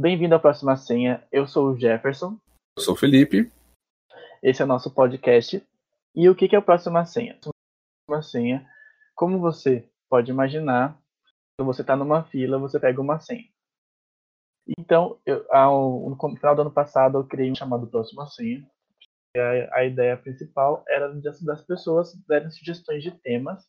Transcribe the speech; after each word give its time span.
Bem-vindo 0.00 0.32
à 0.32 0.38
próxima 0.38 0.76
senha. 0.76 1.26
Eu 1.32 1.48
sou 1.48 1.72
o 1.72 1.76
Jefferson. 1.76 2.38
Eu 2.76 2.84
sou 2.84 2.94
o 2.94 2.96
Felipe. 2.96 3.50
Esse 4.40 4.62
é 4.62 4.64
o 4.64 4.68
nosso 4.68 4.94
podcast. 4.94 5.60
E 6.14 6.28
o 6.28 6.36
que 6.36 6.54
é 6.54 6.56
a 6.56 6.62
próxima 6.62 7.04
senha? 7.04 7.36
A 7.44 7.50
próxima 8.06 8.30
senha, 8.30 8.70
como 9.16 9.40
você 9.40 9.90
pode 10.08 10.30
imaginar, 10.30 10.96
quando 11.58 11.66
você 11.66 11.80
está 11.80 11.96
numa 11.96 12.22
fila, 12.22 12.60
você 12.60 12.78
pega 12.78 13.00
uma 13.00 13.18
senha. 13.18 13.48
Então, 14.78 15.18
eu, 15.26 15.44
ao, 15.52 16.08
no 16.08 16.36
final 16.36 16.54
do 16.54 16.60
ano 16.60 16.70
passado, 16.70 17.18
eu 17.18 17.26
criei 17.26 17.50
um 17.50 17.56
chamado 17.56 17.88
Próxima 17.88 18.24
Senha. 18.28 18.64
A, 19.36 19.78
a, 19.78 19.84
ideia 19.84 20.16
principal 20.16 20.84
era 20.86 21.12
das 21.12 21.66
pessoas 21.66 22.14
darem 22.28 22.52
sugestões 22.52 23.02
de 23.02 23.10
temas 23.18 23.66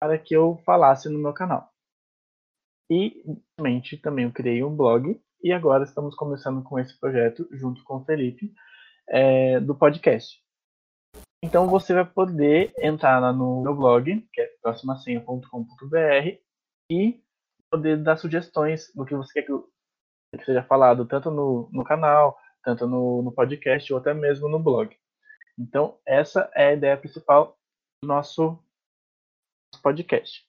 para 0.00 0.18
que 0.18 0.34
eu 0.34 0.60
falasse 0.66 1.08
no 1.08 1.20
meu 1.20 1.32
canal. 1.32 1.70
E, 2.90 3.22
realmente, 3.56 3.96
também 3.96 4.24
eu 4.24 4.32
criei 4.32 4.64
um 4.64 4.74
blog 4.74 5.16
e 5.42 5.52
agora 5.52 5.84
estamos 5.84 6.14
começando 6.14 6.62
com 6.62 6.78
esse 6.78 6.98
projeto, 6.98 7.48
junto 7.52 7.82
com 7.84 7.96
o 7.96 8.04
Felipe, 8.04 8.52
é, 9.08 9.60
do 9.60 9.74
podcast. 9.74 10.42
Então 11.42 11.66
você 11.66 11.94
vai 11.94 12.04
poder 12.04 12.72
entrar 12.78 13.18
lá 13.18 13.32
no 13.32 13.62
meu 13.62 13.74
blog, 13.74 14.28
que 14.32 14.40
é 14.40 14.46
proximasenha.com.br, 14.62 16.38
e 16.90 17.22
poder 17.70 18.02
dar 18.02 18.16
sugestões 18.16 18.92
do 18.94 19.04
que 19.04 19.14
você 19.14 19.42
quer 19.42 19.46
que 20.38 20.44
seja 20.44 20.62
falado, 20.62 21.06
tanto 21.06 21.30
no, 21.30 21.68
no 21.72 21.82
canal, 21.82 22.38
tanto 22.62 22.86
no, 22.86 23.22
no 23.22 23.32
podcast, 23.32 23.92
ou 23.92 23.98
até 23.98 24.14
mesmo 24.14 24.48
no 24.48 24.58
blog. 24.58 24.96
Então, 25.58 25.98
essa 26.06 26.50
é 26.54 26.68
a 26.68 26.72
ideia 26.72 26.96
principal 26.96 27.58
do 28.02 28.08
nosso 28.08 28.58
podcast. 29.82 30.46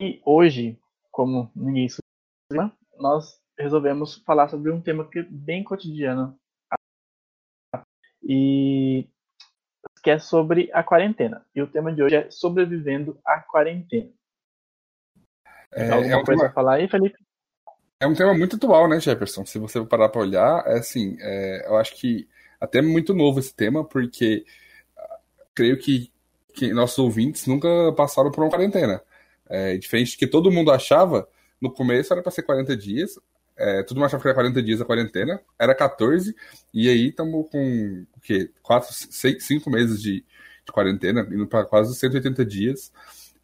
E 0.00 0.20
hoje, 0.24 0.78
como 1.10 1.50
ninguém 1.54 1.88
sabe, 1.88 2.72
nós 2.98 3.40
resolvemos 3.58 4.16
falar 4.24 4.48
sobre 4.48 4.70
um 4.70 4.80
tema 4.80 5.08
que 5.08 5.20
é 5.20 5.26
bem 5.28 5.64
cotidiano 5.64 6.38
e 8.22 9.08
que 10.02 10.10
é 10.10 10.18
sobre 10.18 10.70
a 10.72 10.82
quarentena. 10.82 11.44
E 11.54 11.62
o 11.62 11.66
tema 11.66 11.92
de 11.92 12.02
hoje 12.02 12.16
é 12.16 12.30
sobrevivendo 12.30 13.18
à 13.24 13.40
quarentena. 13.40 14.10
É, 15.72 15.90
Alguma 15.90 16.12
é 16.12 16.16
um 16.16 16.24
coisa 16.24 16.42
tema... 16.42 16.54
falar 16.54 16.74
aí, 16.74 16.88
Felipe? 16.88 17.18
É 18.00 18.06
um 18.06 18.14
tema 18.14 18.32
muito 18.32 18.56
atual, 18.56 18.88
né, 18.88 19.00
Jefferson? 19.00 19.44
Se 19.44 19.58
você 19.58 19.84
parar 19.84 20.08
para 20.08 20.20
olhar, 20.20 20.64
é 20.66 20.78
assim, 20.78 21.16
é, 21.20 21.66
eu 21.66 21.76
acho 21.76 21.96
que 21.96 22.28
até 22.60 22.78
é 22.78 22.82
muito 22.82 23.12
novo 23.12 23.40
esse 23.40 23.54
tema, 23.54 23.84
porque 23.84 24.44
ah, 24.96 25.18
creio 25.54 25.78
que, 25.78 26.12
que 26.54 26.72
nossos 26.72 26.98
ouvintes 26.98 27.46
nunca 27.46 27.68
passaram 27.96 28.30
por 28.30 28.42
uma 28.42 28.50
quarentena. 28.50 29.02
É, 29.50 29.76
diferente 29.76 30.12
do 30.12 30.18
que 30.18 30.26
todo 30.26 30.52
mundo 30.52 30.70
achava, 30.70 31.28
no 31.60 31.72
começo 31.72 32.12
era 32.12 32.22
para 32.22 32.32
ser 32.32 32.42
40 32.42 32.76
dias, 32.76 33.18
é, 33.58 33.82
todo 33.82 33.96
mundo 33.96 34.06
achava 34.06 34.22
que 34.22 34.28
era 34.28 34.34
40 34.34 34.62
dias 34.62 34.80
a 34.80 34.84
quarentena, 34.84 35.40
era 35.58 35.74
14, 35.74 36.34
e 36.72 36.88
aí 36.88 37.08
estamos 37.08 37.50
com 37.50 38.06
o 38.16 38.20
quê? 38.20 38.50
4, 38.62 38.94
6, 39.10 39.44
5 39.44 39.68
meses 39.68 40.00
de, 40.00 40.24
de 40.64 40.72
quarentena, 40.72 41.26
indo 41.30 41.46
para 41.46 41.64
quase 41.64 41.94
180 41.96 42.44
dias. 42.44 42.92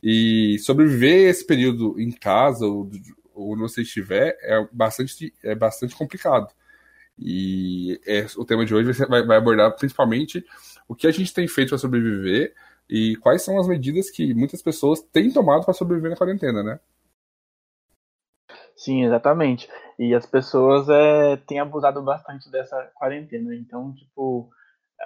E 0.00 0.58
sobreviver 0.60 1.28
esse 1.28 1.44
período 1.44 1.98
em 1.98 2.12
casa 2.12 2.64
ou, 2.64 2.90
ou 3.34 3.52
onde 3.52 3.62
você 3.62 3.82
estiver 3.82 4.36
é 4.42 4.68
bastante, 4.70 5.34
é 5.42 5.54
bastante 5.54 5.96
complicado. 5.96 6.48
E 7.18 8.00
é, 8.06 8.26
o 8.36 8.44
tema 8.44 8.64
de 8.64 8.74
hoje 8.74 8.92
vai, 9.06 9.24
vai 9.24 9.36
abordar 9.36 9.74
principalmente 9.76 10.44
o 10.86 10.94
que 10.94 11.06
a 11.06 11.10
gente 11.10 11.32
tem 11.32 11.48
feito 11.48 11.70
para 11.70 11.78
sobreviver 11.78 12.54
e 12.88 13.16
quais 13.16 13.42
são 13.42 13.58
as 13.58 13.66
medidas 13.66 14.10
que 14.10 14.34
muitas 14.34 14.62
pessoas 14.62 15.00
têm 15.00 15.32
tomado 15.32 15.64
para 15.64 15.74
sobreviver 15.74 16.10
na 16.10 16.16
quarentena, 16.16 16.62
né? 16.62 16.78
Sim, 18.76 19.04
exatamente. 19.04 19.68
E 19.98 20.14
as 20.14 20.26
pessoas 20.26 20.88
é, 20.88 21.36
têm 21.36 21.60
abusado 21.60 22.02
bastante 22.02 22.50
dessa 22.50 22.90
quarentena. 22.94 23.54
Então, 23.54 23.94
tipo, 23.94 24.50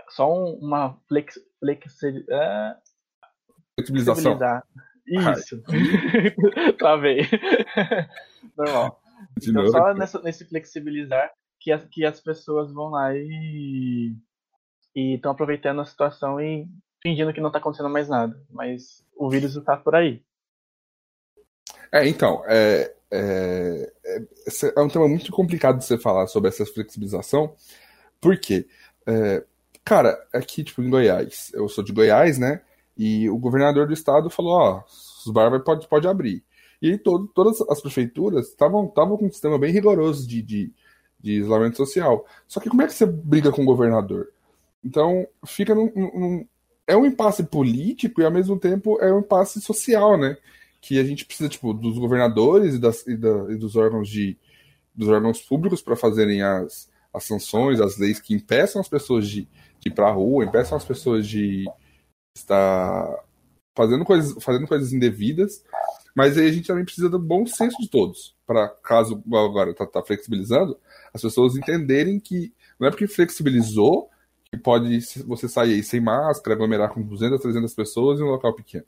só 0.09 0.33
uma 0.33 0.99
flex, 1.09 1.39
flex, 1.61 2.03
é, 2.03 2.77
flexibilização. 3.77 4.39
Isso. 5.07 5.63
Travei. 6.79 7.21
Normal. 8.57 9.01
De 9.39 9.51
então, 9.51 9.67
só 9.69 9.95
nessa, 9.95 10.21
nesse 10.23 10.45
flexibilizar 10.45 11.31
que 11.61 11.73
as, 11.73 11.85
que 11.85 12.05
as 12.05 12.21
pessoas 12.21 12.73
vão 12.73 12.91
lá 12.91 13.15
e 13.15 14.15
estão 14.95 15.33
aproveitando 15.33 15.81
a 15.81 15.85
situação 15.85 16.41
e 16.41 16.67
fingindo 17.03 17.33
que 17.33 17.41
não 17.41 17.49
está 17.49 17.59
acontecendo 17.59 17.89
mais 17.89 18.09
nada. 18.09 18.41
Mas 18.51 19.05
o 19.17 19.29
vírus 19.29 19.57
está 19.57 19.77
por 19.77 19.95
aí. 19.95 20.23
É, 21.93 22.07
então, 22.07 22.43
é, 22.47 22.95
é, 23.11 23.93
é, 24.05 24.23
é, 24.77 24.81
um 24.81 24.89
tema 24.89 25.09
muito 25.09 25.33
complicado 25.33 25.79
de 25.79 25.85
você 25.85 25.99
falar 25.99 26.27
sobre 26.27 26.49
essa 26.49 26.67
flexibilização, 26.67 27.55
porque, 28.21 28.67
é, 29.07 29.45
cara, 29.85 30.19
aqui, 30.33 30.63
tipo, 30.65 30.83
em 30.83 30.91
Goiás, 30.91 31.51
eu 31.55 31.69
sou 31.69 31.83
de 31.83 31.93
Goiás, 31.93 32.39
né? 32.39 32.61
E 32.97 33.31
o 33.31 33.39
governador 33.39 33.87
do 33.87 33.93
estado 33.93 34.29
falou: 34.29 34.53
ó, 34.53 34.83
os 35.25 35.33
bares 35.33 35.63
pode, 35.63 35.87
pode 35.89 36.09
abrir. 36.09 36.43
E 36.83 36.99
todo, 36.99 37.27
todas 37.29 37.61
as 37.63 37.81
prefeituras 37.81 38.49
estavam 38.49 38.89
com 38.89 39.27
um 39.27 39.31
sistema 39.31 39.59
bem 39.59 39.73
rigoroso 39.73 40.27
de, 40.27 40.43
de, 40.43 40.73
de, 41.19 41.33
isolamento 41.41 41.77
social. 41.77 42.27
Só 42.47 42.61
que 42.61 42.69
como 42.69 42.83
é 42.83 42.87
que 42.87 42.93
você 42.93 43.07
briga 43.07 43.51
com 43.51 43.63
o 43.63 43.67
governador? 43.67 44.29
Então, 44.85 45.27
fica 45.45 45.75
num, 45.75 45.91
num, 45.95 46.47
É 46.87 46.97
um 46.97 47.07
impasse 47.07 47.43
político 47.45 48.21
e, 48.21 48.25
ao 48.25 48.31
mesmo 48.31 48.59
tempo, 48.59 48.99
é 49.01 49.13
um 49.13 49.21
impasse 49.21 49.61
social, 49.61 50.17
né? 50.17 50.37
Que 50.81 50.99
a 50.99 51.05
gente 51.05 51.25
precisa 51.25 51.49
tipo 51.49 51.73
dos 51.73 51.99
governadores 51.99 52.75
e, 52.75 52.79
das, 52.79 53.07
e, 53.07 53.17
da, 53.17 53.53
e 53.53 53.57
dos 53.57 53.77
órgãos 53.77 54.09
de 54.09 54.37
dos 54.95 55.09
órgãos 55.09 55.41
públicos 55.41 55.81
para 55.81 55.95
fazerem 55.95 56.43
as, 56.43 56.91
as 57.13 57.25
sanções, 57.25 57.81
as 57.81 57.97
leis 57.99 58.21
que 58.21 58.35
impeçam 58.35 58.81
as 58.81 58.89
pessoas 58.89 59.29
de, 59.29 59.43
de 59.79 59.89
ir 59.89 59.95
para 59.95 60.09
a 60.09 60.13
rua, 60.13 60.45
impeçam 60.45 60.77
as 60.77 60.85
pessoas 60.85 61.27
de 61.27 61.65
estar 62.37 63.25
fazendo 63.77 64.05
coisas, 64.05 64.43
fazendo 64.43 64.67
coisas 64.67 64.93
indevidas. 64.93 65.63
Mas 66.17 66.37
aí 66.37 66.49
a 66.49 66.53
gente 66.53 66.67
também 66.67 66.85
precisa 66.85 67.09
do 67.09 67.19
bom 67.19 67.47
senso 67.47 67.77
de 67.81 67.89
todos, 67.89 68.35
para 68.45 68.69
caso 68.69 69.23
agora 69.29 69.71
está 69.71 69.87
tá 69.87 70.03
flexibilizando, 70.03 70.77
as 71.15 71.23
pessoas 71.23 71.55
entenderem 71.55 72.19
que 72.19 72.53
não 72.79 72.89
é 72.89 72.91
porque 72.91 73.07
flexibilizou 73.07 74.11
que 74.51 74.57
pode 74.57 75.01
você 75.27 75.49
sair 75.49 75.75
aí 75.75 75.83
sem 75.83 76.01
máscara, 76.01 76.57
aglomerar 76.57 76.93
com 76.93 77.03
200, 77.03 77.41
300 77.41 77.73
pessoas 77.75 78.19
em 78.19 78.25
um 78.25 78.31
local 78.31 78.53
pequeno. 78.55 78.87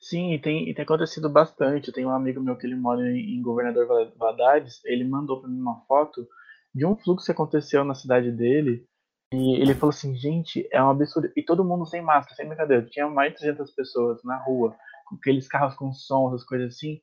Sim, 0.00 0.32
e 0.32 0.38
tem, 0.40 0.68
e 0.68 0.74
tem 0.74 0.82
acontecido 0.82 1.28
bastante. 1.28 1.92
Tem 1.92 2.06
um 2.06 2.10
amigo 2.10 2.40
meu 2.40 2.56
que 2.56 2.66
ele 2.66 2.74
mora 2.76 3.02
em, 3.02 3.36
em 3.36 3.42
Governador 3.42 3.86
Valadares, 4.16 4.82
ele 4.84 5.04
mandou 5.04 5.40
para 5.40 5.50
mim 5.50 5.60
uma 5.60 5.80
foto 5.86 6.26
de 6.74 6.86
um 6.86 6.96
fluxo 6.96 7.26
que 7.26 7.32
aconteceu 7.32 7.84
na 7.84 7.94
cidade 7.94 8.32
dele. 8.32 8.86
E 9.32 9.60
ele 9.60 9.74
falou 9.74 9.90
assim, 9.90 10.16
gente, 10.16 10.66
é 10.72 10.82
um 10.82 10.90
absurdo. 10.90 11.30
E 11.36 11.42
todo 11.42 11.64
mundo 11.64 11.86
sem 11.86 12.02
máscara, 12.02 12.34
sem 12.34 12.48
brincadeira. 12.48 12.86
Tinha 12.86 13.08
mais 13.08 13.32
de 13.32 13.38
300 13.38 13.70
pessoas 13.72 14.24
na 14.24 14.36
rua, 14.38 14.74
com 15.06 15.16
aqueles 15.16 15.46
carros 15.46 15.74
com 15.76 15.92
som, 15.92 16.28
essas 16.28 16.44
coisas 16.44 16.74
assim. 16.74 17.00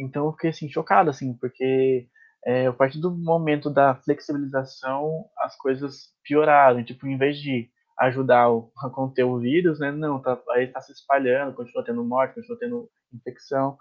Então 0.00 0.26
eu 0.26 0.32
fiquei 0.32 0.50
assim, 0.50 0.68
chocado, 0.70 1.10
assim, 1.10 1.34
porque 1.34 2.08
é, 2.46 2.66
a 2.66 2.72
partir 2.72 2.98
do 3.00 3.10
momento 3.10 3.70
da 3.70 3.94
flexibilização, 3.94 5.26
as 5.38 5.56
coisas 5.56 6.12
pioraram. 6.24 6.84
Tipo, 6.84 7.06
em 7.06 7.18
vez 7.18 7.38
de 7.38 7.70
ajudar 7.98 8.46
a 8.78 8.90
conter 8.90 9.24
o 9.24 9.38
vírus, 9.38 9.80
né? 9.80 9.90
Não, 9.90 10.20
tá, 10.20 10.40
aí 10.50 10.64
está 10.64 10.80
se 10.80 10.92
espalhando, 10.92 11.54
continua 11.54 11.84
tendo 11.84 12.04
morte, 12.04 12.34
continua 12.34 12.58
tendo 12.58 12.90
infecção. 13.12 13.76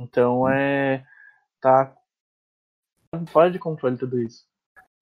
Então 0.00 0.48
é. 0.48 1.04
tá 1.60 1.94
fora 3.28 3.50
de 3.50 3.58
controle 3.58 3.98
tudo 3.98 4.20
isso. 4.20 4.46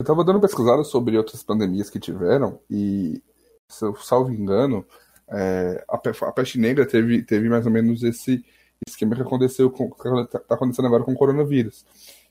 Eu 0.01 0.03
estava 0.03 0.25
dando 0.25 0.41
pesquisada 0.41 0.83
sobre 0.83 1.17
outras 1.17 1.43
pandemias 1.43 1.91
que 1.91 2.01
tiveram 2.01 2.61
e, 2.69 3.23
se 3.69 3.85
eu 3.85 3.95
salvo 3.97 4.33
engano, 4.33 4.85
é, 5.29 5.85
a, 5.89 5.97
a, 5.97 6.33
peste 6.33 6.59
negra 6.59 6.87
teve, 6.87 7.23
teve 7.23 7.49
mais 7.49 7.67
ou 7.67 7.73
menos 7.73 8.03
esse 8.03 8.45
esquema 8.89 9.15
que 9.15 9.23
aconteceu 9.23 9.71
com 9.71 9.91
que 9.91 10.29
tá, 10.33 10.41
tá 10.41 10.55
acontecendo 10.55 10.87
agora 10.87 11.05
com 11.05 11.13
o 11.13 11.17
coronavírus. 11.17 11.85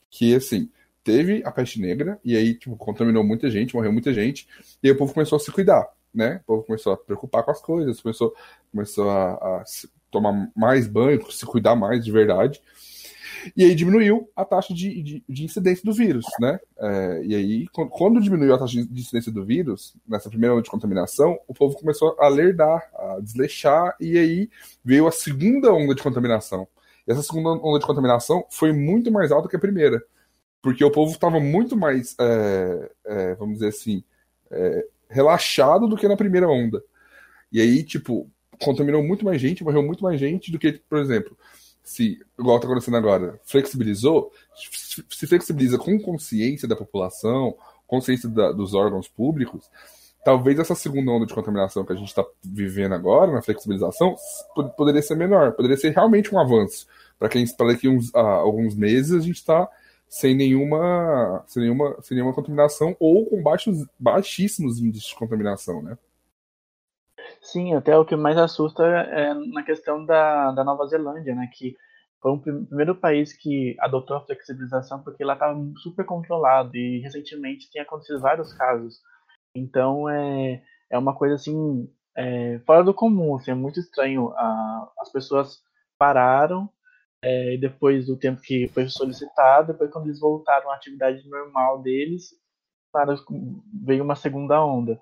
Que 0.09 0.35
assim, 0.35 0.70
teve 1.03 1.44
a 1.46 1.52
peste 1.52 1.79
negra 1.79 2.20
e 2.26 2.35
aí 2.35 2.55
tipo, 2.55 2.76
contaminou 2.76 3.23
muita 3.23 3.49
gente, 3.49 3.76
morreu 3.76 3.94
muita 3.94 4.11
gente, 4.14 4.47
e 4.84 4.88
aí 4.88 4.94
o 4.94 4.97
povo 4.97 5.14
começou 5.14 5.38
a 5.38 5.40
se 5.40 5.52
cuidar 5.52 5.88
né? 6.14 6.41
O 6.44 6.46
povo 6.46 6.64
começou 6.64 6.94
a 6.94 6.97
preocupar 6.97 7.44
com 7.44 7.52
as 7.52 7.61
coisas, 7.61 8.02
começou, 8.02 8.34
começou 8.72 9.09
a, 9.09 9.34
a 9.34 9.64
tomar 10.11 10.50
mais 10.56 10.88
banho, 10.88 11.32
se 11.32 11.46
cuidar 11.46 11.76
mais 11.76 12.03
de 12.03 12.11
verdade. 12.11 12.61
E 13.56 13.64
aí 13.64 13.73
diminuiu 13.73 14.29
a 14.35 14.44
taxa 14.44 14.73
de, 14.73 15.02
de, 15.02 15.23
de 15.28 15.44
incidência 15.46 15.84
do 15.84 15.94
vírus, 15.94 16.26
né? 16.40 16.59
É, 16.78 17.22
e 17.23 17.35
aí, 17.35 17.67
quando, 17.70 17.90
quando, 17.90 18.22
diminuiu 18.22 18.53
a 18.53 18.58
taxa 18.58 18.84
de 18.84 19.02
incidência 19.02 19.32
do 19.32 19.46
vírus, 19.46 19.96
nessa 20.08 20.29
primeira 20.29 20.53
onda 20.53 20.64
de 20.64 20.70
contaminação, 20.70 21.40
o 21.47 21.53
povo 21.53 21.76
começou 21.76 22.16
a 22.20 22.28
lerdar, 22.28 22.90
a 22.94 23.20
desleixar, 23.22 23.96
e 24.00 24.17
aí 24.17 24.50
veio 24.84 25.08
a 25.08 25.11
segunda 25.11 25.73
onda 25.73 25.96
de 25.96 26.03
contaminação. 26.03 26.67
E 27.08 27.11
essa 27.11 27.23
segunda 27.23 27.50
onda 27.50 27.79
de 27.79 27.85
contaminação 27.85 28.46
foi 28.50 28.72
muito 28.72 29.11
mais 29.11 29.32
alta 29.32 29.47
que 29.47 29.56
a 29.56 29.59
primeira, 29.59 30.03
porque 30.61 30.84
o 30.84 30.91
povo 30.91 31.11
estava 31.11 31.40
muito 31.40 31.78
mais, 31.78 32.16
é, 32.20 32.91
é, 33.06 33.35
vamos 33.35 33.56
dizer 33.56 33.70
assim, 33.70 34.03
é, 34.52 34.85
relaxado 35.09 35.88
do 35.88 35.97
que 35.97 36.08
na 36.08 36.16
primeira 36.16 36.47
onda. 36.47 36.84
E 37.52 37.59
aí, 37.59 37.84
tipo, 37.84 38.29
contaminou 38.61 39.03
muito 39.03 39.26
mais 39.26 39.41
gente, 39.41 39.64
morreu 39.64 39.82
muito 39.82 40.03
mais 40.03 40.20
gente 40.20 40.52
do 40.52 40.59
que, 40.59 40.73
por 40.88 41.00
exemplo, 41.00 41.35
se, 41.84 42.20
igual 42.38 42.58
está 42.58 42.67
acontecendo 42.67 42.97
agora, 42.97 43.40
flexibilizou, 43.44 44.32
se 45.09 45.26
flexibiliza 45.26 45.78
com 45.78 46.00
consciência 46.00 46.67
da 46.67 46.76
população, 46.76 47.56
consciência 47.88 48.29
da, 48.29 48.52
dos 48.52 48.76
órgãos 48.76 49.08
públicos, 49.08 49.70
talvez 50.23 50.59
essa 50.59 50.76
segunda 50.76 51.11
onda 51.11 51.26
de 51.26 51.34
contaminação 51.34 51.84
que 51.84 51.94
a 51.94 51.96
gente 51.96 52.09
está 52.09 52.23
vivendo 52.44 52.94
agora, 52.94 53.32
na 53.32 53.41
flexibilização, 53.41 54.16
poderia 54.78 55.02
ser 55.02 55.16
menor, 55.16 55.53
poderia 55.53 55.78
ser 55.78 55.90
realmente 55.90 56.34
um 56.34 56.40
avanço. 56.40 56.85
Para 57.17 57.29
quem 57.29 57.46
para 57.56 57.67
daqui 57.67 57.88
uns, 57.88 58.14
ah, 58.14 58.22
alguns 58.22 58.76
meses 58.76 59.11
a 59.11 59.26
gente 59.26 59.38
está 59.38 59.67
sem 60.09 60.35
nenhuma, 60.35 61.44
sem 61.46 61.61
nenhuma, 61.61 61.96
sem 62.02 62.16
nenhuma 62.16 62.34
contaminação 62.34 62.97
ou 63.00 63.28
com 63.28 63.44
baixos, 63.44 63.85
baixíssimos 64.00 64.79
índices 64.79 65.09
de 65.09 65.16
contaminação, 65.16 65.84
né? 65.84 65.97
Sim, 67.40 67.76
até 67.76 67.96
o 67.96 68.03
que 68.03 68.16
mais 68.16 68.35
assusta 68.35 68.84
é 68.84 69.34
na 69.35 69.64
questão 69.64 70.03
da, 70.03 70.52
da 70.52 70.64
Nova 70.64 70.88
Zelândia, 70.88 71.35
né? 71.35 71.47
Que 71.53 71.78
foi 72.20 72.32
o 72.32 72.40
primeiro 72.40 72.96
país 72.96 73.32
que 73.34 73.78
adotou 73.79 74.17
a 74.17 74.26
flexibilização 74.26 75.02
porque 75.03 75.23
lá 75.23 75.34
estava 75.34 75.58
super 75.78 76.03
controlado 76.06 76.76
e 76.76 77.00
recentemente 77.02 77.72
tem 77.72 77.82
acontecido 77.82 78.20
vários 78.20 78.52
casos. 78.52 79.00
Então 79.53 80.09
é, 80.09 80.64
é 80.90 80.97
uma 80.97 81.16
coisa 81.16 81.35
assim 81.35 81.88
é, 82.17 82.59
fora 82.66 82.84
do 82.84 82.94
comum, 82.96 83.35
assim, 83.35 83.52
é 83.52 83.56
muito 83.56 83.79
estranho. 83.79 84.32
A, 84.35 84.91
as 85.00 85.11
pessoas 85.11 85.61
pararam 86.00 86.67
é, 87.22 87.58
depois 87.58 88.06
do 88.06 88.18
tempo 88.18 88.42
que 88.42 88.68
foi 88.70 88.88
solicitado, 88.88 89.74
depois 89.74 89.92
quando 89.92 90.06
eles 90.06 90.20
voltaram 90.20 90.70
à 90.72 90.76
atividade 90.76 91.28
normal 91.28 91.82
deles, 91.82 92.34
para, 92.92 93.16
veio 93.86 94.04
uma 94.04 94.16
segunda 94.16 94.64
onda. 94.64 95.02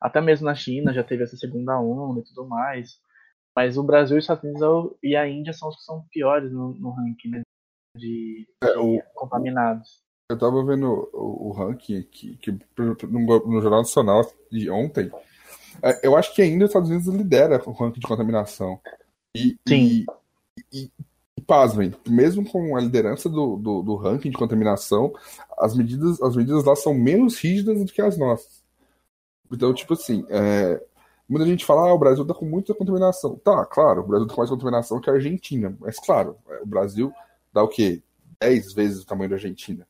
Até 0.00 0.20
mesmo 0.20 0.46
na 0.46 0.54
China 0.54 0.92
já 0.92 1.04
teve 1.04 1.22
essa 1.22 1.36
segunda 1.36 1.78
onda 1.78 2.20
e 2.20 2.24
tudo 2.24 2.46
mais. 2.46 3.00
Mas 3.54 3.76
o 3.76 3.82
Brasil, 3.82 4.16
os 4.16 4.24
Estados 4.24 4.42
Unidos 4.42 4.96
e 5.02 5.14
a 5.14 5.28
Índia 5.28 5.52
são 5.52 5.68
os 5.68 5.76
que 5.76 5.82
são 5.82 6.04
piores 6.10 6.50
no, 6.50 6.74
no 6.74 6.90
ranking 6.90 7.28
né, 7.28 7.42
de, 7.96 8.48
é, 8.62 8.78
o, 8.78 9.00
contaminados. 9.14 10.02
Eu 10.30 10.38
tava 10.38 10.64
vendo 10.64 11.08
o, 11.12 11.48
o 11.48 11.52
ranking 11.52 11.98
aqui, 11.98 12.36
que, 12.38 12.52
no, 12.78 12.96
no, 13.46 13.60
Jornal 13.60 13.82
Nacional 13.82 14.22
de 14.50 14.70
ontem. 14.70 15.10
É, 15.82 16.06
eu 16.06 16.16
acho 16.16 16.34
que 16.34 16.42
ainda 16.42 16.64
os 16.64 16.70
Estados 16.70 16.88
Unidos 16.88 17.14
lidera 17.14 17.62
o 17.66 17.72
ranking 17.72 18.00
de 18.00 18.06
contaminação. 18.06 18.80
E, 19.36 19.56
Sim. 19.68 19.84
E, 19.84 20.06
e, 20.72 20.84
e 20.84 20.90
pasmem, 21.46 21.94
mesmo 22.08 22.44
com 22.48 22.76
a 22.76 22.80
liderança 22.80 23.28
do, 23.28 23.56
do, 23.56 23.82
do, 23.82 23.96
ranking 23.96 24.30
de 24.30 24.36
contaminação, 24.36 25.12
as 25.58 25.76
medidas, 25.76 26.20
as 26.22 26.36
medidas 26.36 26.64
lá 26.64 26.74
são 26.76 26.94
menos 26.94 27.38
rígidas 27.38 27.84
do 27.84 27.92
que 27.92 28.02
as 28.02 28.16
nossas. 28.16 28.62
Então, 29.50 29.72
tipo 29.74 29.92
assim, 29.94 30.24
é, 30.28 30.82
muita 31.28 31.46
gente 31.46 31.64
fala, 31.64 31.88
ah, 31.88 31.94
o 31.94 31.98
Brasil 31.98 32.24
tá 32.26 32.34
com 32.34 32.46
muita 32.46 32.74
contaminação. 32.74 33.36
Tá, 33.36 33.64
claro, 33.66 34.02
o 34.02 34.06
Brasil 34.06 34.26
tá 34.26 34.34
com 34.34 34.40
mais 34.40 34.50
contaminação 34.50 35.00
que 35.00 35.10
a 35.10 35.14
Argentina. 35.14 35.76
Mas, 35.80 35.98
claro, 35.98 36.36
o 36.62 36.66
Brasil 36.66 37.12
dá 37.52 37.62
o 37.62 37.68
quê? 37.68 38.02
10 38.40 38.72
vezes 38.72 39.02
o 39.02 39.06
tamanho 39.06 39.30
da 39.30 39.36
Argentina. 39.36 39.86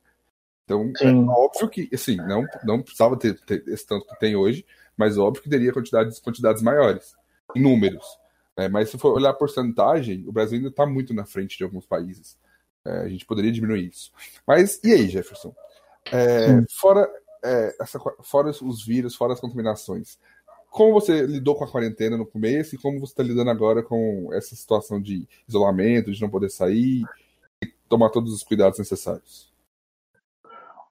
Então, 0.64 0.92
é 0.96 0.98
Sim. 0.98 1.26
é 1.26 1.30
óbvio 1.30 1.68
que, 1.68 1.88
assim, 1.92 2.16
não, 2.16 2.44
não 2.64 2.82
precisava 2.82 3.16
ter, 3.16 3.38
ter, 3.40 3.62
esse 3.68 3.86
tanto 3.86 4.06
que 4.06 4.18
tem 4.18 4.36
hoje, 4.36 4.64
mas 4.96 5.18
óbvio 5.18 5.42
que 5.42 5.50
teria 5.50 5.72
quantidades, 5.72 6.18
quantidades 6.18 6.62
maiores, 6.62 7.14
em 7.54 7.62
números. 7.62 8.04
É, 8.56 8.68
mas 8.68 8.90
se 8.90 8.98
for 8.98 9.14
olhar 9.14 9.30
a 9.30 9.34
porcentagem, 9.34 10.24
o 10.28 10.32
Brasil 10.32 10.58
ainda 10.58 10.68
está 10.68 10.86
muito 10.86 11.14
na 11.14 11.24
frente 11.24 11.56
de 11.56 11.64
alguns 11.64 11.86
países. 11.86 12.38
É, 12.84 12.98
a 12.98 13.08
gente 13.08 13.24
poderia 13.24 13.52
diminuir 13.52 13.88
isso. 13.88 14.12
Mas 14.46 14.80
e 14.84 14.92
aí, 14.92 15.08
Jefferson? 15.08 15.54
É, 16.10 16.62
fora, 16.70 17.08
é, 17.44 17.74
essa, 17.80 17.98
fora 18.22 18.50
os 18.50 18.84
vírus, 18.84 19.14
fora 19.14 19.32
as 19.32 19.40
contaminações, 19.40 20.18
como 20.72 20.94
você 20.94 21.26
lidou 21.26 21.54
com 21.54 21.64
a 21.64 21.70
quarentena 21.70 22.16
no 22.16 22.26
começo 22.26 22.74
e 22.74 22.78
como 22.78 22.98
você 22.98 23.12
está 23.12 23.22
lidando 23.22 23.50
agora 23.50 23.82
com 23.82 24.30
essa 24.32 24.56
situação 24.56 25.00
de 25.00 25.28
isolamento, 25.46 26.10
de 26.10 26.20
não 26.20 26.30
poder 26.30 26.50
sair 26.50 27.02
e 27.62 27.66
tomar 27.88 28.08
todos 28.08 28.32
os 28.32 28.42
cuidados 28.42 28.78
necessários? 28.78 29.52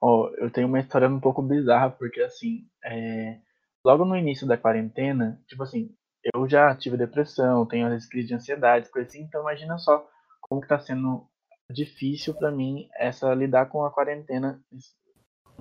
Oh, 0.00 0.30
eu 0.38 0.50
tenho 0.50 0.68
uma 0.68 0.78
história 0.78 1.08
um 1.08 1.18
pouco 1.18 1.42
bizarra, 1.42 1.90
porque 1.90 2.20
assim, 2.20 2.64
é... 2.84 3.38
logo 3.84 4.04
no 4.04 4.16
início 4.16 4.46
da 4.46 4.56
quarentena, 4.56 5.40
tipo 5.48 5.64
assim, 5.64 5.92
eu 6.34 6.48
já 6.48 6.74
tive 6.74 6.96
depressão, 6.96 7.66
tenho 7.66 7.86
as 7.86 8.06
crises 8.06 8.28
de 8.28 8.34
ansiedade, 8.34 8.90
coisa 8.90 9.08
assim, 9.08 9.22
então 9.22 9.40
imagina 9.42 9.78
só 9.78 10.06
como 10.40 10.60
que 10.60 10.68
tá 10.68 10.78
sendo 10.78 11.26
difícil 11.70 12.34
para 12.34 12.50
mim 12.50 12.88
essa 12.96 13.32
lidar 13.34 13.66
com 13.66 13.84
a 13.84 13.90
quarentena, 13.90 14.62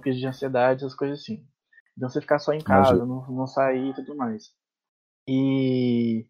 crise 0.02 0.20
de 0.20 0.28
ansiedade, 0.28 0.84
essas 0.84 0.96
coisas 0.96 1.22
assim. 1.22 1.46
Então 1.98 2.10
você 2.10 2.22
ficar 2.22 2.40
só 2.40 2.54
em 2.54 2.62
casa, 2.62 3.06
não, 3.06 3.26
não 3.28 3.48
sair 3.48 3.90
e 3.90 3.94
tudo 3.94 4.16
mais. 4.16 4.54
E 5.28 6.26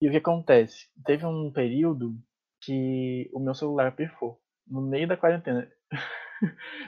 e 0.00 0.08
o 0.08 0.10
que 0.10 0.16
acontece? 0.16 0.88
Teve 1.04 1.26
um 1.26 1.52
período 1.52 2.16
que 2.60 3.30
o 3.32 3.40
meu 3.40 3.54
celular 3.54 3.94
pifou 3.94 4.40
no 4.66 4.80
meio 4.80 5.08
da 5.08 5.16
quarentena. 5.16 5.68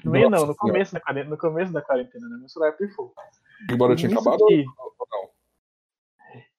No 0.02 0.11
meio 0.11 0.31
não, 0.31 0.46
no 0.46 0.56
começo, 0.56 0.94
da 0.94 1.00
quarentena, 1.00 1.29
no 1.29 1.37
começo 1.37 1.73
da 1.75 1.82
quarentena, 1.82 2.26
né? 2.26 2.38
Meu 2.38 2.49
celular 2.49 2.73
pifou. 2.73 3.12
Big 3.67 3.76
Brother 3.76 3.99
tinha 3.99 4.11
acabado 4.11 4.46
que... 4.46 4.64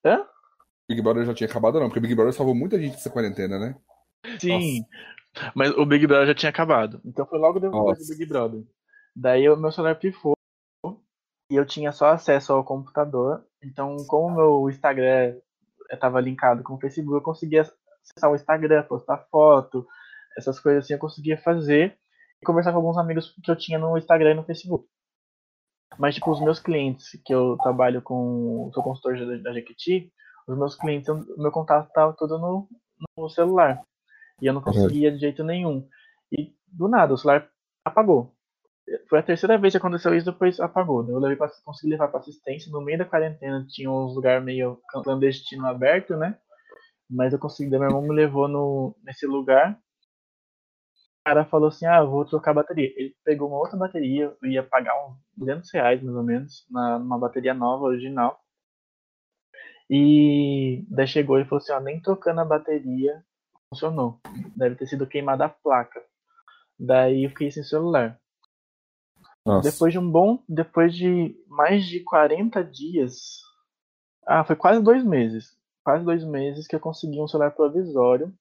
Hã? 0.06 0.26
Big 0.90 1.02
Brother 1.02 1.26
já 1.26 1.34
tinha 1.34 1.50
acabado 1.50 1.80
não? 1.80 1.88
Porque 1.88 2.00
Big 2.00 2.14
Brother 2.16 2.34
salvou 2.34 2.54
muita 2.54 2.80
gente 2.80 2.94
dessa 2.94 3.10
quarentena, 3.10 3.58
né? 3.58 3.76
Sim, 4.40 4.80
Nossa. 5.36 5.52
mas 5.56 5.72
o 5.72 5.86
Big 5.86 6.06
Brother 6.06 6.28
já 6.28 6.36
tinha 6.36 6.50
acabado. 6.50 7.02
Então 7.06 7.26
foi 7.26 7.40
logo 7.40 7.60
depois 7.60 8.00
Nossa. 8.00 8.14
do 8.14 8.18
Big 8.18 8.26
Brother. 8.26 8.64
Daí 9.16 9.50
o 9.50 9.56
meu 9.56 9.72
celular 9.72 9.96
pifou 9.96 10.34
e 11.52 11.56
eu 11.56 11.66
tinha 11.66 11.92
só 11.92 12.08
acesso 12.08 12.54
ao 12.54 12.64
computador. 12.64 13.46
Então, 13.62 13.98
como 14.08 14.28
o 14.28 14.36
meu 14.36 14.70
Instagram 14.70 15.38
estava 15.92 16.20
linkado 16.20 16.64
com 16.64 16.74
o 16.74 16.80
Facebook, 16.80 17.16
eu 17.16 17.22
conseguia 17.22 17.62
acessar 17.62 18.32
o 18.32 18.36
Instagram, 18.36 18.84
postar 18.84 19.18
foto, 19.30 19.86
essas 20.38 20.60
coisas 20.60 20.84
assim 20.84 20.94
eu 20.94 21.00
conseguia 21.00 21.38
fazer 21.38 21.98
conversar 22.44 22.72
com 22.72 22.78
alguns 22.78 22.98
amigos 22.98 23.34
que 23.44 23.50
eu 23.50 23.56
tinha 23.56 23.80
no 23.80 23.98
Instagram 23.98 24.32
e 24.32 24.36
no 24.36 24.44
Facebook. 24.44 24.86
Mas, 25.98 26.16
tipo, 26.16 26.32
os 26.32 26.42
meus 26.42 26.60
clientes, 26.60 27.20
que 27.26 27.34
eu 27.34 27.58
trabalho 27.58 28.02
com. 28.02 28.70
sou 28.74 28.84
consultor 28.84 29.18
da, 29.18 29.38
da 29.38 29.54
Jequiti, 29.54 30.12
os 30.48 30.58
meus 30.58 30.76
clientes, 30.76 31.10
o 31.10 31.42
meu 31.42 31.52
contato 31.52 31.88
estava 31.88 32.14
todo 32.14 32.38
no, 32.38 32.68
no 33.18 33.30
celular. 33.30 33.82
E 34.42 34.46
eu 34.46 34.54
não 34.54 34.62
conseguia 34.62 35.12
de 35.12 35.20
jeito 35.20 35.44
nenhum. 35.44 35.88
E 36.32 36.54
do 36.68 36.88
nada, 36.88 37.14
o 37.14 37.18
celular 37.18 37.48
apagou. 37.86 38.34
Foi 39.10 39.20
a 39.20 39.24
terceira 39.24 39.58
vez 39.58 39.74
que 39.74 39.78
aconteceu 39.78 40.14
isso, 40.14 40.32
depois 40.32 40.60
apagou. 40.60 41.08
Eu 41.10 41.20
levei 41.20 41.38
pra, 41.38 41.50
consegui 41.64 41.92
levar 41.92 42.10
para 42.10 42.20
assistência. 42.20 42.72
No 42.72 42.82
meio 42.82 42.98
da 42.98 43.06
quarentena 43.06 43.66
tinha 43.70 43.90
uns 43.90 44.16
lugares 44.16 44.44
meio 44.44 44.80
clandestino 44.90 45.66
aberto, 45.68 46.18
né? 46.18 46.38
Mas 47.10 47.32
eu 47.32 47.40
consegui, 47.40 47.70
meu 47.70 47.84
irmão 47.84 48.02
me 48.02 48.14
levou 48.14 48.48
no, 48.48 48.96
nesse 49.04 49.26
lugar 49.26 49.80
cara 51.24 51.46
falou 51.46 51.70
assim: 51.70 51.86
Ah, 51.86 52.04
vou 52.04 52.26
trocar 52.26 52.52
a 52.52 52.56
bateria. 52.56 52.94
Ele 52.98 53.16
pegou 53.24 53.48
uma 53.48 53.58
outra 53.58 53.78
bateria, 53.78 54.36
ia 54.44 54.64
pagar 54.64 54.94
uns 55.08 55.18
200 55.38 55.72
reais 55.72 56.02
mais 56.02 56.16
ou 56.16 56.24
menos, 56.24 56.66
na, 56.70 57.00
numa 57.00 57.18
bateria 57.18 57.54
nova, 57.54 57.86
original. 57.86 58.40
E 59.90 60.86
daí 60.90 61.08
chegou 61.08 61.40
e 61.40 61.46
falou 61.46 61.62
assim: 61.62 61.72
Ó, 61.72 61.80
nem 61.80 62.02
trocando 62.02 62.42
a 62.42 62.46
bateria 62.46 63.24
funcionou. 63.70 64.20
Deve 64.56 64.76
ter 64.76 64.88
sido 64.88 65.08
queimada 65.08 65.46
a 65.46 65.50
placa. 65.50 66.02
Daí 66.80 67.24
eu 67.24 67.30
fiquei 67.30 67.52
sem 67.52 67.64
celular. 67.64 68.20
Nossa. 69.46 69.70
Depois 69.72 69.92
de 69.92 70.00
um 70.00 70.10
bom. 70.10 70.44
Depois 70.48 70.96
de 70.96 71.36
mais 71.48 71.86
de 71.86 72.02
40 72.02 72.64
dias. 72.64 73.42
Ah, 74.26 74.44
foi 74.44 74.56
quase 74.56 74.82
dois 74.82 75.04
meses. 75.04 75.58
Quase 75.84 76.06
dois 76.06 76.24
meses 76.24 76.68
que 76.68 76.76
eu 76.76 76.80
consegui 76.80 77.20
um 77.20 77.28
celular 77.28 77.52
provisório. 77.52 78.34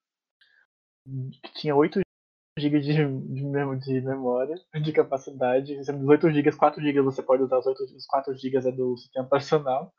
Que 1.42 1.52
tinha 1.54 1.74
8 1.74 2.00
GB 2.58 2.80
de, 2.80 2.92
de, 2.94 3.78
de 3.78 4.00
memória, 4.02 4.56
de 4.74 4.92
capacidade. 4.92 5.76
Dos 5.76 5.88
8 5.88 6.30
GB, 6.30 6.52
4 6.52 6.82
GB 6.82 7.00
você 7.00 7.22
pode 7.22 7.42
usar, 7.42 7.58
os, 7.58 7.66
8, 7.66 7.82
os 7.96 8.06
4 8.06 8.34
GB 8.36 8.68
é 8.68 8.72
do 8.72 8.96
sistema 8.96 9.26
operacional. 9.26 9.92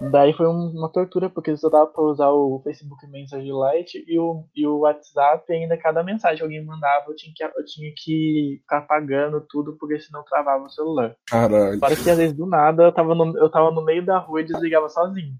Daí 0.00 0.32
foi 0.32 0.46
uma 0.46 0.90
tortura, 0.90 1.28
porque 1.28 1.54
só 1.56 1.68
dava 1.68 1.86
pra 1.86 2.02
usar 2.02 2.30
o 2.30 2.60
Facebook 2.64 3.06
Message 3.06 3.50
Lite 3.50 4.04
e 4.06 4.18
o, 4.18 4.44
e 4.54 4.66
o 4.66 4.78
WhatsApp, 4.78 5.44
e 5.50 5.56
ainda 5.56 5.76
cada 5.76 6.02
mensagem 6.02 6.38
que 6.38 6.42
alguém 6.42 6.64
mandava 6.64 7.06
eu 7.08 7.16
tinha 7.16 7.32
que, 7.34 7.44
eu 7.44 7.64
tinha 7.66 7.92
que 7.94 8.58
ficar 8.62 8.82
pagando 8.82 9.42
tudo, 9.46 9.76
porque 9.78 9.98
senão 9.98 10.24
travava 10.24 10.64
o 10.64 10.70
celular. 10.70 11.14
Caralho. 11.28 11.78
Para 11.78 11.96
que 11.96 12.10
às 12.10 12.16
vezes 12.16 12.34
do 12.34 12.46
nada 12.46 12.84
eu 12.84 12.92
tava, 12.92 13.14
no, 13.14 13.36
eu 13.38 13.50
tava 13.50 13.70
no 13.70 13.84
meio 13.84 14.04
da 14.04 14.18
rua 14.18 14.40
e 14.40 14.44
desligava 14.44 14.88
sozinho. 14.88 15.34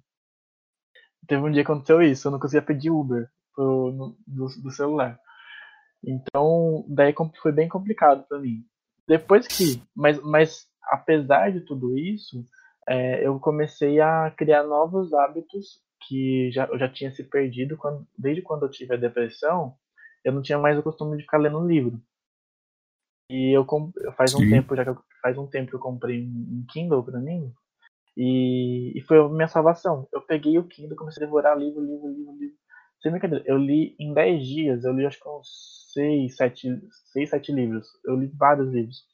Teve 1.26 1.43
um 1.43 1.50
dia 1.50 1.65
que 1.65 1.71
aconteceu 1.71 2.03
isso, 2.03 2.29
eu 2.29 2.33
não 2.33 2.38
conseguia 2.38 2.62
pedir 2.62 2.91
Uber 2.91 3.29
pro, 3.55 3.93
no, 3.93 4.17
do, 4.26 4.47
do 4.62 4.71
celular. 4.71 5.19
Então, 6.05 6.85
daí 6.88 7.15
foi 7.43 7.53
bem 7.53 7.69
complicado 7.69 8.25
para 8.29 8.38
mim. 8.38 8.65
Depois 9.09 9.47
que, 9.47 9.83
mas, 9.95 10.21
mas 10.23 10.67
apesar 10.91 11.53
de 11.53 11.61
tudo 11.61 11.97
isso, 11.97 12.45
é, 12.88 13.26
eu 13.26 13.38
comecei 13.41 14.00
a 14.00 14.31
criar 14.37 14.62
novos 14.65 15.12
hábitos 15.12 15.81
que 16.07 16.50
já, 16.53 16.67
eu 16.67 16.79
já 16.79 16.88
tinha 16.88 17.11
se 17.11 17.25
perdido 17.25 17.76
quando, 17.76 18.07
desde 18.17 18.43
quando 18.43 18.65
eu 18.65 18.71
tive 18.71 18.95
a 18.95 18.99
depressão. 18.99 19.75
Eu 20.25 20.33
não 20.33 20.43
tinha 20.43 20.59
mais 20.59 20.79
o 20.79 20.83
costume 20.83 21.17
de 21.17 21.23
ficar 21.23 21.38
lendo 21.38 21.67
livro. 21.67 22.00
E 23.31 23.57
eu 23.57 23.67
faz 24.17 24.35
um 24.35 24.38
Sim. 24.38 24.50
tempo 24.50 24.76
já 24.76 24.85
que 24.85 24.91
eu, 24.91 24.99
faz 25.21 25.37
um 25.37 25.47
tempo 25.47 25.71
que 25.71 25.76
eu 25.76 25.81
comprei 25.81 26.23
um 26.23 26.65
Kindle 26.71 27.03
para 27.03 27.19
mim 27.19 27.53
e, 28.17 28.93
e, 28.97 29.00
foi 29.03 29.19
a 29.19 29.29
minha 29.29 29.49
salvação. 29.49 30.09
Eu 30.12 30.23
peguei 30.23 30.57
o 30.59 30.67
Kindle, 30.67 30.97
comecei 30.97 31.23
a 31.23 31.26
devorar 31.26 31.59
livro, 31.59 31.81
livro, 31.81 32.09
livro, 32.09 32.37
livro 32.38 32.57
sem 33.06 33.12
brincadeira, 33.12 33.44
eu 33.46 33.56
li 33.56 33.94
em 34.00 34.12
10 34.12 34.46
dias, 34.46 34.84
eu 34.84 34.92
li 34.92 35.06
acho 35.06 35.20
que 35.20 35.28
uns 35.28 35.86
6, 35.92 36.36
7, 36.36 36.80
6, 37.12 37.30
7 37.30 37.52
livros. 37.52 37.86
Eu 38.04 38.16
li 38.16 38.26
vários 38.26 38.68
livros. 38.72 39.04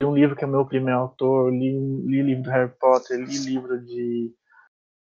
Li 0.00 0.06
um 0.06 0.14
livro 0.14 0.36
que 0.36 0.44
é 0.44 0.46
meu 0.46 0.64
primeiro 0.64 1.00
autor, 1.00 1.52
li, 1.52 1.72
li 2.06 2.22
livro 2.22 2.44
do 2.44 2.50
Harry 2.50 2.72
Potter, 2.78 3.18
li 3.18 3.36
livro 3.38 3.84
de, 3.84 4.32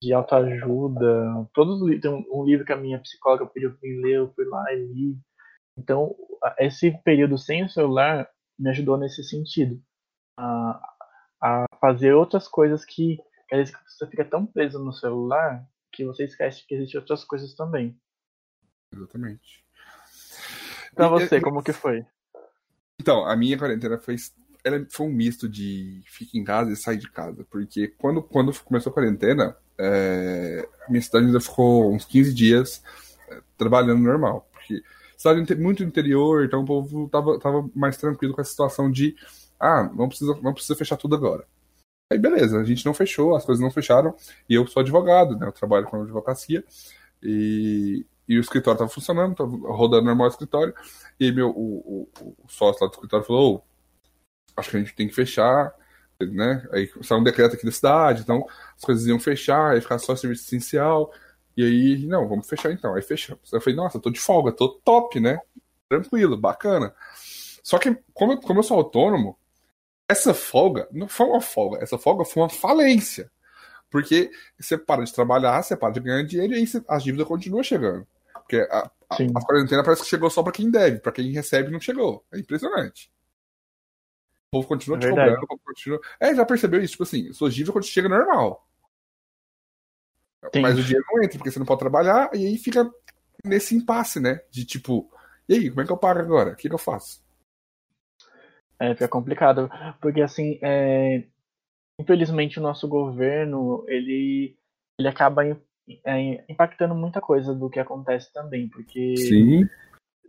de 0.02 0.12
autoajuda. 0.12 1.48
Todos 1.54 1.80
tem 2.00 2.10
um, 2.10 2.44
livro 2.44 2.64
que 2.64 2.72
a 2.72 2.76
minha 2.76 2.98
psicóloga 2.98 3.46
pediu 3.46 3.70
para 3.70 3.88
mim 3.88 4.00
ler, 4.02 4.16
eu 4.16 4.32
fui 4.34 4.44
lá 4.46 4.72
e 4.72 4.84
li. 4.84 5.18
Então, 5.78 6.14
esse 6.58 6.90
período 7.04 7.38
sem 7.38 7.64
o 7.64 7.70
celular 7.70 8.28
me 8.58 8.70
ajudou 8.70 8.96
nesse 8.96 9.22
sentido. 9.22 9.80
A, 10.36 10.80
a 11.40 11.66
fazer 11.80 12.14
outras 12.14 12.48
coisas 12.48 12.84
que, 12.84 13.16
que 13.48 13.54
às 13.54 13.70
vezes 13.70 13.74
você 13.86 14.08
fica 14.08 14.24
tão 14.24 14.44
preso 14.44 14.84
no 14.84 14.92
celular 14.92 15.64
que 15.92 16.04
você 16.04 16.24
esquece 16.24 16.66
que 16.66 16.74
existem 16.74 16.98
outras 16.98 17.22
coisas 17.22 17.54
também. 17.54 17.96
Exatamente. 18.94 19.64
Pra 20.94 21.08
você, 21.08 21.40
como 21.40 21.62
que 21.62 21.72
foi? 21.72 22.04
Então, 23.00 23.26
a 23.26 23.34
minha 23.36 23.58
quarentena 23.58 23.98
foi, 23.98 24.16
ela 24.62 24.86
foi 24.90 25.06
um 25.06 25.12
misto 25.12 25.48
de 25.48 26.02
fica 26.06 26.38
em 26.38 26.44
casa 26.44 26.70
e 26.70 26.76
sai 26.76 26.96
de 26.96 27.10
casa. 27.10 27.44
Porque 27.50 27.88
quando, 27.98 28.22
quando 28.22 28.52
começou 28.62 28.90
a 28.90 28.94
quarentena, 28.94 29.56
é, 29.76 30.68
a 30.86 30.90
minha 30.90 31.02
cidade 31.02 31.26
ainda 31.26 31.40
ficou 31.40 31.92
uns 31.92 32.04
15 32.04 32.32
dias 32.32 32.82
é, 33.28 33.40
trabalhando 33.58 34.02
normal. 34.02 34.48
Porque 34.52 34.82
cidade 35.16 35.54
muito 35.56 35.82
interior, 35.82 36.44
então 36.44 36.62
o 36.62 36.66
povo 36.66 37.08
tava, 37.08 37.38
tava 37.38 37.68
mais 37.74 37.96
tranquilo 37.96 38.34
com 38.34 38.40
a 38.40 38.44
situação 38.44 38.90
de 38.90 39.16
ah, 39.58 39.90
não 39.94 40.08
precisa, 40.08 40.38
não 40.42 40.52
precisa 40.52 40.76
fechar 40.76 40.96
tudo 40.96 41.14
agora. 41.14 41.46
Aí 42.12 42.18
beleza, 42.18 42.60
a 42.60 42.64
gente 42.64 42.84
não 42.84 42.92
fechou, 42.92 43.34
as 43.34 43.44
coisas 43.44 43.62
não 43.62 43.70
fecharam, 43.70 44.14
e 44.48 44.54
eu 44.54 44.66
sou 44.66 44.80
advogado, 44.80 45.36
né? 45.36 45.46
Eu 45.46 45.52
trabalho 45.52 45.86
com 45.86 46.02
advocacia, 46.02 46.62
e, 47.22 48.04
e 48.28 48.38
o 48.38 48.40
escritório 48.40 48.76
estava 48.76 48.90
funcionando, 48.90 49.32
estava 49.32 49.50
rodando 49.50 50.06
normal 50.06 50.26
o 50.26 50.30
escritório, 50.30 50.74
e 51.18 51.30
meu, 51.32 51.50
o, 51.50 52.08
o, 52.20 52.36
o 52.44 52.48
sócio 52.48 52.82
lá 52.82 52.88
do 52.88 52.94
escritório 52.94 53.26
falou, 53.26 53.56
oh, 53.56 54.60
acho 54.60 54.70
que 54.70 54.76
a 54.76 54.80
gente 54.80 54.94
tem 54.94 55.08
que 55.08 55.14
fechar, 55.14 55.74
né? 56.20 56.66
Aí 56.72 56.90
saiu 57.02 57.20
um 57.20 57.24
decreto 57.24 57.54
aqui 57.54 57.64
da 57.64 57.72
cidade, 57.72 58.22
então 58.22 58.46
as 58.76 58.82
coisas 58.82 59.06
iam 59.06 59.18
fechar, 59.18 59.72
aí 59.72 59.80
ficar 59.80 59.98
só 59.98 60.16
serviço 60.16 60.44
essencial, 60.44 61.12
e 61.56 61.64
aí, 61.64 62.06
não, 62.06 62.28
vamos 62.28 62.48
fechar 62.48 62.72
então. 62.72 62.94
Aí 62.94 63.02
fechamos. 63.02 63.52
Eu 63.52 63.60
falei, 63.60 63.76
nossa, 63.76 64.00
tô 64.00 64.10
de 64.10 64.20
folga, 64.20 64.52
tô 64.52 64.68
top, 64.84 65.20
né? 65.20 65.38
Tranquilo, 65.88 66.36
bacana. 66.36 66.94
Só 67.62 67.78
que, 67.78 67.96
como 68.12 68.32
eu, 68.32 68.40
como 68.40 68.58
eu 68.58 68.62
sou 68.62 68.76
autônomo, 68.78 69.38
essa 70.08 70.34
folga 70.34 70.88
não 70.92 71.08
foi 71.08 71.26
uma 71.26 71.40
folga, 71.40 71.82
essa 71.82 71.98
folga 71.98 72.24
foi 72.24 72.42
uma 72.42 72.50
falência. 72.50 73.30
Porque 73.90 74.30
você 74.58 74.76
para 74.76 75.04
de 75.04 75.14
trabalhar, 75.14 75.62
você 75.62 75.76
para 75.76 75.92
de 75.92 76.00
ganhar 76.00 76.22
dinheiro 76.24 76.54
e 76.54 76.56
aí 76.56 76.66
você, 76.66 76.82
as 76.88 77.02
dívidas 77.04 77.28
continuam 77.28 77.62
chegando. 77.62 78.06
Porque 78.44 78.58
a, 78.70 78.78
a, 78.78 79.16
a, 79.16 79.44
quarentena 79.44 79.82
parece 79.82 80.02
que 80.02 80.08
chegou 80.08 80.28
só 80.28 80.42
para 80.42 80.52
quem 80.52 80.70
deve, 80.70 81.00
para 81.00 81.12
quem 81.12 81.32
recebe 81.32 81.70
não 81.70 81.80
chegou. 81.80 82.24
É 82.32 82.38
impressionante. 82.38 83.10
O 84.48 84.58
povo 84.58 84.68
continua 84.68 84.98
é 84.98 85.00
te 85.00 85.08
cobrando, 85.08 85.42
o 85.42 85.46
povo 85.46 85.62
continua. 85.64 86.00
É, 86.20 86.34
já 86.34 86.44
percebeu 86.44 86.80
isso? 86.80 86.92
Tipo 86.92 87.02
assim, 87.04 87.32
suas 87.32 87.54
dívidas 87.54 87.72
quando 87.72 87.86
chega 87.86 88.08
normal. 88.08 88.68
Sim. 90.54 90.60
Mas 90.60 90.78
o 90.78 90.82
dinheiro 90.82 91.04
não 91.10 91.22
entra, 91.22 91.38
porque 91.38 91.50
você 91.50 91.58
não 91.58 91.66
pode 91.66 91.80
trabalhar, 91.80 92.30
e 92.34 92.46
aí 92.46 92.58
fica 92.58 92.88
nesse 93.42 93.74
impasse, 93.74 94.20
né? 94.20 94.40
De 94.50 94.64
tipo, 94.64 95.10
e 95.48 95.54
aí, 95.54 95.70
como 95.70 95.80
é 95.80 95.86
que 95.86 95.92
eu 95.92 95.96
pago 95.96 96.20
agora? 96.20 96.52
O 96.52 96.56
que, 96.56 96.68
que 96.68 96.74
eu 96.74 96.78
faço? 96.78 97.24
É, 98.78 98.92
fica 98.92 99.08
complicado, 99.08 99.70
porque 100.00 100.20
assim, 100.20 100.58
é... 100.62 101.24
infelizmente 101.98 102.58
o 102.58 102.62
nosso 102.62 102.86
governo, 102.88 103.84
ele, 103.88 104.56
ele 104.98 105.08
acaba 105.08 105.42
é, 106.06 106.44
impactando 106.48 106.94
muita 106.94 107.20
coisa 107.20 107.54
do 107.54 107.68
que 107.68 107.78
acontece 107.78 108.32
também, 108.32 108.68
porque 108.68 109.16
Sim. 109.16 109.68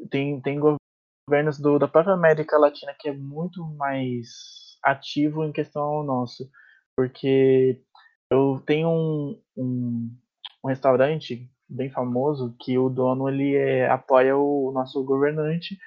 Tem, 0.09 0.41
tem 0.41 0.59
governos 0.59 1.59
do, 1.59 1.79
da 1.79 1.87
própria 1.87 2.13
América 2.13 2.57
Latina 2.57 2.93
que 2.99 3.09
é 3.09 3.13
muito 3.13 3.63
mais 3.75 4.77
ativo 4.83 5.43
em 5.43 5.51
questão 5.51 5.83
ao 5.83 6.03
nosso, 6.03 6.49
porque 6.95 7.81
eu 8.29 8.61
tenho 8.65 8.89
um, 8.89 9.41
um, 9.57 10.17
um 10.63 10.67
restaurante 10.67 11.49
bem 11.67 11.89
famoso 11.89 12.55
que 12.59 12.77
o 12.77 12.89
dono 12.89 13.29
ele 13.29 13.55
é, 13.55 13.89
apoia 13.89 14.37
o 14.37 14.71
nosso 14.71 15.03
governante 15.03 15.77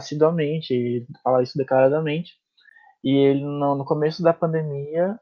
assiduamente, 0.00 0.72
ele 0.72 1.06
fala 1.22 1.42
isso 1.42 1.58
declaradamente. 1.58 2.34
E 3.02 3.10
ele, 3.10 3.44
no, 3.44 3.76
no 3.76 3.84
começo 3.84 4.22
da 4.22 4.32
pandemia, 4.32 5.18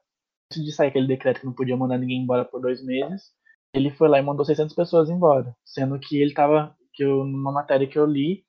antes 0.50 0.64
de 0.64 0.72
sair 0.72 0.88
aquele 0.88 1.06
decreto 1.06 1.40
que 1.40 1.46
não 1.46 1.52
podia 1.52 1.76
mandar 1.76 1.98
ninguém 1.98 2.22
embora 2.22 2.44
por 2.44 2.60
dois 2.60 2.84
meses, 2.84 3.32
ele 3.76 3.90
foi 3.90 4.08
lá 4.08 4.18
e 4.18 4.22
mandou 4.22 4.44
600 4.44 4.74
pessoas 4.74 5.10
embora. 5.10 5.54
Sendo 5.64 5.98
que 5.98 6.16
ele 6.16 6.30
estava, 6.30 6.74
que 6.94 7.04
eu, 7.04 7.24
numa 7.24 7.52
matéria 7.52 7.86
que 7.86 7.98
eu 7.98 8.06
li, 8.06 8.44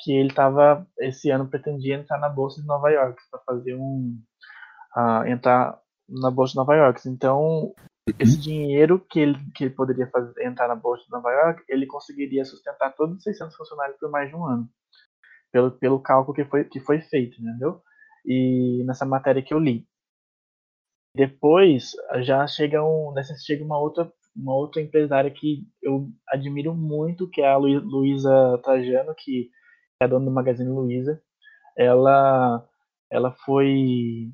que 0.00 0.12
ele 0.12 0.28
estava, 0.28 0.86
esse 1.00 1.30
ano, 1.30 1.48
pretendia 1.48 1.96
entrar 1.96 2.18
na 2.18 2.28
Bolsa 2.28 2.60
de 2.60 2.66
Nova 2.66 2.90
York, 2.90 3.20
para 3.30 3.40
fazer 3.40 3.74
um. 3.74 4.20
Uh, 4.96 5.26
entrar 5.26 5.78
na 6.08 6.30
Bolsa 6.30 6.52
de 6.52 6.56
Nova 6.56 6.74
York. 6.74 7.08
Então, 7.08 7.72
esse 8.18 8.38
dinheiro 8.38 8.98
que 9.08 9.20
ele, 9.20 9.38
que 9.54 9.64
ele 9.64 9.74
poderia 9.74 10.06
fazer, 10.08 10.44
entrar 10.44 10.68
na 10.68 10.74
Bolsa 10.74 11.04
de 11.04 11.10
Nova 11.10 11.30
York, 11.30 11.62
ele 11.68 11.86
conseguiria 11.86 12.44
sustentar 12.44 12.94
todos 12.94 13.16
os 13.16 13.22
600 13.22 13.56
funcionários 13.56 13.96
por 13.98 14.10
mais 14.10 14.28
de 14.28 14.36
um 14.36 14.44
ano 14.44 14.68
pelo, 15.52 15.70
pelo 15.72 16.00
cálculo 16.00 16.34
que 16.34 16.44
foi, 16.46 16.64
que 16.64 16.80
foi 16.80 17.00
feito, 17.02 17.40
entendeu? 17.40 17.82
E 18.24 18.82
nessa 18.86 19.04
matéria 19.04 19.42
que 19.42 19.52
eu 19.52 19.58
li. 19.58 19.86
Depois 21.14 21.92
já 22.22 22.46
chega, 22.46 22.82
um, 22.82 23.12
chega 23.44 23.62
uma, 23.62 23.78
outra, 23.78 24.10
uma 24.34 24.54
outra 24.54 24.80
empresária 24.80 25.30
que 25.30 25.66
eu 25.82 26.08
admiro 26.28 26.74
muito, 26.74 27.28
que 27.28 27.40
é 27.40 27.48
a 27.48 27.56
Luísa 27.56 28.58
Trajano, 28.62 29.14
que 29.14 29.50
é 30.00 30.04
a 30.04 30.08
dona 30.08 30.24
do 30.24 30.30
Magazine 30.30 30.70
Luiza. 30.70 31.22
Ela, 31.76 32.66
ela 33.10 33.32
foi, 33.44 34.30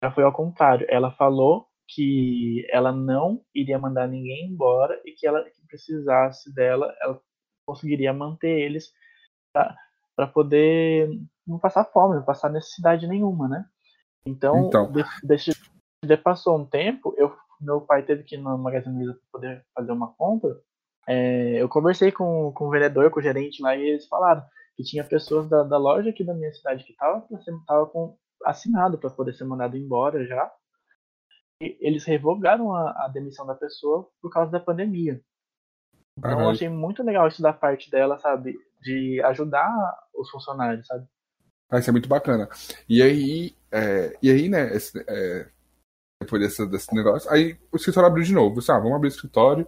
ela 0.00 0.12
foi 0.12 0.24
ao 0.24 0.32
contrário. 0.32 0.86
Ela 0.88 1.10
falou 1.12 1.66
que 1.88 2.66
ela 2.70 2.92
não 2.92 3.42
iria 3.54 3.78
mandar 3.78 4.06
ninguém 4.06 4.46
embora 4.46 5.00
e 5.04 5.12
que 5.12 5.26
ela 5.26 5.42
que 5.42 5.66
precisasse 5.66 6.54
dela, 6.54 6.94
ela 7.00 7.20
conseguiria 7.66 8.12
manter 8.12 8.60
eles 8.60 8.92
para 9.52 10.26
poder 10.28 11.20
não 11.46 11.58
passar 11.58 11.84
fome, 11.84 12.16
não 12.16 12.24
passar 12.24 12.50
necessidade 12.50 13.06
nenhuma, 13.06 13.48
né? 13.48 13.64
Então, 14.24 14.66
então. 14.66 14.92
De, 14.92 15.04
de, 16.04 16.16
passou 16.16 16.58
um 16.58 16.64
tempo, 16.64 17.14
eu, 17.16 17.34
meu 17.60 17.80
pai 17.80 18.02
teve 18.02 18.22
que 18.22 18.36
ir 18.36 18.38
no 18.38 18.56
Magazine 18.58 18.96
Luiza 18.96 19.12
para 19.12 19.30
poder 19.32 19.64
fazer 19.74 19.92
uma 19.92 20.12
compra. 20.14 20.56
É, 21.08 21.60
eu 21.60 21.68
conversei 21.68 22.12
com, 22.12 22.52
com 22.52 22.66
o 22.66 22.70
vendedor, 22.70 23.10
com 23.10 23.20
o 23.20 23.22
gerente 23.22 23.62
lá, 23.62 23.76
e 23.76 23.82
eles 23.82 24.06
falaram 24.06 24.42
que 24.76 24.84
tinha 24.84 25.04
pessoas 25.04 25.48
da, 25.48 25.62
da 25.62 25.76
loja 25.76 26.10
aqui 26.10 26.24
da 26.24 26.34
minha 26.34 26.52
cidade 26.52 26.84
que 26.84 26.92
estavam 26.92 27.26
tava 27.66 27.86
com 27.86 28.16
assinado 28.44 28.98
para 28.98 29.10
poder 29.10 29.34
ser 29.34 29.44
mandado 29.44 29.76
embora 29.76 30.26
já. 30.26 30.50
E 31.60 31.76
eles 31.80 32.04
revogaram 32.04 32.74
a, 32.74 33.04
a 33.04 33.08
demissão 33.08 33.46
da 33.46 33.54
pessoa 33.54 34.08
por 34.22 34.30
causa 34.30 34.50
da 34.50 34.60
pandemia. 34.60 35.20
Então 36.16 36.34
uhum. 36.34 36.42
eu 36.42 36.50
achei 36.50 36.68
muito 36.68 37.02
legal 37.02 37.28
isso 37.28 37.42
da 37.42 37.52
parte 37.52 37.90
dela, 37.90 38.18
sabe? 38.18 38.56
De 38.80 39.20
ajudar 39.24 39.70
os 40.14 40.30
funcionários, 40.30 40.86
sabe? 40.86 41.06
Ah, 41.70 41.78
isso 41.78 41.90
é 41.90 41.92
muito 41.92 42.08
bacana. 42.08 42.48
E 42.88 43.02
aí, 43.02 43.54
é, 43.70 44.16
e 44.22 44.30
aí 44.30 44.48
né, 44.48 44.74
esse, 44.74 44.98
é, 45.08 45.48
depois 46.20 46.42
desse, 46.42 46.66
desse 46.66 46.94
negócio, 46.94 47.30
aí 47.30 47.56
o 47.72 47.76
escritório 47.76 48.08
abriu 48.08 48.24
de 48.24 48.32
novo. 48.32 48.58
Disse, 48.58 48.70
ah, 48.70 48.78
vamos 48.78 48.94
abrir 48.94 49.08
o 49.08 49.14
escritório, 49.14 49.66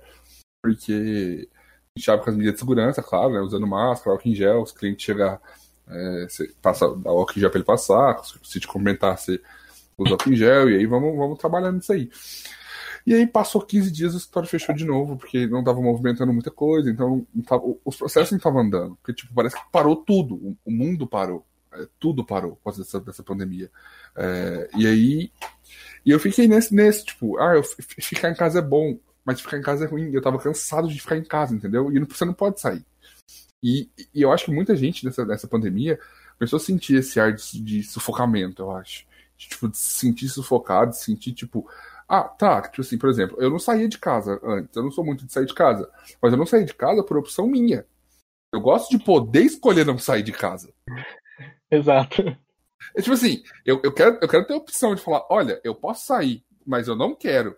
porque 0.63 1.49
a 1.97 1.99
gente 1.99 2.11
abre 2.11 2.25
com 2.25 2.31
as 2.31 2.37
medidas 2.37 2.55
de 2.55 2.61
segurança, 2.61 3.03
claro, 3.03 3.33
né, 3.33 3.41
usando 3.41 3.67
máscara, 3.67 4.15
álcool 4.15 4.29
em 4.29 4.35
gel, 4.35 4.63
os 4.63 4.73
clientes 4.73 5.05
chegam, 5.05 5.39
é, 5.89 6.27
passa 6.61 6.95
dá 6.97 7.11
álcool 7.11 7.33
em 7.37 7.41
gel 7.41 7.51
para 7.51 7.59
ele 7.59 7.67
passar, 7.67 8.23
se 8.43 8.61
te 8.61 8.69
comentar, 8.69 9.17
você 9.17 9.41
usa 9.97 10.13
álcool 10.13 10.33
em 10.33 10.37
gel, 10.37 10.71
e 10.71 10.77
aí 10.77 10.87
vamos, 10.87 11.17
vamos 11.17 11.39
trabalhando 11.39 11.77
nisso 11.77 11.93
aí. 11.93 12.11
E 13.05 13.15
aí 13.15 13.27
passou 13.27 13.61
15 13.61 13.91
dias, 13.91 14.15
o 14.15 14.17
escritório 14.17 14.49
fechou 14.49 14.75
de 14.75 14.85
novo, 14.85 15.17
porque 15.17 15.47
não 15.47 15.61
estava 15.61 15.81
movimentando 15.81 16.33
muita 16.33 16.51
coisa, 16.51 16.89
então 16.89 17.27
tava, 17.47 17.63
os 17.85 17.97
processos 17.97 18.31
não 18.31 18.39
estavam 18.39 18.61
andando. 18.61 18.97
Porque, 18.97 19.13
tipo, 19.13 19.35
parece 19.35 19.57
que 19.57 19.63
parou 19.73 19.97
tudo, 19.97 20.37
o, 20.37 20.57
o 20.65 20.71
mundo 20.71 21.07
parou. 21.07 21.45
É, 21.73 21.89
tudo 21.99 22.25
parou 22.25 22.57
por 22.57 22.65
causa 22.65 22.83
dessa, 22.83 23.01
dessa 23.01 23.23
pandemia. 23.23 23.71
É, 24.15 24.69
e 24.77 24.87
aí. 24.87 25.33
E 26.05 26.11
eu 26.11 26.19
fiquei 26.19 26.49
nesse, 26.49 26.75
nesse, 26.75 27.05
tipo, 27.05 27.39
ah, 27.39 27.55
eu, 27.55 27.63
ficar 27.63 28.31
em 28.31 28.35
casa 28.35 28.59
é 28.59 28.63
bom, 28.63 28.99
mas 29.25 29.41
ficar 29.41 29.59
em 29.59 29.63
casa 29.63 29.85
é 29.85 29.89
ruim. 29.89 30.13
Eu 30.13 30.23
tava 30.23 30.39
cansado 30.39 30.89
de 30.89 31.01
ficar 31.01 31.17
em 31.17 31.25
casa, 31.25 31.55
entendeu? 31.55 31.93
E 31.93 31.99
você 32.01 32.25
não 32.25 32.35
pode 32.35 32.61
sair. 32.61 32.85
E, 33.63 33.89
e 34.13 34.23
eu 34.23 34.33
acho 34.33 34.47
que 34.47 34.51
muita 34.51 34.75
gente 34.75 35.05
nessa, 35.05 35.25
nessa 35.25 35.47
pandemia 35.47 35.99
começou 36.37 36.57
a 36.57 36.61
sentir 36.61 36.97
esse 36.97 37.21
ar 37.21 37.33
de, 37.33 37.61
de 37.61 37.83
sufocamento, 37.85 38.63
eu 38.63 38.71
acho. 38.73 39.07
De, 39.37 39.49
tipo, 39.49 39.69
de 39.69 39.79
se 39.79 40.01
sentir 40.01 40.29
sufocado, 40.29 40.91
de 40.91 40.99
se 40.99 41.05
sentir, 41.05 41.33
tipo, 41.33 41.69
ah, 42.09 42.25
tá. 42.25 42.61
Tipo 42.63 42.83
assim, 42.83 42.99
por 42.99 43.09
exemplo, 43.09 43.37
eu 43.41 43.49
não 43.49 43.59
saía 43.59 43.89
de 43.89 43.99
casa 43.99 44.41
antes. 44.45 44.77
Eu 44.77 44.83
não 44.83 44.91
sou 44.91 45.05
muito 45.05 45.25
de 45.25 45.33
sair 45.33 45.47
de 45.47 45.55
casa. 45.55 45.89
Mas 46.21 46.33
eu 46.33 46.39
não 46.39 46.47
saí 46.47 46.65
de 46.65 46.75
casa 46.75 47.03
por 47.03 47.17
opção 47.17 47.47
minha. 47.47 47.87
Eu 48.53 48.61
gosto 48.61 48.91
de 48.91 49.03
poder 49.03 49.45
escolher 49.45 49.87
não 49.87 49.97
sair 49.97 50.23
de 50.23 50.33
casa. 50.33 50.73
Exato. 51.71 52.37
É 52.95 53.01
tipo 53.01 53.15
assim, 53.15 53.43
eu, 53.65 53.81
eu, 53.83 53.93
quero, 53.93 54.19
eu 54.21 54.29
quero 54.29 54.47
ter 54.47 54.55
a 54.55 54.59
opção 54.59 54.95
de 54.95 55.03
falar: 55.03 55.27
olha, 55.31 55.61
eu 55.65 55.75
posso 55.75 56.07
sair, 56.07 56.45
mas 56.67 56.89
eu 56.89 56.97
não 56.97 57.15
quero. 57.15 57.57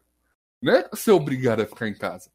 Não 0.60 0.72
é 0.72 0.88
ser 0.94 1.10
obrigado 1.12 1.60
a 1.60 1.66
ficar 1.66 1.88
em 1.88 1.94
casa. 1.94 2.30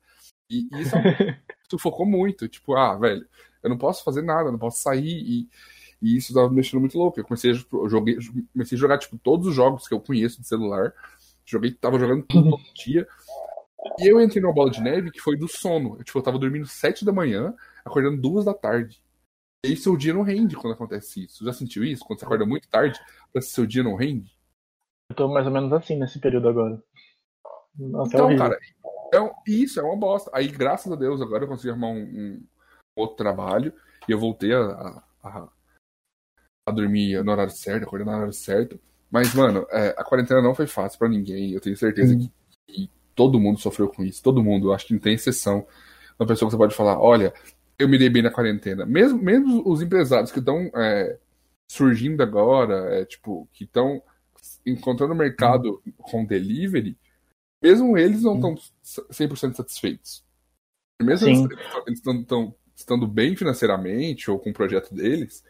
E, 0.50 0.68
e 0.72 0.82
isso 0.82 0.96
sufocou 1.70 2.06
muito. 2.06 2.48
Tipo, 2.48 2.76
ah, 2.76 2.96
velho, 2.96 3.28
eu 3.64 3.70
não 3.70 3.78
posso 3.78 4.04
fazer 4.04 4.22
nada, 4.22 4.52
não 4.52 4.60
posso 4.60 4.82
sair. 4.82 5.08
E, 5.08 5.50
e 6.02 6.18
isso 6.18 6.34
tava 6.34 6.50
me 6.50 6.56
deixando 6.56 6.80
muito 6.80 6.98
louco. 6.98 7.20
Eu 7.20 7.26
comecei 7.26 7.52
a, 7.52 7.56
eu 7.56 7.90
joguei, 7.90 8.18
comecei 8.54 8.78
a 8.78 8.80
jogar, 8.80 8.98
tipo, 8.98 9.18
todos 9.18 9.48
os 9.48 9.56
jogos 9.56 9.88
que 9.88 9.94
eu 9.94 10.00
conheço 10.00 10.42
de 10.42 10.48
celular. 10.48 10.94
Joguei, 11.46 11.72
tava 11.72 12.00
jogando 12.00 12.24
tudo 12.24 12.52
todo 12.52 12.74
dia. 12.76 13.08
E 14.00 14.08
eu 14.08 14.22
entrei 14.22 14.42
numa 14.42 14.54
bola 14.54 14.70
de 14.70 14.82
neve 14.82 15.12
que 15.12 15.20
foi 15.20 15.38
do 15.38 15.48
sono. 15.48 15.96
Eu, 15.98 16.04
tipo, 16.04 16.20
eu 16.20 16.24
tava 16.24 16.38
dormindo 16.38 16.68
sete 16.68 17.04
da 17.06 17.12
manhã, 17.12 17.54
acordando 17.84 18.22
duas 18.22 18.46
da 18.46 18.54
tarde. 18.54 19.02
E 19.66 19.70
aí 19.70 19.78
seu 19.78 19.98
dia 19.98 20.14
não 20.14 20.22
rende 20.22 20.56
quando 20.56 20.74
acontece 20.74 21.26
isso. 21.26 21.44
Já 21.44 21.52
sentiu 21.52 21.84
isso? 21.84 22.06
Quando 22.06 22.20
você 22.20 22.26
acorda 22.26 22.46
muito 22.46 22.70
tarde, 22.70 23.00
pra 23.32 23.42
seu 23.42 23.66
dia 23.66 23.84
não 23.84 23.96
rende? 23.96 24.38
Eu 25.10 25.16
tô 25.16 25.28
mais 25.28 25.46
ou 25.46 25.52
menos 25.52 25.74
assim 25.74 25.98
nesse 25.98 26.20
período 26.20 26.48
agora. 26.48 26.82
Nossa, 27.76 28.16
então, 28.16 28.32
é 28.32 28.38
cara, 28.38 28.60
é 29.14 29.20
um, 29.20 29.32
isso 29.48 29.80
é 29.80 29.84
uma 29.84 29.98
bosta. 29.98 30.30
Aí, 30.34 30.48
graças 30.48 30.92
a 30.92 30.96
Deus, 30.96 31.22
agora 31.22 31.44
eu 31.44 31.48
consegui 31.48 31.72
arrumar 31.72 31.90
um, 31.90 32.04
um 32.04 32.44
outro 32.96 33.18
trabalho 33.18 33.74
e 34.08 34.12
eu 34.12 34.20
voltei 34.20 34.54
a, 34.54 35.04
a, 35.24 35.50
a, 36.68 36.72
dormir 36.72 37.24
no 37.24 37.32
horário 37.32 37.52
certo, 37.52 37.84
acordar 37.84 38.06
no 38.06 38.18
horário 38.18 38.34
certo. 38.34 38.80
Mas, 39.12 39.34
mano, 39.34 39.66
é, 39.72 39.96
a 39.98 40.04
quarentena 40.04 40.42
não 40.42 40.54
foi 40.54 40.68
fácil 40.68 41.00
para 41.00 41.10
ninguém. 41.10 41.52
Eu 41.52 41.60
tenho 41.60 41.76
certeza 41.76 42.16
que, 42.16 42.32
que, 42.68 42.90
todo 43.16 43.40
mundo 43.40 43.60
sofreu 43.60 43.90
com 43.90 44.04
isso. 44.04 44.22
Todo 44.22 44.44
mundo. 44.44 44.70
Eu 44.70 44.74
acho 44.74 44.86
que 44.86 44.94
não 44.94 45.00
tem 45.02 45.16
exceção. 45.16 45.66
Uma 46.20 46.28
pessoa 46.28 46.48
que 46.48 46.52
você 46.52 46.58
pode 46.58 46.76
falar, 46.76 47.00
olha, 47.00 47.34
eu 47.80 47.88
me 47.88 47.98
dei 47.98 48.10
bem 48.10 48.22
na 48.22 48.30
quarentena. 48.30 48.86
Mesmo, 48.86 49.18
mesmo 49.18 49.64
os 49.66 49.82
empresários 49.82 50.32
que 50.32 50.40
estão 50.40 50.70
é, 50.76 51.18
surgindo 51.72 52.22
agora, 52.22 53.00
é, 53.00 53.06
tipo, 53.06 53.48
que 53.54 53.64
estão 53.64 54.04
encontrando 54.66 55.16
mercado 55.16 55.82
com 55.98 56.26
delivery, 56.26 56.98
mesmo 57.62 57.98
eles 57.98 58.22
não 58.24 58.36
estão 58.36 58.56
100% 58.84 59.56
satisfeitos. 59.56 60.24
Mesmo 61.02 61.28
Sim. 61.28 61.48
eles 61.88 62.00
estão 62.00 62.54
estando 62.76 63.08
bem 63.08 63.36
financeiramente 63.36 64.30
ou 64.30 64.38
com 64.38 64.50
o 64.50 64.54
projeto 64.54 64.94
deles, 64.94 65.44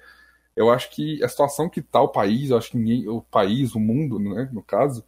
eu 0.55 0.69
acho 0.69 0.91
que 0.91 1.24
a 1.24 1.29
situação 1.29 1.69
que 1.69 1.79
está 1.79 2.01
o 2.01 2.09
país, 2.09 2.50
eu 2.50 2.57
acho 2.57 2.71
que 2.71 2.77
ninguém, 2.77 3.07
o 3.07 3.21
país, 3.21 3.74
o 3.74 3.79
mundo, 3.79 4.19
né, 4.19 4.50
no 4.51 4.62
caso, 4.62 5.05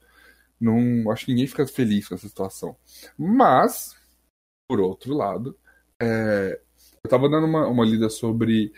não 0.60 1.12
acho 1.12 1.26
que 1.26 1.32
ninguém 1.32 1.48
fica 1.48 1.68
feliz 1.68 2.08
com 2.08 2.16
essa 2.16 2.28
situação. 2.28 2.76
Mas, 3.18 3.96
por 4.68 4.80
outro 4.80 5.14
lado, 5.14 5.58
é, 6.00 6.60
eu 7.04 7.08
estava 7.08 7.28
dando 7.28 7.46
uma, 7.46 7.68
uma 7.68 7.86
lida 7.86 8.10
sobre 8.10 8.72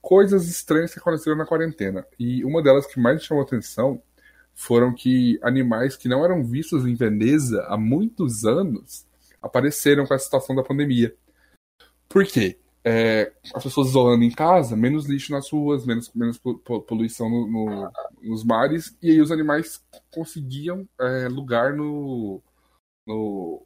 coisas 0.00 0.48
estranhas 0.48 0.92
que 0.92 0.98
aconteceram 0.98 1.36
na 1.36 1.46
quarentena. 1.46 2.06
E 2.18 2.44
uma 2.44 2.62
delas 2.62 2.86
que 2.86 3.00
mais 3.00 3.16
me 3.16 3.24
chamou 3.24 3.42
atenção 3.42 4.02
foram 4.54 4.94
que 4.94 5.38
animais 5.42 5.96
que 5.96 6.08
não 6.08 6.24
eram 6.24 6.44
vistos 6.44 6.86
em 6.86 6.94
Veneza 6.94 7.64
há 7.68 7.76
muitos 7.76 8.44
anos 8.44 9.06
apareceram 9.40 10.06
com 10.06 10.12
a 10.12 10.18
situação 10.18 10.54
da 10.54 10.62
pandemia. 10.62 11.14
Por 12.08 12.26
quê? 12.26 12.58
É, 12.84 13.32
as 13.54 13.62
pessoas 13.62 13.88
isolando 13.88 14.24
em 14.24 14.30
casa, 14.30 14.76
menos 14.76 15.06
lixo 15.06 15.32
nas 15.32 15.50
ruas, 15.50 15.86
menos, 15.86 16.12
menos 16.12 16.38
poluição 16.86 17.30
no, 17.30 17.46
no, 17.46 17.92
nos 18.22 18.44
mares, 18.44 18.96
e 19.00 19.12
aí 19.12 19.20
os 19.20 19.30
animais 19.30 19.82
conseguiam 20.12 20.86
é, 21.00 21.28
lugar 21.28 21.74
no, 21.74 22.42
no, 23.06 23.64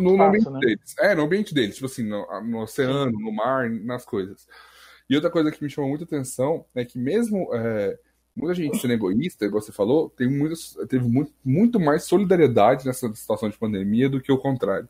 no, 0.00 0.12
Espaço, 0.12 0.28
ambiente 0.28 0.50
né? 0.50 0.60
deles. 0.60 0.94
É, 0.98 1.14
no 1.14 1.22
ambiente 1.22 1.54
deles, 1.54 1.74
tipo 1.74 1.86
assim, 1.86 2.04
no, 2.04 2.26
no 2.42 2.62
oceano, 2.62 3.12
no 3.12 3.32
mar, 3.32 3.70
nas 3.70 4.04
coisas. 4.04 4.46
E 5.08 5.14
outra 5.14 5.30
coisa 5.30 5.50
que 5.50 5.62
me 5.62 5.70
chamou 5.70 5.90
muita 5.90 6.04
atenção 6.04 6.64
é 6.74 6.84
que 6.84 6.98
mesmo 6.98 7.48
é, 7.54 7.98
muita 8.36 8.54
gente 8.54 8.78
sendo 8.78 8.92
egoísta, 8.92 9.44
igual 9.44 9.60
você 9.60 9.72
falou, 9.72 10.10
tem 10.10 10.28
muitos, 10.28 10.76
teve 10.88 11.06
muito, 11.06 11.32
muito 11.44 11.80
mais 11.80 12.04
solidariedade 12.04 12.86
nessa 12.86 13.12
situação 13.14 13.48
de 13.48 13.58
pandemia 13.58 14.08
do 14.08 14.20
que 14.20 14.30
o 14.30 14.38
contrário. 14.38 14.88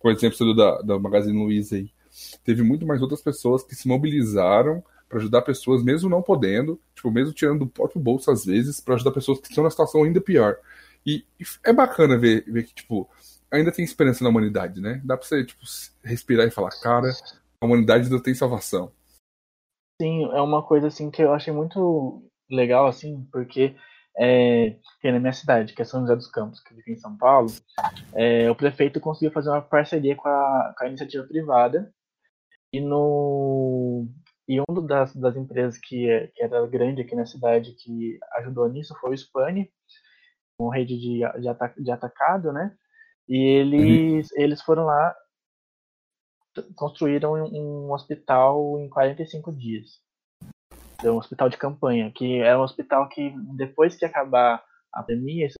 Por 0.00 0.12
exemplo, 0.12 0.54
da, 0.54 0.82
da 0.82 0.98
Magazine 0.98 1.38
Luiza 1.38 1.76
aí. 1.76 1.90
Teve 2.44 2.62
muito 2.62 2.86
mais 2.86 3.00
outras 3.00 3.22
pessoas 3.22 3.62
que 3.62 3.74
se 3.74 3.88
mobilizaram 3.88 4.84
para 5.08 5.18
ajudar 5.18 5.42
pessoas, 5.42 5.82
mesmo 5.82 6.08
não 6.08 6.22
podendo, 6.22 6.80
tipo, 6.94 7.10
mesmo 7.10 7.32
tirando 7.32 7.60
do 7.60 7.66
próprio 7.66 8.00
bolso 8.00 8.30
às 8.30 8.44
vezes, 8.44 8.80
para 8.80 8.94
ajudar 8.94 9.12
pessoas 9.12 9.40
que 9.40 9.48
estão 9.48 9.64
na 9.64 9.70
situação 9.70 10.02
ainda 10.02 10.20
pior. 10.20 10.56
E, 11.06 11.24
e, 11.38 11.44
é 11.64 11.72
bacana 11.72 12.18
ver, 12.18 12.44
ver 12.46 12.64
que, 12.64 12.74
tipo, 12.74 13.08
ainda 13.52 13.70
tem 13.70 13.84
esperança 13.84 14.24
na 14.24 14.30
humanidade, 14.30 14.80
né? 14.80 15.00
Dá 15.04 15.16
pra 15.16 15.26
você, 15.26 15.44
tipo, 15.44 15.60
respirar 16.02 16.46
e 16.46 16.50
falar, 16.50 16.70
cara, 16.80 17.10
a 17.60 17.66
humanidade 17.66 18.04
ainda 18.04 18.22
tem 18.22 18.34
salvação. 18.34 18.92
Sim, 20.00 20.24
é 20.32 20.40
uma 20.40 20.62
coisa, 20.62 20.88
assim, 20.88 21.10
que 21.10 21.22
eu 21.22 21.32
achei 21.32 21.52
muito 21.52 22.22
legal, 22.50 22.86
assim, 22.86 23.24
porque 23.30 23.76
é, 24.18 24.76
na 25.04 25.20
minha 25.20 25.32
cidade, 25.32 25.74
que 25.74 25.82
é 25.82 25.84
São 25.84 26.00
José 26.00 26.16
dos 26.16 26.30
Campos, 26.30 26.60
que 26.60 26.74
fica 26.74 26.90
em 26.90 26.96
São 26.96 27.16
Paulo, 27.16 27.48
é, 28.14 28.50
o 28.50 28.56
prefeito 28.56 29.00
conseguiu 29.00 29.32
fazer 29.32 29.50
uma 29.50 29.62
parceria 29.62 30.16
com 30.16 30.28
a, 30.28 30.74
com 30.76 30.84
a 30.84 30.88
iniciativa 30.88 31.24
privada 31.24 31.92
e 32.72 32.80
no 32.80 34.08
e 34.48 34.60
um 34.60 34.86
das, 34.86 35.14
das 35.14 35.36
empresas 35.36 35.78
que, 35.78 36.10
é, 36.10 36.26
que 36.28 36.42
era 36.42 36.66
grande 36.66 37.00
aqui 37.00 37.14
na 37.14 37.24
cidade 37.24 37.74
que 37.74 38.18
ajudou 38.38 38.68
nisso 38.68 38.94
foi 39.00 39.10
o 39.10 39.16
Spani, 39.16 39.70
uma 40.58 40.74
rede 40.74 40.98
de, 40.98 41.20
de, 41.20 41.82
de 41.82 41.90
atacado, 41.90 42.52
né? 42.52 42.76
E 43.28 43.36
eles, 43.36 44.30
uhum. 44.32 44.42
eles 44.42 44.62
foram 44.62 44.84
lá, 44.84 45.14
construíram 46.74 47.34
um 47.34 47.92
hospital 47.92 48.78
em 48.78 48.88
45 48.88 49.52
dias 49.52 50.02
um 51.10 51.16
hospital 51.16 51.48
de 51.48 51.56
campanha, 51.56 52.10
que 52.12 52.40
é 52.40 52.56
um 52.56 52.62
hospital 52.62 53.08
que 53.08 53.34
depois 53.56 53.96
que 53.96 54.04
acabar 54.04 54.62
a 54.92 55.02
pandemia, 55.02 55.46
esse 55.46 55.56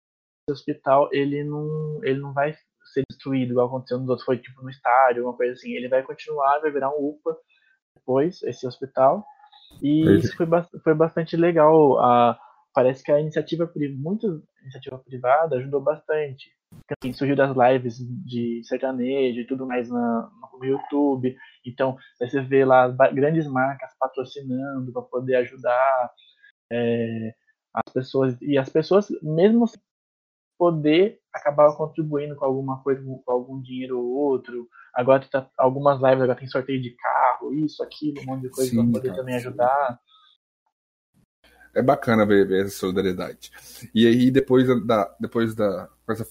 hospital 0.51 1.09
ele 1.13 1.43
não, 1.43 2.01
ele 2.03 2.21
não 2.21 2.33
vai 2.33 2.55
ser 2.93 3.03
destruído 3.09 3.53
igual 3.53 3.67
aconteceu 3.67 3.99
nos 3.99 4.09
outros, 4.09 4.27
foi 4.27 4.39
tipo 4.39 4.63
no 4.63 4.71
estádio, 4.71 5.25
uma 5.25 5.37
coisa 5.37 5.55
assim. 5.55 5.73
Ele 5.73 5.89
vai 5.89 6.03
continuar, 6.03 6.61
vai 6.61 6.71
virar 6.71 6.91
um 6.91 7.09
UPA 7.09 7.37
depois, 7.97 8.43
esse 8.43 8.67
hospital. 8.67 9.25
E 9.81 10.19
isso 10.19 10.37
foi, 10.37 10.47
foi 10.83 10.95
bastante 10.95 11.37
legal. 11.37 11.99
A, 11.99 12.39
parece 12.75 13.03
que 13.03 13.13
a 13.13 13.21
iniciativa, 13.21 13.71
muito 13.97 14.43
iniciativa 14.63 14.99
privada 14.99 15.57
ajudou 15.57 15.81
bastante. 15.81 16.51
Assim, 16.99 17.13
surgiu 17.13 17.37
das 17.37 17.55
lives 17.55 17.99
de 18.25 18.63
sertanejo 18.65 19.41
e 19.41 19.47
tudo 19.47 19.67
mais 19.67 19.91
na, 19.91 20.31
no 20.59 20.65
YouTube. 20.65 21.37
Então, 21.67 21.97
você 22.19 22.41
vê 22.41 22.65
lá 22.65 22.89
grandes 23.13 23.47
marcas 23.47 23.91
patrocinando 23.99 24.93
para 24.93 25.03
poder 25.03 25.37
ajudar 25.37 26.11
é, 26.73 27.35
as 27.75 27.93
pessoas. 27.93 28.41
E 28.41 28.57
as 28.57 28.69
pessoas, 28.69 29.09
mesmo 29.23 29.67
sem 29.69 29.81
poder, 30.59 31.19
acabavam 31.33 31.77
contribuindo 31.77 32.37
com 32.37 32.45
alguma 32.45 32.83
coisa, 32.83 33.03
com 33.03 33.33
algum 33.33 33.61
dinheiro 33.61 33.99
ou 33.99 34.11
outro. 34.13 34.69
Agora, 34.95 35.27
tá, 35.31 35.49
algumas 35.59 36.01
lives 36.01 36.23
agora 36.23 36.39
tem 36.39 36.49
sorteio 36.49 36.81
de 36.81 36.95
carro, 36.97 37.53
isso, 37.53 37.83
aquilo, 37.83 38.21
um 38.21 38.27
monte 38.27 38.43
de 38.43 38.51
coisa 38.51 38.75
para 38.75 38.93
poder 38.93 39.15
também 39.15 39.35
ajudar. 39.35 39.99
É 41.75 41.83
bacana 41.83 42.27
ver, 42.27 42.47
ver, 42.47 42.67
essa 42.67 42.77
solidariedade. 42.77 43.51
E 43.95 44.07
aí, 44.07 44.31
depois 44.31 44.67
da, 44.87 45.15
depois 45.19 45.55
da 45.55 45.89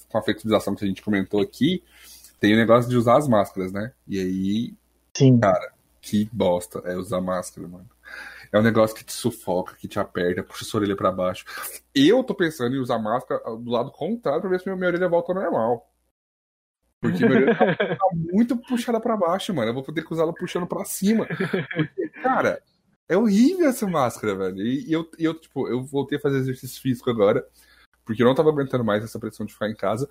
com 0.09 0.17
a 0.17 0.21
flexibilização 0.21 0.75
que 0.75 0.85
a 0.85 0.87
gente 0.87 1.01
comentou 1.01 1.41
aqui, 1.41 1.83
tem 2.39 2.53
o 2.53 2.57
negócio 2.57 2.89
de 2.89 2.97
usar 2.97 3.17
as 3.17 3.27
máscaras, 3.27 3.71
né? 3.71 3.91
E 4.07 4.19
aí 4.19 4.73
Sim. 5.13 5.39
Cara, 5.39 5.73
que 6.01 6.29
bosta 6.31 6.79
é 6.85 6.95
usar 6.95 7.21
máscara, 7.21 7.67
mano. 7.67 7.89
É 8.51 8.59
um 8.59 8.63
negócio 8.63 8.95
que 8.95 9.03
te 9.03 9.13
sufoca, 9.13 9.75
que 9.75 9.87
te 9.87 9.99
aperta, 9.99 10.43
puxa 10.43 10.65
sua 10.65 10.81
orelha 10.81 10.95
pra 10.95 11.11
baixo. 11.11 11.45
Eu 11.95 12.23
tô 12.23 12.35
pensando 12.35 12.75
em 12.75 12.79
usar 12.79 12.99
máscara 12.99 13.41
do 13.55 13.69
lado 13.69 13.91
contrário 13.91 14.41
pra 14.41 14.49
ver 14.49 14.59
se 14.59 14.65
minha, 14.65 14.75
minha 14.75 14.89
orelha 14.89 15.07
volta 15.07 15.31
ao 15.31 15.41
normal. 15.41 15.89
Porque 16.99 17.25
minha 17.25 17.39
orelha 17.39 17.57
tá, 17.57 17.65
tá 17.95 18.07
muito 18.13 18.57
puxada 18.57 18.99
pra 18.99 19.15
baixo, 19.15 19.53
mano. 19.53 19.69
Eu 19.69 19.73
vou 19.73 19.83
ter 19.83 20.03
que 20.03 20.13
usá-la 20.13 20.33
puxando 20.33 20.67
pra 20.67 20.83
cima. 20.83 21.25
Porque, 21.27 22.09
cara, 22.21 22.61
é 23.09 23.17
horrível 23.17 23.67
essa 23.67 23.87
máscara, 23.87 24.35
velho. 24.35 24.61
E, 24.61 24.91
eu, 24.91 25.09
eu, 25.17 25.33
tipo, 25.33 25.67
eu 25.67 25.83
voltei 25.83 26.17
a 26.17 26.21
fazer 26.21 26.37
exercício 26.37 26.81
físico 26.81 27.09
agora, 27.09 27.45
porque 28.05 28.21
eu 28.21 28.27
não 28.27 28.35
tava 28.35 28.49
aguentando 28.49 28.83
mais 28.83 29.03
essa 29.03 29.19
pressão 29.19 29.45
de 29.45 29.53
ficar 29.53 29.69
em 29.69 29.75
casa. 29.75 30.09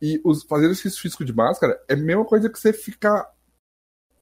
E 0.00 0.20
os, 0.24 0.42
fazer 0.44 0.66
exercício 0.66 1.00
físico 1.00 1.24
de 1.24 1.32
máscara 1.32 1.80
é 1.88 1.94
a 1.94 1.96
mesma 1.96 2.24
coisa 2.24 2.50
que 2.50 2.58
você 2.58 2.72
ficar 2.72 3.32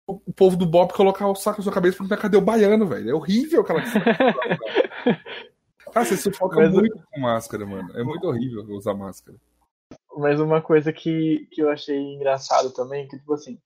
o 0.07 0.33
povo 0.33 0.57
do 0.57 0.67
Bob 0.67 0.93
colocar 0.93 1.27
o 1.29 1.35
saco 1.35 1.59
na 1.59 1.65
sua 1.65 1.73
cabeça 1.73 1.95
e 1.95 1.99
perguntar 1.99 2.21
cadê 2.21 2.37
o 2.37 2.43
baiano, 2.43 2.87
velho. 2.87 3.11
É 3.11 3.15
horrível 3.15 3.63
aquela 3.63 3.81
Cara, 5.93 6.07
você 6.07 6.17
sufoca 6.17 6.57
Mas, 6.57 6.73
muito 6.73 6.99
com 7.11 7.21
máscara, 7.21 7.67
mano. 7.67 7.91
É 7.97 8.03
muito 8.03 8.27
horrível 8.27 8.65
usar 8.71 8.95
máscara. 8.95 9.37
Mas 10.17 10.41
uma 10.41 10.61
coisa 10.63 10.93
que, 10.93 11.47
que 11.51 11.63
eu 11.63 11.71
achei 11.71 11.97
engraçado 11.99 12.71
também, 12.73 13.07
que 13.07 13.19
tipo 13.19 13.35
assim, 13.35 13.59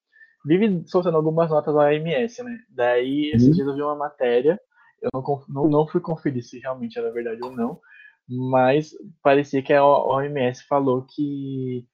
vive 0.46 0.84
soltando 0.86 1.16
algumas 1.16 1.50
notas 1.50 1.74
da 1.74 1.80
OMS, 1.80 2.42
né? 2.42 2.58
Daí, 2.70 3.32
esses 3.34 3.48
uhum. 3.48 3.54
dias 3.54 3.68
eu 3.68 3.74
vi 3.74 3.82
uma 3.82 3.96
matéria, 3.96 4.58
eu 5.02 5.10
não, 5.12 5.44
não, 5.48 5.68
não 5.68 5.86
fui 5.86 6.00
conferir 6.00 6.42
se 6.42 6.58
realmente 6.58 6.98
era 6.98 7.12
verdade 7.12 7.40
ou 7.42 7.50
não, 7.50 7.80
mas 8.28 8.92
parecia 9.22 9.62
que 9.62 9.72
a 9.72 9.84
OMS 9.84 10.64
falou 10.66 11.06
que 11.14 11.86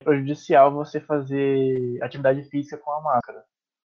é 0.00 0.04
prejudicial 0.04 0.72
você 0.72 1.00
fazer 1.00 2.02
atividade 2.02 2.42
física 2.44 2.78
com 2.78 2.92
a 2.92 3.02
máscara 3.02 3.44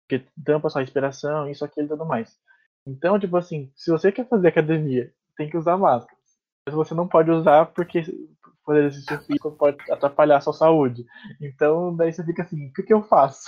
porque 0.06 0.24
tampa 0.44 0.70
sua 0.70 0.80
respiração, 0.80 1.50
isso, 1.50 1.64
aquilo 1.64 1.86
e 1.86 1.90
tudo 1.90 2.06
mais. 2.06 2.38
Então, 2.86 3.18
tipo 3.18 3.36
assim, 3.36 3.70
se 3.74 3.90
você 3.90 4.12
quer 4.12 4.28
fazer 4.28 4.48
academia, 4.48 5.12
tem 5.36 5.50
que 5.50 5.56
usar 5.56 5.76
máscara. 5.76 6.16
Mas 6.64 6.74
você 6.74 6.94
não 6.94 7.08
pode 7.08 7.30
usar 7.30 7.66
porque 7.66 8.02
fazer 8.64 8.84
exercício 8.84 9.18
físico 9.22 9.50
pode 9.52 9.78
atrapalhar 9.90 10.38
a 10.38 10.40
sua 10.40 10.52
saúde. 10.52 11.04
Então, 11.40 11.94
daí 11.94 12.12
você 12.12 12.24
fica 12.24 12.42
assim, 12.42 12.68
o 12.68 12.72
que, 12.72 12.84
que 12.84 12.94
eu 12.94 13.02
faço? 13.02 13.42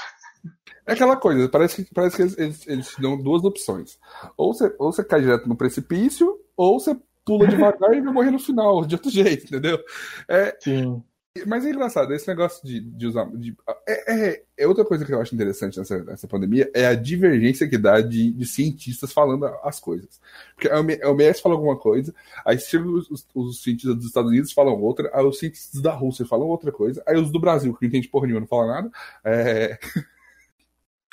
É 0.86 0.92
aquela 0.92 1.16
coisa, 1.16 1.48
parece 1.48 1.84
que, 1.84 1.94
parece 1.94 2.16
que 2.16 2.22
eles, 2.22 2.38
eles, 2.38 2.66
eles 2.66 2.88
te 2.88 3.00
dão 3.00 3.20
duas 3.20 3.44
opções. 3.44 3.98
Ou 4.36 4.54
você, 4.54 4.74
ou 4.78 4.92
você 4.92 5.04
cai 5.04 5.20
direto 5.20 5.48
no 5.48 5.56
precipício, 5.56 6.38
ou 6.56 6.80
você 6.80 6.96
pula 7.24 7.46
devagar 7.46 7.94
e 7.94 8.00
vai 8.00 8.12
morrer 8.12 8.30
no 8.30 8.38
final, 8.38 8.84
de 8.84 8.94
outro 8.94 9.10
jeito, 9.10 9.44
entendeu? 9.44 9.78
É, 10.28 10.56
Sim. 10.60 11.02
Mas 11.46 11.64
é 11.64 11.70
engraçado, 11.70 12.12
esse 12.12 12.26
negócio 12.26 12.66
de, 12.66 12.80
de 12.80 13.06
usar. 13.06 13.26
De, 13.30 13.56
é, 13.86 14.14
é, 14.14 14.42
é, 14.56 14.66
outra 14.66 14.84
coisa 14.84 15.04
que 15.04 15.12
eu 15.12 15.20
acho 15.20 15.34
interessante 15.34 15.78
nessa, 15.78 16.02
nessa 16.02 16.26
pandemia 16.26 16.70
é 16.74 16.86
a 16.86 16.94
divergência 16.94 17.68
que 17.68 17.78
dá 17.78 18.00
de, 18.00 18.32
de 18.32 18.46
cientistas 18.46 19.12
falando 19.12 19.44
as 19.62 19.78
coisas. 19.78 20.20
Porque 20.54 20.68
a 20.68 21.10
OMS 21.10 21.40
fala 21.40 21.54
alguma 21.54 21.76
coisa, 21.76 22.14
aí 22.44 22.56
os, 22.56 23.10
os, 23.10 23.26
os, 23.34 23.62
cientistas 23.62 23.96
dos 23.96 24.06
Estados 24.06 24.30
Unidos 24.30 24.52
falam 24.52 24.80
outra, 24.80 25.10
aí 25.12 25.24
os 25.24 25.38
cientistas 25.38 25.80
da 25.80 25.92
Rússia 25.92 26.26
falam 26.26 26.48
outra 26.48 26.72
coisa, 26.72 27.02
aí 27.06 27.16
os 27.16 27.30
do 27.30 27.40
Brasil, 27.40 27.74
que 27.74 27.82
não 27.82 27.88
entende 27.88 28.08
porra 28.08 28.26
nenhuma, 28.26 28.40
não 28.40 28.48
fala 28.48 28.66
nada. 28.66 28.90
É... 29.24 29.78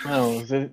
Não, 0.03 0.39
você. 0.39 0.71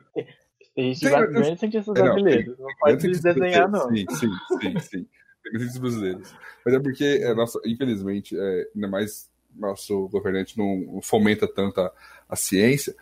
Existe 0.75 1.11
grandes 1.11 1.61
cientistas 1.61 1.95
brasileiros. 1.95 2.59
Não, 2.59 2.67
não 2.67 2.75
pode 2.81 3.09
desenhar, 3.09 3.71
não. 3.71 3.89
Sim, 3.91 4.07
sim, 4.11 4.31
sim, 4.61 4.79
sim. 4.81 5.07
Cientistas 5.43 5.79
brasileiros. 5.79 6.35
Mas 6.65 6.75
é 6.75 6.81
porque, 6.81 7.05
é, 7.05 7.35
nossa, 7.35 7.61
infelizmente, 7.67 8.39
é, 8.39 8.71
ainda 8.75 8.89
mais 8.89 9.31
nosso 9.55 10.09
governante 10.09 10.57
não 10.57 11.01
fomenta 11.03 11.47
tanto 11.47 11.81
a, 11.81 11.93
a 12.29 12.37
ciência. 12.37 12.95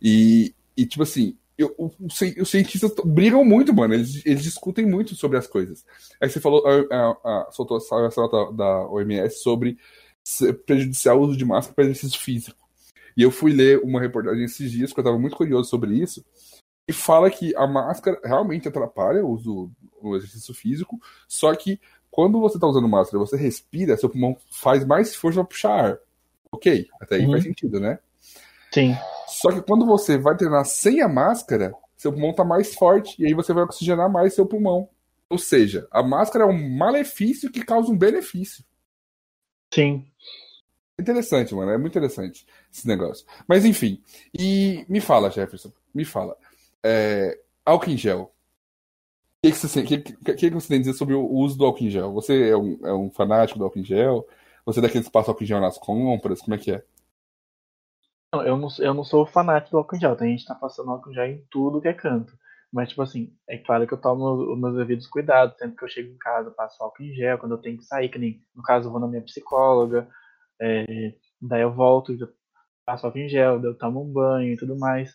E, 0.00 0.54
e, 0.76 0.86
tipo 0.86 1.02
assim, 1.02 1.36
eu, 1.56 1.74
os, 1.78 2.20
os 2.40 2.50
cientistas 2.50 2.92
brigam 3.04 3.44
muito, 3.44 3.74
mano. 3.74 3.94
Eles, 3.94 4.24
eles 4.24 4.42
discutem 4.42 4.86
muito 4.86 5.16
sobre 5.16 5.38
as 5.38 5.46
coisas. 5.46 5.84
Aí 6.20 6.30
você 6.30 6.40
falou, 6.40 6.64
a, 6.66 6.94
a, 6.94 7.10
a, 7.24 7.50
soltou 7.50 7.78
essa 7.78 8.20
nota 8.20 8.52
da 8.52 8.86
OMS 8.88 9.42
sobre 9.42 9.76
prejudicial 10.66 11.18
o 11.18 11.22
uso 11.22 11.36
de 11.36 11.44
máscara 11.44 11.74
para 11.74 11.84
exercício 11.84 12.20
físico. 12.20 12.57
E 13.18 13.22
eu 13.22 13.32
fui 13.32 13.52
ler 13.52 13.80
uma 13.82 14.00
reportagem 14.00 14.44
esses 14.44 14.70
dias, 14.70 14.90
porque 14.90 15.00
eu 15.00 15.02
estava 15.02 15.18
muito 15.18 15.36
curioso 15.36 15.68
sobre 15.68 15.92
isso, 15.92 16.24
e 16.86 16.92
fala 16.92 17.28
que 17.28 17.54
a 17.56 17.66
máscara 17.66 18.20
realmente 18.24 18.68
atrapalha 18.68 19.24
o 19.24 19.30
uso 19.30 19.72
do 20.00 20.16
exercício 20.16 20.54
físico, 20.54 21.00
só 21.26 21.52
que 21.56 21.80
quando 22.12 22.38
você 22.38 22.56
está 22.56 22.68
usando 22.68 22.88
máscara, 22.88 23.18
você 23.18 23.36
respira, 23.36 23.96
seu 23.96 24.08
pulmão 24.08 24.36
faz 24.52 24.84
mais 24.84 25.16
força 25.16 25.40
para 25.40 25.48
puxar 25.48 25.84
ar. 25.84 25.98
Ok, 26.52 26.86
até 27.00 27.16
aí 27.16 27.26
uhum. 27.26 27.32
faz 27.32 27.42
sentido, 27.42 27.80
né? 27.80 27.98
Sim. 28.72 28.96
Só 29.26 29.50
que 29.50 29.62
quando 29.62 29.84
você 29.84 30.16
vai 30.16 30.36
treinar 30.36 30.64
sem 30.64 31.02
a 31.02 31.08
máscara, 31.08 31.74
seu 31.96 32.12
pulmão 32.12 32.30
está 32.30 32.44
mais 32.44 32.72
forte 32.72 33.20
e 33.20 33.26
aí 33.26 33.34
você 33.34 33.52
vai 33.52 33.64
oxigenar 33.64 34.08
mais 34.08 34.32
seu 34.32 34.46
pulmão. 34.46 34.88
Ou 35.28 35.38
seja, 35.38 35.88
a 35.90 36.04
máscara 36.04 36.44
é 36.44 36.48
um 36.48 36.76
malefício 36.76 37.50
que 37.50 37.64
causa 37.64 37.90
um 37.90 37.98
benefício. 37.98 38.64
Sim. 39.74 40.06
Interessante, 40.98 41.54
mano. 41.54 41.70
É 41.70 41.78
muito 41.78 41.92
interessante 41.92 42.46
esse 42.72 42.86
negócio. 42.86 43.24
Mas 43.46 43.64
enfim. 43.64 44.02
E 44.38 44.84
me 44.88 45.00
fala, 45.00 45.30
Jefferson. 45.30 45.72
Me 45.94 46.04
fala. 46.04 46.36
É, 46.84 47.38
álcool 47.64 47.90
em 47.90 47.96
gel 47.96 48.32
que, 49.42 49.52
que, 49.52 49.58
você, 49.58 49.82
que, 49.82 49.98
que, 49.98 50.34
que 50.34 50.50
você 50.50 50.68
tem 50.68 50.78
a 50.78 50.80
dizer 50.80 50.94
sobre 50.94 51.14
o 51.14 51.24
uso 51.24 51.56
do 51.56 51.64
álcool 51.64 51.84
em 51.84 51.90
gel? 51.90 52.12
Você 52.12 52.50
é 52.50 52.56
um, 52.56 52.78
é 52.84 52.92
um 52.92 53.10
fanático 53.10 53.58
do 53.58 53.64
álcool 53.64 53.78
em 53.78 53.84
gel? 53.84 54.26
Você 54.66 54.80
é 54.80 54.82
daqueles 54.82 55.06
que 55.06 55.12
passam 55.12 55.32
álcool 55.32 55.44
em 55.44 55.46
gel 55.46 55.60
nas 55.60 55.78
compras? 55.78 56.40
Como 56.40 56.54
é 56.54 56.58
que 56.58 56.72
é? 56.72 56.84
Não, 58.34 58.42
eu 58.42 58.56
não, 58.56 58.68
eu 58.80 58.92
não 58.92 59.04
sou 59.04 59.24
fanático 59.24 59.70
do 59.70 59.78
álcool 59.78 59.96
em 59.96 60.00
gel. 60.00 60.16
Tem 60.16 60.30
gente 60.30 60.42
que 60.42 60.48
tá 60.48 60.54
passando 60.54 60.90
álcool 60.90 61.10
em 61.10 61.14
gel 61.14 61.26
em 61.26 61.44
tudo 61.50 61.80
que 61.80 61.88
é 61.88 61.94
canto. 61.94 62.36
Mas, 62.72 62.90
tipo 62.90 63.00
assim, 63.00 63.32
é 63.48 63.56
claro 63.56 63.86
que 63.86 63.94
eu 63.94 64.00
tomo 64.00 64.52
os 64.52 64.58
meus 64.58 64.76
devidos 64.76 65.06
cuidados. 65.06 65.56
Sempre 65.56 65.76
que 65.76 65.84
eu 65.84 65.88
chego 65.88 66.12
em 66.12 66.18
casa, 66.18 66.50
passo 66.50 66.82
álcool 66.82 67.04
em 67.04 67.14
gel. 67.14 67.38
Quando 67.38 67.52
eu 67.52 67.58
tenho 67.58 67.78
que 67.78 67.84
sair, 67.84 68.08
que 68.08 68.18
nem, 68.18 68.42
no 68.54 68.62
caso, 68.62 68.88
eu 68.88 68.92
vou 68.92 69.00
na 69.00 69.06
minha 69.06 69.22
psicóloga. 69.22 70.08
É, 70.60 71.14
daí 71.40 71.62
eu 71.62 71.72
volto, 71.72 72.16
passo 72.84 73.06
álcool 73.06 73.18
em 73.18 73.28
gel, 73.28 73.60
daí 73.60 73.70
eu 73.70 73.78
tomo 73.78 74.02
um 74.02 74.12
banho 74.12 74.52
e 74.52 74.56
tudo 74.56 74.78
mais. 74.78 75.14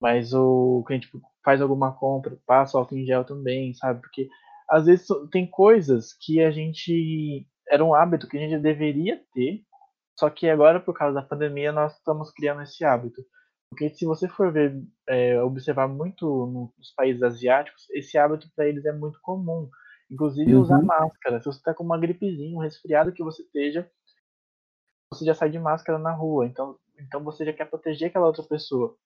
Mas 0.00 0.32
o 0.32 0.84
cliente 0.86 1.06
tipo, 1.06 1.20
faz 1.44 1.60
alguma 1.60 1.92
compra, 1.92 2.38
passa 2.46 2.78
álcool 2.78 2.96
em 2.96 3.04
gel 3.04 3.24
também, 3.24 3.74
sabe? 3.74 4.00
Porque 4.00 4.28
às 4.68 4.86
vezes 4.86 5.06
tem 5.32 5.46
coisas 5.46 6.12
que 6.20 6.40
a 6.40 6.50
gente. 6.50 7.46
Era 7.68 7.84
um 7.84 7.94
hábito 7.94 8.28
que 8.28 8.36
a 8.36 8.40
gente 8.40 8.58
deveria 8.62 9.20
ter, 9.34 9.62
só 10.18 10.28
que 10.30 10.48
agora, 10.48 10.80
por 10.80 10.94
causa 10.94 11.14
da 11.14 11.26
pandemia, 11.26 11.70
nós 11.70 11.96
estamos 11.96 12.32
criando 12.32 12.62
esse 12.62 12.84
hábito. 12.84 13.22
Porque 13.70 13.90
se 13.90 14.04
você 14.06 14.28
for 14.28 14.52
ver, 14.52 14.82
é, 15.08 15.40
observar 15.42 15.86
muito 15.86 16.46
nos 16.76 16.92
países 16.96 17.22
asiáticos, 17.22 17.88
esse 17.90 18.18
hábito 18.18 18.48
para 18.56 18.66
eles 18.66 18.84
é 18.84 18.92
muito 18.92 19.18
comum. 19.22 19.68
Inclusive 20.10 20.54
uhum. 20.54 20.62
usar 20.62 20.82
máscara. 20.82 21.38
Se 21.38 21.46
você 21.46 21.58
está 21.58 21.74
com 21.74 21.84
uma 21.84 21.98
gripezinha, 21.98 22.56
um 22.56 22.60
resfriado 22.60 23.12
que 23.12 23.22
você 23.22 23.42
esteja, 23.42 23.88
você 25.18 25.24
já 25.24 25.34
sai 25.34 25.50
de 25.50 25.58
máscara 25.58 25.98
na 25.98 26.12
rua. 26.12 26.46
Então, 26.46 26.76
então 26.98 27.22
você 27.22 27.44
já 27.44 27.52
quer 27.52 27.66
proteger 27.66 28.08
aquela 28.08 28.26
outra 28.26 28.42
pessoa. 28.42 28.96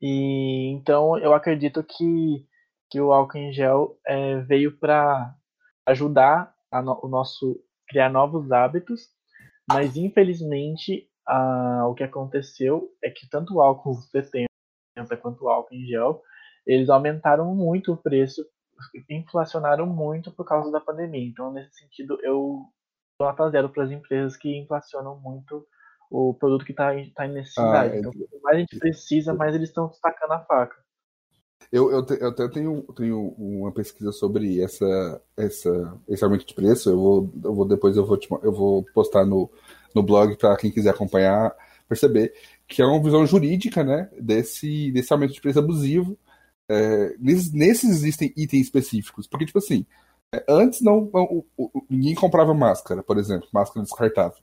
E 0.00 0.70
então 0.72 1.18
eu 1.18 1.32
acredito 1.32 1.82
que, 1.82 2.46
que 2.90 3.00
o 3.00 3.12
álcool 3.12 3.38
em 3.38 3.52
gel 3.52 3.98
é, 4.06 4.40
veio 4.40 4.76
para 4.78 5.34
ajudar 5.86 6.54
no, 6.72 7.00
o 7.02 7.08
nosso 7.08 7.60
criar 7.88 8.10
novos 8.10 8.50
hábitos, 8.50 9.08
mas 9.68 9.96
infelizmente 9.96 11.08
a, 11.26 11.86
o 11.86 11.94
que 11.94 12.02
aconteceu 12.02 12.90
é 13.02 13.10
que 13.10 13.28
tanto 13.28 13.54
o 13.54 13.62
álcool 13.62 13.94
70 13.94 14.46
quanto 15.22 15.44
o 15.44 15.48
álcool 15.48 15.74
em 15.74 15.86
gel 15.86 16.22
eles 16.66 16.88
aumentaram 16.88 17.54
muito 17.54 17.92
o 17.92 17.96
preço, 17.96 18.44
inflacionaram 19.08 19.86
muito 19.86 20.32
por 20.32 20.44
causa 20.44 20.70
da 20.70 20.80
pandemia. 20.80 21.26
Então 21.26 21.52
nesse 21.52 21.74
sentido 21.78 22.18
eu 22.22 22.66
nota 23.20 23.50
zero 23.50 23.68
para 23.68 23.84
as 23.84 23.90
empresas 23.90 24.36
que 24.36 24.56
inflacionam 24.56 25.18
muito 25.20 25.66
o 26.10 26.34
produto 26.34 26.64
que 26.64 26.72
está 26.72 26.92
tá 27.14 27.26
em 27.26 27.32
necessidade. 27.32 27.94
Ah, 27.94 27.98
então, 27.98 28.12
quanto 28.12 28.42
mais 28.42 28.56
a 28.56 28.60
gente 28.60 28.78
precisa, 28.78 29.34
mais 29.34 29.54
eles 29.54 29.68
estão 29.68 29.88
destacando 29.88 30.32
a 30.32 30.40
faca. 30.40 30.76
Eu, 31.72 31.90
eu, 31.90 32.04
te, 32.04 32.20
eu 32.20 32.28
até 32.28 32.48
tenho, 32.48 32.82
tenho 32.94 33.34
uma 33.38 33.72
pesquisa 33.72 34.12
sobre 34.12 34.60
essa, 34.60 35.20
essa, 35.36 36.00
esse 36.08 36.22
aumento 36.22 36.46
de 36.46 36.54
preço. 36.54 36.90
Eu 36.90 36.96
vou, 36.96 37.32
eu 37.42 37.54
vou 37.54 37.66
depois 37.66 37.96
eu 37.96 38.06
vou, 38.06 38.16
te, 38.16 38.28
eu 38.30 38.52
vou 38.52 38.84
postar 38.94 39.24
no, 39.24 39.50
no 39.94 40.02
blog 40.02 40.36
para 40.36 40.56
quem 40.56 40.70
quiser 40.70 40.90
acompanhar, 40.90 41.54
perceber 41.88 42.32
que 42.68 42.80
é 42.80 42.86
uma 42.86 43.02
visão 43.02 43.26
jurídica 43.26 43.82
né, 43.82 44.08
desse, 44.20 44.92
desse 44.92 45.12
aumento 45.12 45.32
de 45.32 45.40
preço 45.40 45.58
abusivo. 45.58 46.18
É, 46.68 47.14
nesses, 47.18 47.52
nesses 47.52 47.90
existem 47.90 48.32
itens 48.36 48.66
específicos. 48.66 49.26
Porque, 49.26 49.46
tipo 49.46 49.58
assim, 49.58 49.84
antes 50.48 50.80
não, 50.80 51.10
não 51.12 51.44
ninguém 51.88 52.14
comprava 52.14 52.54
máscara, 52.54 53.02
por 53.02 53.18
exemplo, 53.18 53.48
máscara 53.52 53.84
descartável. 53.84 54.38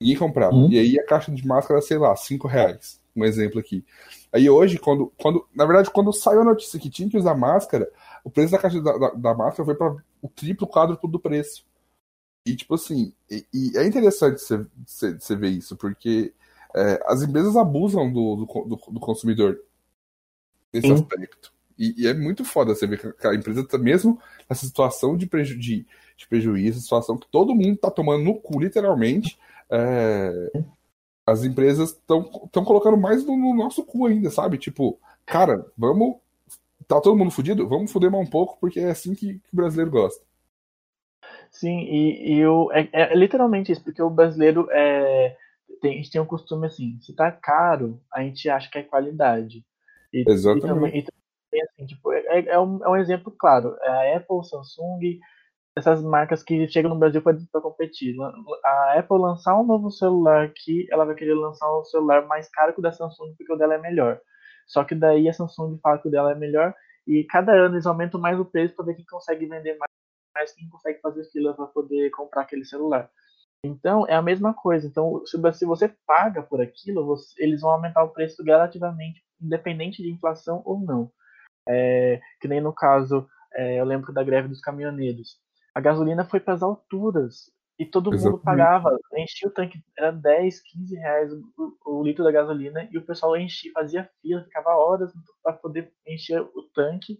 Ninguém 0.00 0.16
comprava. 0.16 0.54
Uhum. 0.54 0.70
E 0.70 0.78
aí 0.78 0.98
a 0.98 1.06
caixa 1.06 1.32
de 1.32 1.46
máscara, 1.46 1.80
sei 1.80 1.98
lá, 1.98 2.14
5 2.14 2.46
reais. 2.48 3.00
Um 3.16 3.24
exemplo 3.24 3.60
aqui. 3.60 3.84
Aí 4.32 4.50
hoje, 4.50 4.78
quando, 4.78 5.12
quando. 5.20 5.46
Na 5.54 5.64
verdade, 5.64 5.90
quando 5.90 6.12
saiu 6.12 6.40
a 6.40 6.44
notícia 6.44 6.80
que 6.80 6.90
tinha 6.90 7.08
que 7.08 7.16
usar 7.16 7.34
máscara, 7.34 7.88
o 8.24 8.30
preço 8.30 8.52
da 8.52 8.58
caixa 8.58 8.80
da, 8.80 8.98
da, 8.98 9.10
da 9.10 9.34
máscara 9.34 9.64
foi 9.64 9.74
para 9.74 9.96
o 10.20 10.28
triplo, 10.28 10.66
quádruplo 10.66 11.08
do 11.08 11.20
preço. 11.20 11.64
E, 12.44 12.56
tipo 12.56 12.74
assim, 12.74 13.14
e, 13.30 13.46
e 13.54 13.78
é 13.78 13.86
interessante 13.86 14.38
você 14.38 15.36
ver 15.36 15.48
isso, 15.48 15.76
porque 15.76 16.34
é, 16.74 17.02
as 17.06 17.22
empresas 17.22 17.56
abusam 17.56 18.12
do, 18.12 18.36
do, 18.36 18.44
do, 18.44 18.92
do 18.92 19.00
consumidor 19.00 19.60
nesse 20.72 20.88
Sim. 20.88 20.94
aspecto. 20.94 21.53
E, 21.78 22.02
e, 22.02 22.06
é 22.06 22.14
muito 22.14 22.44
foda 22.44 22.74
você 22.74 22.86
ver 22.86 23.14
que 23.16 23.26
a 23.26 23.34
empresa 23.34 23.66
tá 23.66 23.78
mesmo 23.78 24.20
nessa 24.48 24.64
situação 24.64 25.16
de, 25.16 25.26
preju 25.26 25.58
de, 25.58 25.86
de 26.16 26.28
prejuízo, 26.28 26.80
situação 26.80 27.16
que 27.16 27.26
todo 27.30 27.54
mundo 27.54 27.76
tá 27.76 27.90
tomando 27.90 28.24
no 28.24 28.34
cu, 28.34 28.60
literalmente, 28.60 29.38
é, 29.70 30.52
as 31.26 31.44
empresas 31.44 31.90
estão 31.90 32.64
colocando 32.64 32.96
mais 32.96 33.24
no, 33.24 33.36
no, 33.36 33.54
nosso 33.54 33.84
cu 33.84 34.06
ainda, 34.06 34.30
sabe? 34.30 34.58
Tipo, 34.58 34.98
cara, 35.24 35.64
vamos. 35.76 36.16
Tá 36.86 37.00
todo 37.00 37.16
mundo 37.16 37.30
fudido? 37.30 37.66
Vamos 37.66 37.90
fuder 37.90 38.10
mais 38.10 38.26
um 38.26 38.30
pouco, 38.30 38.58
porque 38.60 38.78
é 38.78 38.90
assim 38.90 39.14
que, 39.14 39.38
que 39.38 39.52
o 39.52 39.56
brasileiro 39.56 39.90
gosta. 39.90 40.22
Sim, 41.50 41.78
e, 41.80 42.34
e 42.34 42.38
eu, 42.40 42.68
é, 42.72 42.88
é, 42.92 43.16
literalmente 43.16 43.72
isso, 43.72 43.82
porque 43.82 44.02
o 44.02 44.10
brasileiro 44.10 44.68
é, 44.70 45.36
tem, 45.80 45.94
a 45.94 45.96
gente 45.96 46.10
tem 46.10 46.20
um 46.20 46.26
costume 46.26 46.66
assim, 46.66 46.98
se 47.00 47.14
tá 47.14 47.30
caro, 47.30 48.00
a 48.12 48.22
gente 48.22 48.50
acha 48.50 48.70
que 48.70 48.76
é 48.76 48.82
qualidade. 48.82 49.64
E, 50.12 50.24
Exatamente. 50.28 50.64
E 50.64 50.68
também, 50.68 50.98
e 50.98 51.02
também, 51.02 51.23
assim, 51.62 51.86
tipo, 51.86 52.12
é, 52.12 52.40
é, 52.46 52.58
um, 52.60 52.84
é 52.84 52.88
um 52.88 52.96
exemplo 52.96 53.32
claro. 53.38 53.76
A 53.82 54.16
Apple, 54.16 54.44
Samsung, 54.44 55.18
essas 55.76 56.02
marcas 56.02 56.42
que 56.42 56.68
chegam 56.68 56.90
no 56.90 56.98
Brasil 56.98 57.20
para 57.20 57.60
competir. 57.60 58.14
A 58.64 58.98
Apple 58.98 59.18
lançar 59.18 59.58
um 59.58 59.64
novo 59.64 59.90
celular 59.90 60.44
aqui, 60.44 60.86
ela 60.90 61.04
vai 61.04 61.14
querer 61.14 61.34
lançar 61.34 61.66
um 61.78 61.84
celular 61.84 62.26
mais 62.26 62.48
caro 62.48 62.72
que 62.72 62.78
o 62.78 62.82
da 62.82 62.92
Samsung 62.92 63.34
porque 63.36 63.52
o 63.52 63.56
dela 63.56 63.74
é 63.74 63.78
melhor. 63.78 64.20
Só 64.66 64.84
que 64.84 64.94
daí 64.94 65.28
a 65.28 65.32
Samsung 65.32 65.78
fala 65.82 65.98
que 65.98 66.08
o 66.08 66.10
dela 66.10 66.32
é 66.32 66.34
melhor 66.34 66.74
e 67.06 67.24
cada 67.24 67.52
ano 67.52 67.74
eles 67.74 67.86
aumentam 67.86 68.20
mais 68.20 68.38
o 68.38 68.44
preço 68.44 68.74
para 68.74 68.86
ver 68.86 68.94
quem 68.94 69.04
consegue 69.04 69.46
vender 69.46 69.76
mais, 69.76 69.90
mais 70.34 70.52
quem 70.52 70.68
consegue 70.68 71.00
fazer 71.00 71.24
fila 71.30 71.54
para 71.54 71.66
poder 71.66 72.10
comprar 72.10 72.42
aquele 72.42 72.64
celular. 72.64 73.10
Então 73.64 74.06
é 74.08 74.14
a 74.14 74.22
mesma 74.22 74.54
coisa. 74.54 74.86
Então 74.86 75.24
se 75.26 75.66
você 75.66 75.88
paga 76.06 76.42
por 76.42 76.60
aquilo, 76.60 77.04
você, 77.04 77.42
eles 77.42 77.62
vão 77.62 77.70
aumentar 77.70 78.04
o 78.04 78.10
preço 78.10 78.44
gradativamente, 78.44 79.22
independente 79.40 80.02
de 80.02 80.10
inflação 80.10 80.62
ou 80.64 80.78
não. 80.78 81.10
É, 81.68 82.20
que 82.40 82.48
nem 82.48 82.60
no 82.60 82.72
caso, 82.72 83.26
é, 83.54 83.80
eu 83.80 83.84
lembro 83.84 84.12
da 84.12 84.22
greve 84.22 84.48
dos 84.48 84.60
caminhoneiros 84.60 85.42
a 85.74 85.80
gasolina 85.80 86.24
foi 86.24 86.38
para 86.38 86.54
as 86.54 86.62
alturas. 86.62 87.50
E 87.76 87.84
todo 87.84 88.12
mundo 88.12 88.18
Exatamente. 88.18 88.44
pagava, 88.44 88.96
enchia 89.16 89.48
o 89.48 89.50
tanque, 89.50 89.82
era 89.98 90.12
10, 90.12 90.60
15 90.60 90.94
reais 90.94 91.32
o, 91.32 91.76
o 91.84 92.04
litro 92.04 92.22
da 92.22 92.30
gasolina, 92.30 92.88
e 92.92 92.96
o 92.96 93.04
pessoal 93.04 93.36
enchia, 93.36 93.72
fazia 93.74 94.08
fila, 94.22 94.44
ficava 94.44 94.76
horas 94.76 95.12
para 95.42 95.54
poder 95.54 95.92
encher 96.06 96.40
o 96.40 96.62
tanque, 96.72 97.18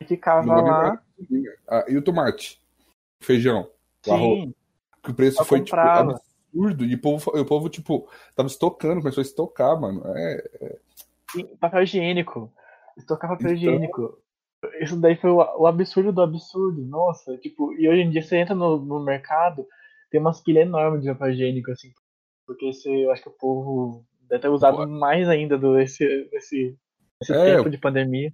e 0.00 0.06
ficava 0.06 0.56
lá. 0.56 1.02
Ah, 1.68 1.84
e 1.86 1.98
o 1.98 2.02
tomate? 2.02 2.62
O 3.20 3.24
feijão? 3.26 3.70
O 4.06 4.12
arroz? 4.12 4.50
Que 5.02 5.10
o 5.10 5.14
preço 5.14 5.44
foi, 5.44 5.60
tipo, 5.60 5.76
absurdo. 5.76 6.86
E 6.86 6.94
o 6.94 7.00
povo, 7.00 7.30
o 7.38 7.44
povo, 7.44 7.68
tipo, 7.68 8.08
tava 8.34 8.48
estocando, 8.48 9.02
começou 9.02 9.20
a 9.20 9.26
estocar, 9.26 9.78
mano. 9.78 10.02
É, 10.16 10.78
E 11.36 11.44
papel 11.58 11.82
higiênico. 11.82 12.50
Estocar 12.96 13.30
papel 13.30 13.46
Então- 13.52 13.56
higiênico. 13.56 14.18
Isso 14.80 14.96
daí 14.98 15.16
foi 15.16 15.30
o, 15.30 15.66
absurdo 15.66 16.10
do 16.10 16.22
absurdo. 16.22 16.82
Nossa, 16.86 17.36
tipo, 17.36 17.72
e 17.74 17.86
hoje 17.88 18.00
em 18.00 18.10
dia 18.10 18.22
você 18.22 18.36
entra 18.36 18.54
no, 18.54 18.78
no 18.78 19.04
mercado, 19.04 19.66
tem 20.10 20.18
umas 20.20 20.40
pilhas 20.40 20.66
enormes 20.66 21.02
de 21.02 21.08
papel 21.12 21.32
higiênico, 21.32 21.70
assim. 21.70 21.92
Porque 22.46 22.66
esse, 22.66 22.88
eu 22.88 23.10
acho 23.10 23.22
que 23.22 23.28
o 23.28 23.32
povo 23.32 24.04
deve 24.28 24.40
ter 24.40 24.48
usado 24.48 24.78
Pô. 24.78 24.86
mais 24.86 25.28
ainda 25.28 25.58
do, 25.58 25.78
esse, 25.78 26.04
esse, 26.32 26.74
esse 27.20 27.32
É, 27.32 27.56
tempo 27.56 27.68
de 27.68 27.76
pandemia. 27.78 28.32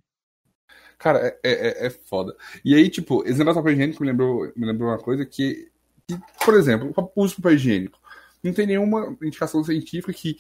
Cara, 0.99 1.19
é, 1.27 1.39
é, 1.45 1.87
é 1.87 1.91
foda. 1.91 2.37
E 2.65 2.75
aí, 2.75 2.89
tipo, 2.89 3.25
esse 3.25 3.39
negócio 3.39 3.55
do 3.61 3.65
papel 3.65 3.73
higiênico 3.73 4.03
me 4.03 4.11
lembrou, 4.11 4.53
me 4.55 4.67
lembrou 4.67 4.91
uma 4.91 4.99
coisa 4.99 5.27
que, 5.27 5.69
que, 6.07 6.17
por 6.45 6.55
exemplo, 6.55 6.93
o 6.97 7.23
uso 7.23 7.37
do 7.37 7.43
papel 7.43 7.57
higiênico. 7.57 7.99
Não 8.43 8.53
tem 8.53 8.67
nenhuma 8.67 9.17
indicação 9.23 9.65
científica 9.65 10.13
que 10.13 10.37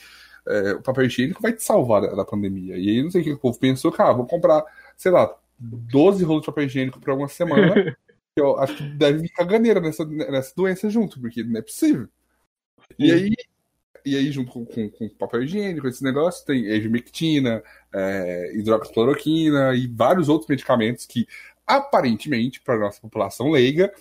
é, 0.46 0.72
o 0.72 0.83
papel 0.83 1.05
higiênico 1.05 1.42
vai 1.42 1.53
te 1.53 1.62
salvar 1.62 2.03
da, 2.03 2.14
da 2.14 2.24
pandemia. 2.24 2.76
E 2.76 2.88
aí, 2.88 3.03
não 3.03 3.11
sei 3.11 3.20
o 3.20 3.24
que 3.24 3.33
o 3.33 3.38
povo 3.38 3.59
pensou, 3.59 3.92
cara, 3.92 4.12
vou 4.12 4.26
comprar, 4.26 4.64
sei 4.96 5.11
lá, 5.11 5.35
12 5.59 6.24
rolos 6.24 6.42
de 6.42 6.46
papel 6.46 6.64
higiênico 6.64 7.00
por 7.00 7.12
uma 7.12 7.29
semana. 7.29 7.74
que 8.35 8.40
eu 8.40 8.59
acho 8.59 8.76
que 8.76 8.83
deve 8.85 9.26
ficar 9.26 9.44
ganeira 9.44 9.81
nessa, 9.81 10.05
nessa 10.05 10.53
doença 10.55 10.88
junto, 10.88 11.20
porque 11.20 11.42
não 11.42 11.59
é 11.59 11.62
possível. 11.62 12.09
E 12.98 13.12
aí, 13.12 13.33
e 14.05 14.16
aí 14.16 14.31
junto 14.31 14.53
com, 14.53 14.64
com, 14.64 14.88
com 14.90 15.09
papel 15.11 15.42
higiênico, 15.42 15.88
esse 15.88 16.03
negócio, 16.03 16.46
tem 16.46 16.64
ivermectina, 16.64 17.62
é, 17.92 18.53
hidroxicloroquina 18.55 19.74
e 19.74 19.87
vários 19.87 20.29
outros 20.29 20.48
medicamentos 20.48 21.07
que, 21.07 21.26
aparentemente, 21.66 22.61
para 22.61 22.79
nossa 22.79 23.00
população 23.00 23.50
leiga, 23.50 23.92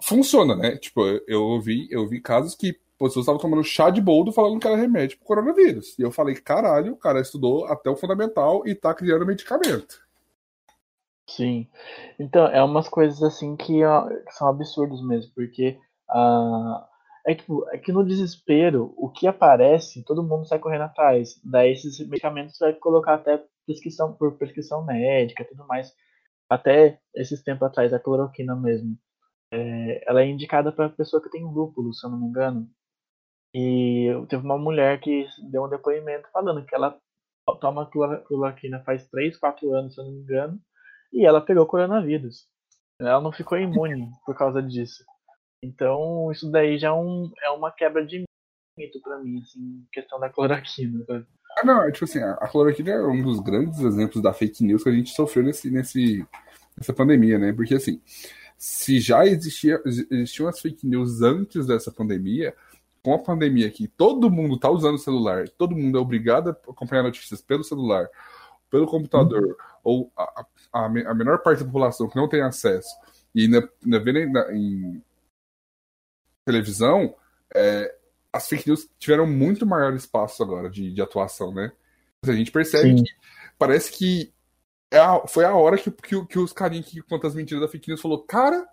funciona, 0.00 0.56
né? 0.56 0.76
Tipo, 0.76 1.06
eu, 1.06 1.24
eu 1.26 1.42
ouvi, 1.42 1.88
eu 1.90 2.00
ouvi 2.02 2.20
casos 2.20 2.54
que 2.54 2.78
pessoas 3.08 3.24
estavam 3.24 3.40
tomando 3.40 3.64
chá 3.64 3.90
de 3.90 4.00
boldo 4.00 4.32
falando 4.32 4.60
que 4.60 4.66
era 4.66 4.76
remédio 4.76 5.18
pro 5.18 5.26
coronavírus. 5.26 5.98
E 5.98 6.02
eu 6.02 6.10
falei, 6.10 6.34
caralho, 6.34 6.92
o 6.92 6.96
cara 6.96 7.20
estudou 7.20 7.66
até 7.66 7.90
o 7.90 7.96
fundamental 7.96 8.66
e 8.66 8.74
tá 8.74 8.94
criando 8.94 9.26
medicamento. 9.26 10.00
Sim. 11.28 11.68
Então, 12.18 12.46
é 12.46 12.62
umas 12.62 12.88
coisas 12.88 13.22
assim 13.22 13.56
que, 13.56 13.84
ó, 13.84 14.06
que 14.08 14.32
são 14.32 14.48
absurdos 14.48 15.06
mesmo, 15.06 15.32
porque 15.34 15.78
ah, 16.10 16.86
é, 17.26 17.34
tipo, 17.34 17.64
é 17.70 17.78
que 17.78 17.92
no 17.92 18.04
desespero, 18.04 18.92
o 18.96 19.08
que 19.08 19.26
aparece, 19.26 20.04
todo 20.04 20.22
mundo 20.22 20.46
sai 20.46 20.58
correndo 20.58 20.82
atrás. 20.82 21.40
Daí 21.44 21.72
esses 21.72 21.98
medicamentos 22.08 22.58
vai 22.58 22.72
colocar 22.74 23.14
até 23.14 23.42
prescrição 23.64 24.12
por 24.12 24.36
prescrição 24.36 24.84
médica 24.84 25.44
tudo 25.44 25.66
mais. 25.66 25.92
Até 26.50 27.00
esses 27.14 27.42
tempos 27.42 27.62
atrás, 27.62 27.92
a 27.92 27.98
cloroquina 28.00 28.56
mesmo. 28.56 28.96
É, 29.52 30.04
ela 30.08 30.22
é 30.22 30.26
indicada 30.26 30.72
para 30.72 30.88
pessoa 30.88 31.22
que 31.22 31.30
tem 31.30 31.44
lúpulo, 31.44 31.94
se 31.94 32.06
eu 32.06 32.10
não 32.10 32.18
me 32.18 32.26
engano. 32.26 32.68
E 33.54 34.08
teve 34.28 34.42
uma 34.44 34.58
mulher 34.58 35.00
que 35.00 35.26
deu 35.50 35.64
um 35.64 35.68
depoimento 35.68 36.28
falando 36.32 36.64
que 36.64 36.74
ela 36.74 36.96
toma 37.60 37.86
cloro- 37.86 38.22
cloroquina 38.24 38.82
faz 38.84 39.06
3, 39.08 39.36
4 39.36 39.74
anos, 39.74 39.94
se 39.94 40.00
eu 40.00 40.04
não 40.04 40.12
me 40.12 40.20
engano, 40.20 40.60
e 41.12 41.26
ela 41.26 41.40
pegou 41.40 41.66
coronavírus. 41.66 42.46
Ela 42.98 43.20
não 43.20 43.32
ficou 43.32 43.58
imune 43.58 44.08
por 44.24 44.36
causa 44.36 44.62
disso. 44.62 45.04
Então, 45.62 46.30
isso 46.32 46.50
daí 46.50 46.78
já 46.78 46.88
é, 46.88 46.92
um, 46.92 47.30
é 47.42 47.50
uma 47.50 47.70
quebra 47.70 48.04
de 48.04 48.24
mito 48.76 49.00
pra 49.02 49.18
mim, 49.18 49.40
assim, 49.42 49.84
questão 49.92 50.18
da 50.18 50.30
cloroquina. 50.30 51.04
sabe? 51.06 51.26
Ah, 51.58 51.64
não, 51.64 51.82
é 51.82 51.92
tipo 51.92 52.04
assim, 52.04 52.20
a 52.20 52.32
a 52.34 52.48
cloroquina 52.48 52.90
é 52.90 53.02
um 53.02 53.22
dos 53.22 53.38
grandes 53.40 53.78
exemplos 53.80 54.22
da 54.22 54.32
fake 54.32 54.64
news 54.64 54.82
que 54.82 54.88
a 54.88 54.92
gente 54.92 55.10
sofreu 55.10 55.44
nesse, 55.44 55.70
nesse, 55.70 56.26
nessa 56.76 56.92
pandemia, 56.94 57.38
né? 57.38 57.52
Porque 57.52 57.74
assim, 57.74 58.00
se 58.56 58.98
já 59.00 59.26
existia, 59.26 59.80
existiam 59.84 60.48
as 60.48 60.58
fake 60.60 60.86
news 60.86 61.20
antes 61.20 61.66
dessa 61.66 61.92
pandemia, 61.92 62.54
com 63.02 63.14
a 63.14 63.18
pandemia 63.18 63.66
aqui, 63.66 63.88
todo 63.88 64.30
mundo 64.30 64.58
tá 64.58 64.70
usando 64.70 64.94
o 64.94 64.98
celular, 64.98 65.48
todo 65.48 65.76
mundo 65.76 65.98
é 65.98 66.00
obrigado 66.00 66.50
a 66.50 66.52
acompanhar 66.70 67.02
notícias 67.02 67.42
pelo 67.42 67.64
celular, 67.64 68.08
pelo 68.70 68.86
computador, 68.86 69.56
ou 69.82 70.10
a, 70.16 70.46
a, 70.72 70.84
a 70.84 71.14
menor 71.14 71.38
parte 71.42 71.60
da 71.60 71.66
população 71.66 72.08
que 72.08 72.16
não 72.16 72.28
tem 72.28 72.42
acesso, 72.42 72.94
e 73.34 73.42
ainda, 73.42 73.68
ainda 73.84 74.00
vê 74.00 74.26
na- 74.26 74.52
em 74.52 75.02
televisão, 76.44 77.14
é, 77.54 77.94
as 78.32 78.48
fake 78.48 78.68
news 78.68 78.88
tiveram 78.98 79.26
muito 79.26 79.66
maior 79.66 79.92
espaço 79.94 80.42
agora 80.42 80.70
de, 80.70 80.92
de 80.92 81.02
atuação, 81.02 81.52
né? 81.52 81.72
A 82.24 82.32
gente 82.32 82.50
percebe 82.50 82.96
Sim. 82.98 83.04
que 83.04 83.10
parece 83.58 83.92
que 83.92 84.32
é 84.90 84.98
a- 84.98 85.26
foi 85.26 85.44
a 85.44 85.54
hora 85.54 85.76
que, 85.76 85.90
que, 85.90 86.26
que 86.26 86.38
os 86.38 86.52
carinhas 86.52 86.86
que 86.86 87.02
contam 87.02 87.28
as 87.28 87.34
mentiras 87.34 87.62
da 87.62 87.68
fake 87.68 87.88
news 87.88 88.00
falou, 88.00 88.22
cara, 88.22 88.66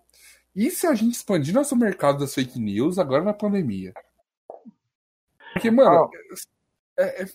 e 0.56 0.70
se 0.70 0.88
a 0.88 0.94
gente 0.94 1.14
expandir 1.14 1.54
nosso 1.54 1.76
mercado 1.76 2.20
das 2.20 2.34
fake 2.34 2.60
news 2.60 2.98
agora 3.00 3.24
na 3.24 3.34
pandemia? 3.34 3.94
Porque, 5.60 5.72
mano, 5.72 6.10
é- 6.98 7.24
é- 7.24 7.28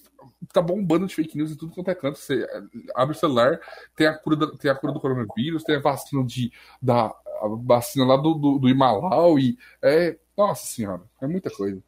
tá 0.52 0.60
bombando 0.60 1.06
de 1.06 1.14
fake 1.14 1.36
news 1.36 1.50
em 1.52 1.56
tudo 1.56 1.74
quanto 1.74 1.90
é 1.90 1.94
canto. 1.94 2.18
Você 2.18 2.44
é, 2.44 2.62
abre 2.94 3.16
o 3.16 3.18
celular, 3.18 3.60
tem 3.96 4.06
a 4.06 4.16
cura, 4.16 4.36
da- 4.36 4.56
tem 4.56 4.70
a 4.70 4.74
cura 4.74 4.92
do 4.92 5.00
coronavírus, 5.00 5.64
tem 5.64 5.76
a 5.76 5.80
vacina 5.80 6.24
de, 6.24 6.52
da 6.80 7.06
a 7.06 7.48
vacina 7.48 8.06
lá 8.06 8.16
do, 8.16 8.34
do, 8.34 8.58
do 8.58 8.68
Himalau 8.68 9.38
e 9.38 9.58
é, 9.82 10.18
nossa 10.36 10.66
senhora, 10.66 11.02
é 11.20 11.26
muita 11.26 11.50
coisa. 11.50 11.82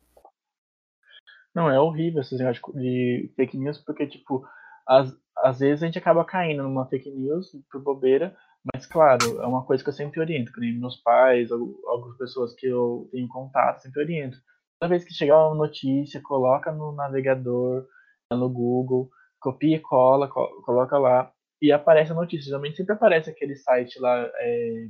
Não, 1.55 1.71
é 1.71 1.81
horrível 1.81 2.21
esses 2.21 2.39
negócios 2.39 2.63
de 2.75 3.33
fake 3.35 3.57
news, 3.57 3.79
porque, 3.79 4.07
tipo, 4.07 4.47
às, 4.87 5.11
às 5.39 5.61
vezes 5.61 5.83
a 5.83 5.87
gente 5.87 5.99
acaba 5.99 6.25
caindo 6.25 6.63
numa 6.63 6.87
fake 6.87 7.11
news 7.11 7.51
por 7.71 7.81
bobeira, 7.81 8.37
mas, 8.75 8.85
claro, 8.85 9.41
é 9.41 9.47
uma 9.47 9.65
coisa 9.65 9.83
que 9.83 9.89
eu 9.89 9.95
sempre 9.95 10.21
oriento, 10.21 10.53
que 10.53 10.61
nem 10.61 10.79
meus 10.79 10.97
pais, 10.97 11.51
algumas 11.51 12.19
pessoas 12.19 12.53
que 12.55 12.67
eu 12.67 13.09
tenho 13.11 13.29
contato, 13.29 13.81
sempre 13.81 14.03
oriento. 14.03 14.37
Toda 14.81 14.91
vez 14.91 15.05
que 15.05 15.15
chegar 15.15 15.47
uma 15.49 15.55
notícia, 15.57 16.21
coloca 16.23 16.71
no 16.73 16.93
navegador, 16.93 17.87
no 18.31 18.49
Google, 18.51 19.11
copia 19.41 19.77
e 19.77 19.81
cola, 19.81 20.29
co- 20.29 20.63
coloca 20.65 20.99
lá, 20.99 21.33
e 21.63 21.73
aparece 21.73 22.13
a 22.13 22.15
notícia. 22.15 22.47
Geralmente 22.47 22.77
sempre 22.77 22.95
aparece 22.95 23.31
aquele 23.31 23.57
site 23.57 23.99
lá, 24.01 24.31
é, 24.37 24.89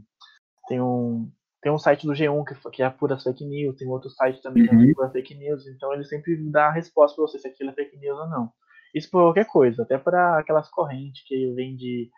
tem 0.68 0.81
um 0.81 1.31
tem 1.62 1.72
um 1.72 1.79
site 1.79 2.07
do 2.07 2.14
G1 2.14 2.44
que, 2.44 2.55
que 2.70 2.83
apura 2.83 3.16
as 3.16 3.25
fake 3.25 3.44
news, 3.44 3.77
tem 3.77 3.88
outro 3.88 4.09
site 4.11 4.40
também 4.40 4.62
que 4.64 4.70
Uhum. 4.72 4.90
apura 4.92 5.11
fake 5.11 5.35
news, 5.35 5.66
então 5.66 5.92
ele 5.92 6.05
sempre 6.05 6.37
dá 6.51 6.68
a 6.68 6.72
resposta 6.72 7.16
pra 7.16 7.22
você 7.27 7.38
se 7.40 7.49
aquilo 7.49 7.70
é 7.70 7.72
fake 7.72 7.96
news 7.99 8.18
ou 8.20 8.29
não. 8.29 8.53
Isso 8.94 9.11
por 9.11 9.22
qualquer 9.22 9.46
coisa, 9.46 9.83
até 9.83 9.99
para 9.99 10.38
aquelas 10.38 10.68
correntes 10.70 11.25
que 11.27 11.53
vem 11.55 11.75
de 11.77 12.09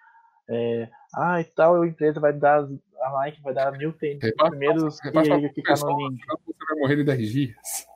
é, 0.49 0.89
ah, 1.15 1.41
e 1.41 1.45
tal 1.45 1.85
empresa 1.85 2.19
vai 2.21 2.33
dar 2.33 2.67
a 3.01 3.11
like, 3.13 3.41
vai 3.43 3.55
dar 3.55 3.73
mil 3.73 3.93
tem 3.93 4.19
Repassa- 4.19 4.51
primeiros 4.51 5.01
que 5.01 5.07
repassa 5.09 5.39
clicar 5.53 5.75
pessoa, 5.75 5.93
no 5.93 6.09
link. 6.09 6.21
Você 6.47 6.65
vai 6.69 6.79
morrer 6.81 7.01
em 7.01 7.05
10 7.05 7.31
dias. 7.33 7.87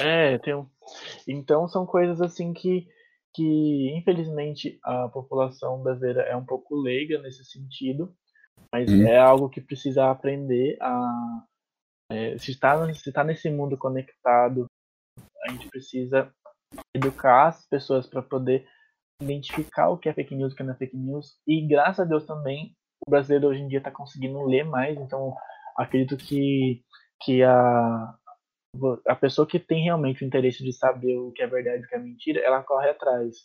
É, 0.00 0.38
tem 0.38 0.54
um... 0.54 0.66
Então 1.26 1.68
são 1.68 1.84
coisas 1.86 2.20
assim 2.20 2.52
que, 2.52 2.88
que 3.34 3.90
infelizmente 3.96 4.78
a 4.82 5.08
população 5.08 5.82
brasileira 5.82 6.22
é 6.22 6.36
um 6.36 6.44
pouco 6.44 6.76
leiga 6.76 7.18
nesse 7.20 7.44
sentido, 7.44 8.14
mas 8.72 8.90
Hum. 8.90 9.06
é 9.06 9.18
algo 9.18 9.48
que 9.48 9.60
precisa 9.60 10.10
aprender 10.10 10.76
a 10.80 11.44
é, 12.10 12.36
se 12.36 12.50
está 12.50 12.92
se 12.94 13.10
tá 13.10 13.24
nesse 13.24 13.48
mundo 13.48 13.76
conectado, 13.78 14.66
a 15.46 15.50
gente 15.50 15.68
precisa 15.68 16.30
educar 16.94 17.48
as 17.48 17.66
pessoas 17.66 18.06
para 18.06 18.20
poder 18.22 18.66
identificar 19.22 19.88
o 19.88 19.98
que 19.98 20.08
é 20.08 20.12
fake 20.12 20.34
news 20.34 20.52
e 20.52 20.54
o 20.54 20.56
que 20.56 20.62
não 20.62 20.72
é 20.72 20.76
fake 20.76 20.96
news. 20.96 21.36
E 21.46 21.66
graças 21.66 22.00
a 22.00 22.08
Deus 22.08 22.24
também 22.26 22.74
o 23.06 23.10
brasileiro 23.10 23.48
hoje 23.48 23.60
em 23.60 23.68
dia 23.68 23.78
está 23.78 23.90
conseguindo 23.90 24.44
ler 24.44 24.64
mais, 24.64 24.96
então 24.98 25.34
acredito 25.76 26.16
que 26.16 26.82
que 27.24 27.42
a 27.42 28.14
a 29.06 29.14
pessoa 29.14 29.46
que 29.46 29.58
tem 29.58 29.84
realmente 29.84 30.24
o 30.24 30.26
interesse 30.26 30.64
de 30.64 30.72
saber 30.72 31.18
o 31.18 31.30
que 31.32 31.42
é 31.42 31.46
verdade 31.46 31.82
e 31.82 31.84
o 31.84 31.88
que 31.88 31.94
é 31.94 31.98
mentira, 31.98 32.40
ela 32.40 32.62
corre 32.62 32.88
atrás. 32.88 33.36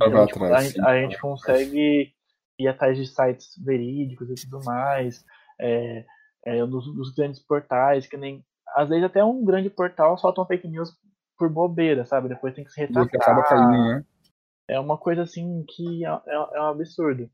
Ela 0.00 0.10
vai 0.10 0.26
tipo, 0.26 0.44
atrás, 0.44 0.54
a, 0.54 0.62
gente- 0.68 0.74
sim. 0.74 0.82
a 0.86 1.00
gente 1.00 1.18
consegue 1.18 2.12
ir 2.60 2.68
atrás 2.68 2.96
de 2.96 3.06
sites 3.06 3.48
verídicos 3.64 4.30
e 4.30 4.34
tudo 4.48 4.64
mais, 4.64 5.24
é, 5.60 6.04
é, 6.46 6.64
nos, 6.64 6.86
nos 6.96 7.12
grandes 7.14 7.40
portais, 7.40 8.06
que 8.06 8.16
nem. 8.16 8.44
Às 8.76 8.88
vezes 8.88 9.04
até 9.04 9.24
um 9.24 9.44
grande 9.44 9.68
portal 9.70 10.16
solta 10.16 10.40
uma 10.40 10.46
fake 10.46 10.68
news 10.68 10.92
por 11.36 11.48
bobeira, 11.50 12.04
sabe? 12.04 12.28
Depois 12.28 12.54
tem 12.54 12.64
que 12.64 12.70
se 12.70 12.86
Você 12.86 13.16
acaba 13.16 13.42
caindo, 13.42 13.70
retratar. 13.70 13.96
né? 13.98 14.04
É 14.68 14.78
uma 14.80 14.96
coisa 14.96 15.22
assim 15.22 15.64
que 15.68 16.04
é, 16.04 16.08
é, 16.08 16.34
é 16.34 16.60
um 16.62 16.66
absurdo. 16.68 17.28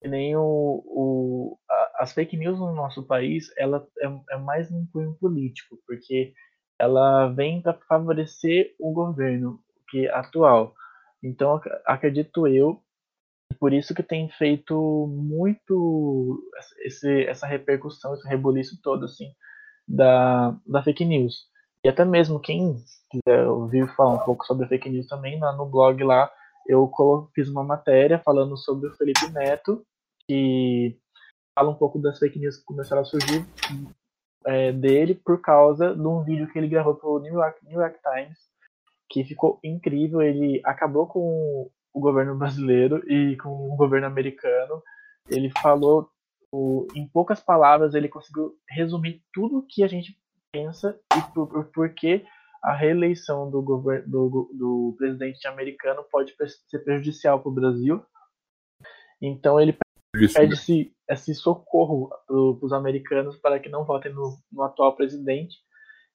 Que 0.00 0.08
nem 0.08 0.36
o, 0.36 0.42
o, 0.42 1.58
a- 1.70 1.92
as 2.02 2.12
fake 2.12 2.36
news 2.36 2.58
no 2.58 2.74
nosso 2.74 3.04
país, 3.06 3.46
ela 3.56 3.86
é, 4.00 4.34
é 4.34 4.36
mais 4.36 4.70
um 4.70 4.86
cunho 4.92 5.14
político, 5.20 5.78
porque 5.86 6.32
ela 6.78 7.28
vem 7.32 7.62
para 7.62 7.78
favorecer 7.88 8.74
o 8.80 8.92
governo 8.92 9.60
que 9.88 10.06
é 10.06 10.10
atual. 10.14 10.74
Então, 11.22 11.54
ac- 11.56 11.70
acredito 11.86 12.48
eu, 12.48 12.82
por 13.60 13.72
isso 13.72 13.94
que 13.94 14.02
tem 14.02 14.30
feito 14.30 14.74
muito 15.08 16.42
esse, 16.84 17.24
essa 17.26 17.46
repercussão, 17.46 18.14
esse 18.14 18.28
rebuliço 18.28 18.80
todo, 18.82 19.06
assim, 19.06 19.32
da, 19.88 20.52
da 20.66 20.82
fake 20.84 21.04
news. 21.04 21.46
E 21.84 21.88
até 21.88 22.04
mesmo 22.04 22.40
quem 22.40 22.76
quiser 23.10 23.46
ouvir 23.46 23.88
falar 23.94 24.14
um 24.14 24.24
pouco 24.24 24.44
sobre 24.44 24.68
fake 24.68 24.88
news 24.88 25.08
também, 25.08 25.38
lá 25.38 25.52
no 25.52 25.66
blog 25.66 26.02
lá, 26.04 26.30
eu 26.66 26.90
fiz 27.34 27.48
uma 27.48 27.64
matéria 27.64 28.20
falando 28.20 28.56
sobre 28.56 28.88
o 28.88 28.94
Felipe 28.94 29.28
Neto, 29.32 29.84
que 30.26 30.96
fala 31.58 31.70
um 31.70 31.74
pouco 31.74 31.98
das 31.98 32.18
fake 32.18 32.38
news 32.38 32.58
que 32.58 32.64
começaram 32.64 33.02
a 33.02 33.04
surgir 33.04 33.44
é, 34.46 34.72
dele 34.72 35.14
por 35.14 35.40
causa 35.40 35.94
de 35.94 36.06
um 36.06 36.22
vídeo 36.22 36.50
que 36.50 36.58
ele 36.58 36.68
gravou 36.68 36.94
para 36.94 37.08
o 37.08 37.18
New 37.18 37.34
York, 37.34 37.64
New 37.64 37.80
York 37.80 37.98
Times, 38.00 38.38
que 39.10 39.24
ficou 39.24 39.58
incrível. 39.62 40.22
Ele 40.22 40.60
acabou 40.64 41.06
com 41.06 41.68
o 41.92 42.00
governo 42.00 42.36
brasileiro 42.36 43.02
e 43.10 43.36
com 43.36 43.48
o 43.48 43.76
governo 43.76 44.06
americano. 44.06 44.82
Ele 45.28 45.50
falou, 45.60 46.08
o, 46.52 46.86
em 46.94 47.08
poucas 47.08 47.40
palavras, 47.40 47.94
ele 47.94 48.08
conseguiu 48.08 48.54
resumir 48.68 49.22
tudo 49.32 49.66
que 49.68 49.82
a 49.82 49.88
gente 49.88 50.16
pensa 50.52 50.98
e 51.16 51.34
por, 51.34 51.64
por, 51.72 51.94
que 51.94 52.24
a 52.62 52.74
reeleição 52.74 53.50
do, 53.50 53.62
do, 54.06 54.50
do 54.52 54.94
presidente 54.98 55.48
americano 55.48 56.04
pode 56.12 56.34
ser 56.68 56.78
prejudicial 56.80 57.40
para 57.40 57.48
o 57.48 57.54
Brasil. 57.54 58.04
Então 59.20 59.58
ele 59.58 59.76
pede 60.12 60.52
esse, 60.52 60.94
esse 61.08 61.34
socorro 61.34 62.10
para 62.26 62.66
os 62.66 62.72
americanos 62.72 63.36
para 63.38 63.58
que 63.58 63.68
não 63.68 63.84
votem 63.84 64.12
no, 64.12 64.36
no 64.52 64.62
atual 64.62 64.94
presidente. 64.94 65.56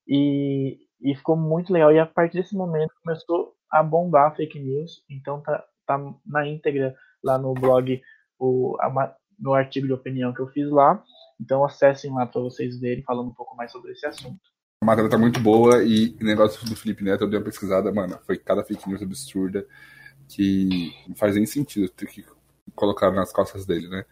E, 0.08 0.78
e, 1.02 1.16
ficou 1.16 1.36
muito 1.36 1.74
legal. 1.74 1.92
E 1.92 2.00
a 2.00 2.06
partir 2.06 2.38
desse 2.38 2.56
momento 2.56 2.94
começou 3.04 3.54
a 3.72 3.84
bombar 3.84 4.36
fake 4.36 4.60
news. 4.60 5.04
Então 5.10 5.42
tá, 5.42 5.66
tá 5.86 5.98
na 6.26 6.48
íntegra 6.48 6.96
lá 7.24 7.38
no 7.38 7.54
blog, 7.54 8.02
o, 8.40 8.78
a, 8.80 9.16
no 9.40 9.54
artigo 9.54 9.88
de 9.88 9.94
opinião 9.94 10.34
que 10.34 10.40
eu 10.40 10.48
fiz 10.50 10.70
lá. 10.70 11.04
Então 11.40 11.64
acessem 11.64 12.14
lá 12.14 12.26
para 12.26 12.42
vocês 12.42 12.80
verem 12.80 13.04
falando 13.04 13.30
um 13.30 13.34
pouco 13.34 13.56
mais 13.56 13.72
sobre 13.72 13.92
esse 13.92 14.06
assunto. 14.06 14.40
A 14.82 14.86
matéria 14.86 15.10
tá 15.10 15.18
muito 15.18 15.40
boa 15.40 15.84
e 15.84 16.16
o 16.22 16.24
negócio 16.24 16.66
do 16.66 16.76
Felipe 16.76 17.04
Neto 17.04 17.24
eu 17.24 17.30
dei 17.30 17.40
uma 17.40 17.46
pesquisada, 17.46 17.92
mano, 17.92 18.20
foi 18.26 18.38
cada 18.38 18.64
fake 18.64 18.88
news 18.88 19.02
absurda 19.02 19.66
que 20.28 20.94
não 21.08 21.16
faz 21.16 21.36
nem 21.36 21.46
sentido 21.46 21.90
ter 21.90 22.08
que 22.08 22.26
colocar 22.76 23.12
nas 23.12 23.32
costas 23.32 23.66
dele, 23.66 23.88
né? 23.88 24.06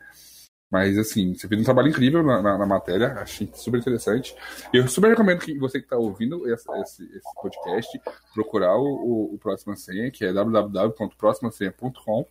Mas, 0.72 0.98
assim, 0.98 1.34
você 1.34 1.48
fez 1.48 1.62
um 1.62 1.64
trabalho 1.64 1.90
incrível 1.90 2.24
na, 2.24 2.42
na, 2.42 2.58
na 2.58 2.66
matéria, 2.66 3.14
achei 3.14 3.50
super 3.54 3.80
interessante. 3.80 4.36
Eu 4.74 4.88
super 4.88 5.10
recomendo 5.10 5.40
que 5.40 5.58
você 5.58 5.80
que 5.80 5.86
está 5.86 5.96
ouvindo 5.96 6.52
esse, 6.52 6.70
esse, 6.82 7.04
esse, 7.16 7.36
podcast 7.42 8.02
procurar 8.34 8.76
o, 8.76 8.84
o, 8.84 9.36
o 9.36 9.38
Próxima 9.38 9.76
Senha, 9.76 10.10
que 10.10 10.26
é 10.26 10.34
www.proximasenha.com 10.34 12.26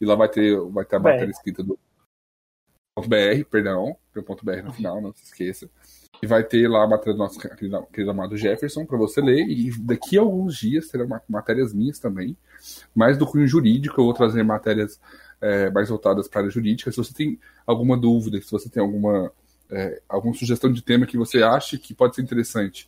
e 0.00 0.06
lá 0.06 0.14
vai 0.14 0.28
ter, 0.28 0.58
vai 0.70 0.84
ter 0.84 0.96
a 0.96 1.00
matéria 1.00 1.30
escrita 1.30 1.62
do 1.62 1.78
.br, 2.98 3.44
perdão, 3.50 3.96
tem 4.12 4.22
.br 4.22 4.62
no 4.64 4.72
final, 4.72 5.00
não 5.00 5.12
se 5.12 5.24
esqueça. 5.24 5.68
E 6.22 6.26
vai 6.26 6.44
ter 6.44 6.68
lá 6.68 6.84
a 6.84 6.88
matéria 6.88 7.12
do 7.12 7.18
nosso 7.18 7.38
querido, 7.38 7.82
querido 7.92 8.10
amado 8.10 8.36
Jefferson 8.36 8.86
para 8.86 8.96
você 8.96 9.20
ler. 9.20 9.46
E 9.48 9.70
daqui 9.80 10.16
a 10.16 10.20
alguns 10.20 10.56
dias 10.56 10.88
terão 10.88 11.08
matérias 11.28 11.74
minhas 11.74 11.98
também, 11.98 12.36
mais 12.94 13.18
do 13.18 13.26
cunho 13.26 13.46
jurídico. 13.46 14.00
Eu 14.00 14.04
vou 14.04 14.14
trazer 14.14 14.42
matérias 14.42 15.00
é, 15.40 15.70
mais 15.70 15.88
voltadas 15.88 16.28
para 16.28 16.40
a 16.40 16.42
área 16.42 16.50
jurídica. 16.50 16.90
Se 16.90 16.96
você 16.96 17.12
tem 17.12 17.38
alguma 17.66 17.96
dúvida, 17.96 18.40
se 18.40 18.50
você 18.50 18.70
tem 18.70 18.80
alguma, 18.82 19.32
é, 19.70 20.00
alguma 20.08 20.32
sugestão 20.34 20.72
de 20.72 20.82
tema 20.82 21.04
que 21.04 21.18
você 21.18 21.42
acha 21.42 21.76
que 21.76 21.92
pode 21.92 22.14
ser 22.14 22.22
interessante 22.22 22.86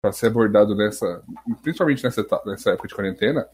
para 0.00 0.12
ser 0.12 0.26
abordado 0.26 0.76
nessa, 0.76 1.24
principalmente 1.62 2.04
nessa, 2.04 2.24
nessa 2.44 2.70
época 2.70 2.88
de 2.88 2.94
quarentena, 2.94 3.48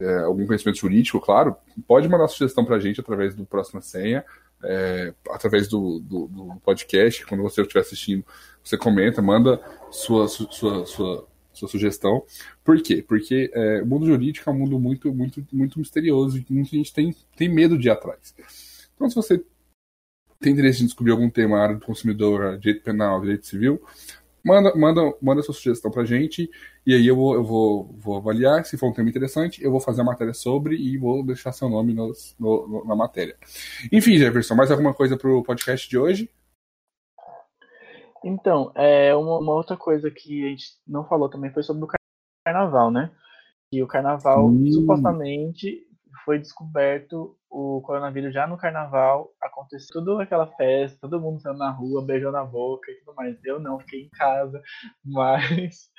é, 0.00 0.18
algum 0.20 0.46
conhecimento 0.46 0.78
jurídico, 0.78 1.20
claro, 1.20 1.56
pode 1.86 2.08
mandar 2.08 2.28
sugestão 2.28 2.64
para 2.64 2.76
a 2.76 2.80
gente 2.80 3.00
através 3.00 3.34
do 3.34 3.44
Próxima 3.44 3.80
Senha, 3.80 4.24
é, 4.62 5.14
através 5.30 5.68
do, 5.68 6.00
do, 6.00 6.26
do, 6.26 6.60
podcast, 6.60 7.24
quando 7.26 7.42
você 7.42 7.62
estiver 7.62 7.80
assistindo, 7.80 8.24
você 8.62 8.76
comenta, 8.76 9.22
manda 9.22 9.60
sua, 9.90 10.28
sua, 10.28 10.84
sua, 10.86 11.28
sua 11.52 11.68
sugestão. 11.68 12.24
Por 12.64 12.80
quê? 12.82 13.04
Porque 13.06 13.50
é, 13.54 13.82
o 13.82 13.86
mundo 13.86 14.06
jurídico 14.06 14.48
é 14.48 14.52
um 14.52 14.58
mundo 14.58 14.78
muito, 14.78 15.12
muito, 15.12 15.46
muito 15.52 15.78
misterioso 15.78 16.38
e 16.38 16.46
muita 16.52 16.70
gente 16.70 16.92
tem, 16.92 17.14
tem 17.36 17.48
medo 17.48 17.78
de 17.78 17.88
ir 17.88 17.90
atrás. 17.90 18.34
Então, 18.94 19.08
se 19.08 19.16
você 19.16 19.42
tem 20.40 20.52
interesse 20.52 20.82
em 20.82 20.86
descobrir 20.86 21.12
algum 21.12 21.30
tema, 21.30 21.58
área 21.58 21.76
do 21.76 21.84
consumidor, 21.84 22.58
direito 22.58 22.84
penal, 22.84 23.20
direito 23.20 23.46
civil, 23.46 23.82
manda, 24.48 24.74
manda, 24.74 25.14
manda 25.20 25.42
sua 25.42 25.54
sugestão 25.54 25.90
pra 25.90 26.04
gente 26.04 26.50
e 26.86 26.94
aí 26.94 27.06
eu 27.06 27.14
vou, 27.14 27.34
eu 27.34 27.44
vou, 27.44 27.94
vou 27.98 28.16
avaliar. 28.16 28.64
Se 28.64 28.78
for 28.78 28.88
um 28.88 28.92
tema 28.92 29.10
interessante, 29.10 29.62
eu 29.62 29.70
vou 29.70 29.78
fazer 29.78 30.00
a 30.00 30.04
matéria 30.04 30.32
sobre 30.32 30.74
e 30.76 30.96
vou 30.96 31.22
deixar 31.22 31.52
seu 31.52 31.68
nome 31.68 31.92
no, 31.92 32.12
no, 32.38 32.84
na 32.86 32.96
matéria. 32.96 33.36
Enfim, 33.92 34.16
Jefferson, 34.16 34.54
mais 34.54 34.70
alguma 34.70 34.94
coisa 34.94 35.16
pro 35.18 35.42
podcast 35.42 35.88
de 35.88 35.98
hoje? 35.98 36.30
Então, 38.24 38.72
é, 38.74 39.14
uma, 39.14 39.38
uma, 39.38 39.54
outra 39.54 39.76
coisa 39.76 40.10
que 40.10 40.44
a 40.46 40.48
gente 40.48 40.66
não 40.86 41.04
falou 41.04 41.28
também 41.28 41.52
foi 41.52 41.62
sobre 41.62 41.84
o 41.84 41.88
carnaval, 42.44 42.90
né? 42.90 43.10
E 43.70 43.82
o 43.82 43.86
carnaval, 43.86 44.50
Sim. 44.50 44.72
supostamente, 44.72 45.86
foi 46.24 46.38
descoberto 46.38 47.36
o 47.50 47.80
coronavírus 47.82 48.32
já 48.32 48.46
no 48.46 48.58
carnaval, 48.58 49.32
aconteceu 49.40 50.04
toda 50.04 50.22
aquela 50.22 50.46
festa, 50.46 50.98
todo 51.00 51.20
mundo 51.20 51.40
saindo 51.40 51.58
na 51.58 51.70
rua, 51.70 52.04
beijando 52.04 52.32
na 52.32 52.44
boca 52.44 52.90
e 52.90 52.94
tudo 52.96 53.14
mais. 53.14 53.42
Eu 53.44 53.58
não, 53.58 53.78
fiquei 53.80 54.02
em 54.02 54.08
casa, 54.10 54.62
mas. 55.04 55.90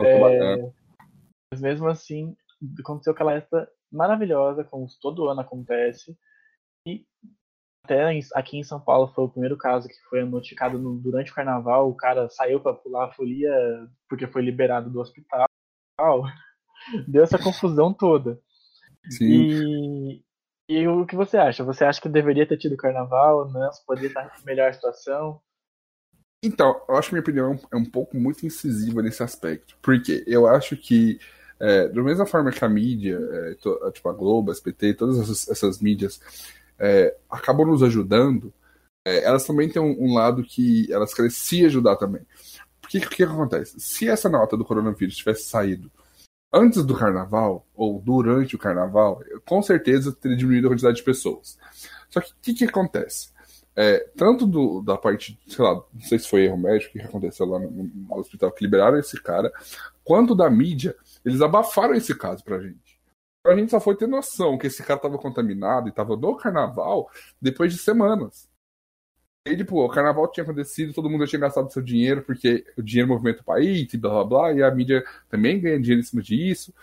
É, 0.00 0.56
mas 1.52 1.60
mesmo 1.60 1.88
assim, 1.88 2.36
aconteceu 2.80 3.12
aquela 3.12 3.32
festa 3.32 3.68
maravilhosa, 3.92 4.64
como 4.64 4.86
todo 5.00 5.28
ano 5.28 5.40
acontece. 5.40 6.16
E 6.86 7.04
até 7.84 8.20
aqui 8.34 8.58
em 8.58 8.64
São 8.64 8.80
Paulo 8.80 9.12
foi 9.14 9.24
o 9.24 9.28
primeiro 9.28 9.56
caso 9.56 9.88
que 9.88 9.94
foi 10.10 10.24
notificado 10.24 10.78
no, 10.78 10.98
durante 10.98 11.30
o 11.30 11.34
carnaval. 11.34 11.88
O 11.88 11.96
cara 11.96 12.28
saiu 12.28 12.60
para 12.60 12.74
pular 12.74 13.06
a 13.06 13.12
folia 13.12 13.52
porque 14.08 14.26
foi 14.26 14.42
liberado 14.42 14.90
do 14.90 15.00
hospital. 15.00 15.46
Deu 17.06 17.22
essa 17.22 17.38
confusão 17.38 17.92
toda. 17.92 18.40
Sim. 19.10 19.24
E, 19.26 20.22
e 20.68 20.88
o 20.88 21.06
que 21.06 21.16
você 21.16 21.36
acha? 21.36 21.64
Você 21.64 21.84
acha 21.84 22.00
que 22.00 22.08
deveria 22.08 22.46
ter 22.46 22.56
tido 22.56 22.76
carnaval? 22.76 23.50
Não? 23.50 23.70
Poderia 23.86 24.08
estar 24.08 24.36
em 24.40 24.44
melhor 24.44 24.72
situação? 24.74 25.40
Então, 26.42 26.80
eu 26.88 26.96
acho 26.96 27.08
que 27.08 27.14
minha 27.14 27.22
opinião 27.22 27.58
é 27.72 27.76
um 27.76 27.84
pouco 27.84 28.16
muito 28.16 28.44
incisiva 28.46 29.02
nesse 29.02 29.22
aspecto. 29.22 29.76
Porque 29.82 30.22
eu 30.26 30.46
acho 30.46 30.76
que, 30.76 31.18
é, 31.58 31.88
da 31.88 32.02
mesma 32.02 32.26
forma 32.26 32.52
que 32.52 32.64
a 32.64 32.68
mídia, 32.68 33.18
é, 33.18 33.54
to, 33.54 33.90
tipo 33.92 34.08
a 34.08 34.12
Globo, 34.12 34.50
a 34.50 34.54
SPT, 34.54 34.94
todas 34.94 35.18
essas, 35.18 35.48
essas 35.48 35.80
mídias 35.80 36.20
é, 36.78 37.16
acabam 37.30 37.66
nos 37.66 37.82
ajudando, 37.82 38.52
é, 39.04 39.24
elas 39.24 39.46
também 39.46 39.68
têm 39.68 39.80
um, 39.80 39.96
um, 40.04 40.14
lado 40.14 40.44
que 40.44 40.92
elas 40.92 41.14
querem 41.14 41.30
se 41.30 41.64
ajudar 41.64 41.96
também. 41.96 42.22
Porque 42.80 42.98
o 42.98 43.08
que, 43.08 43.16
que 43.16 43.22
acontece? 43.22 43.80
Se 43.80 44.08
essa 44.08 44.28
nota 44.28 44.56
do 44.56 44.64
coronavírus 44.64 45.16
tivesse 45.16 45.44
saído 45.44 45.90
antes 46.52 46.84
do 46.84 46.96
carnaval, 46.96 47.66
ou 47.74 48.00
durante 48.00 48.56
o 48.56 48.58
carnaval, 48.58 49.20
com 49.44 49.62
certeza 49.62 50.12
teria 50.12 50.36
diminuído 50.36 50.68
a 50.68 50.70
quantidade 50.70 50.96
de 50.96 51.02
pessoas. 51.02 51.58
Só 52.08 52.20
que 52.20 52.30
o 52.30 52.34
que, 52.40 52.54
que 52.54 52.64
acontece? 52.64 53.34
É, 53.78 54.08
tanto 54.16 54.46
do, 54.46 54.80
da 54.80 54.96
parte, 54.96 55.38
sei 55.46 55.62
lá, 55.62 55.74
não 55.74 56.00
sei 56.00 56.18
se 56.18 56.28
foi 56.28 56.44
erro 56.44 56.56
médico, 56.56 56.96
o 56.96 57.00
que 57.00 57.06
aconteceu 57.06 57.44
lá 57.44 57.58
no, 57.58 57.70
no, 57.70 58.18
hospital, 58.18 58.50
que 58.50 58.64
liberaram 58.64 58.98
esse 58.98 59.22
cara, 59.22 59.52
quanto 60.02 60.34
da 60.34 60.48
mídia, 60.48 60.96
eles 61.22 61.42
abafaram 61.42 61.94
esse 61.94 62.14
caso 62.14 62.42
pra 62.42 62.58
gente. 62.58 62.98
A 63.46 63.54
gente 63.54 63.70
só 63.70 63.78
foi 63.78 63.94
ter 63.94 64.08
noção 64.08 64.56
que 64.56 64.66
esse 64.66 64.82
cara 64.82 64.96
estava 64.98 65.18
contaminado 65.18 65.88
e 65.88 65.90
estava 65.90 66.16
no 66.16 66.36
carnaval 66.36 67.10
depois 67.40 67.72
de 67.72 67.78
semanas. 67.78 68.48
E, 69.46 69.56
tipo, 69.56 69.78
o 69.82 69.88
carnaval 69.88 70.26
tinha 70.30 70.42
acontecido, 70.42 70.92
todo 70.92 71.08
mundo 71.08 71.26
tinha 71.26 71.38
gastado 71.38 71.72
seu 71.72 71.80
dinheiro, 71.80 72.22
porque 72.22 72.64
o 72.76 72.82
dinheiro 72.82 73.08
movimenta 73.08 73.42
o 73.42 73.44
país 73.44 73.94
e 73.94 73.96
blá 73.96 74.10
blá 74.10 74.24
blá, 74.24 74.52
e 74.52 74.62
a 74.62 74.70
mídia 74.72 75.04
também 75.28 75.60
ganha 75.60 75.78
dinheiro 75.78 76.00
em 76.00 76.04
cima 76.04 76.20
disso. 76.20 76.74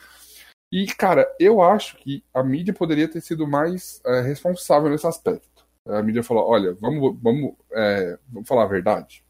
E, 0.71 0.87
cara, 0.87 1.27
eu 1.39 1.61
acho 1.61 1.97
que 1.97 2.23
a 2.33 2.41
mídia 2.41 2.73
poderia 2.73 3.07
ter 3.07 3.21
sido 3.21 3.45
mais 3.45 4.01
é, 4.05 4.21
responsável 4.21 4.89
nesse 4.89 5.05
aspecto. 5.05 5.65
A 5.85 6.01
mídia 6.01 6.23
falou: 6.23 6.47
olha, 6.49 6.73
vamos, 6.79 7.17
vamos, 7.21 7.53
é, 7.73 8.17
vamos 8.31 8.47
falar 8.47 8.63
a 8.63 8.67
verdade. 8.67 9.23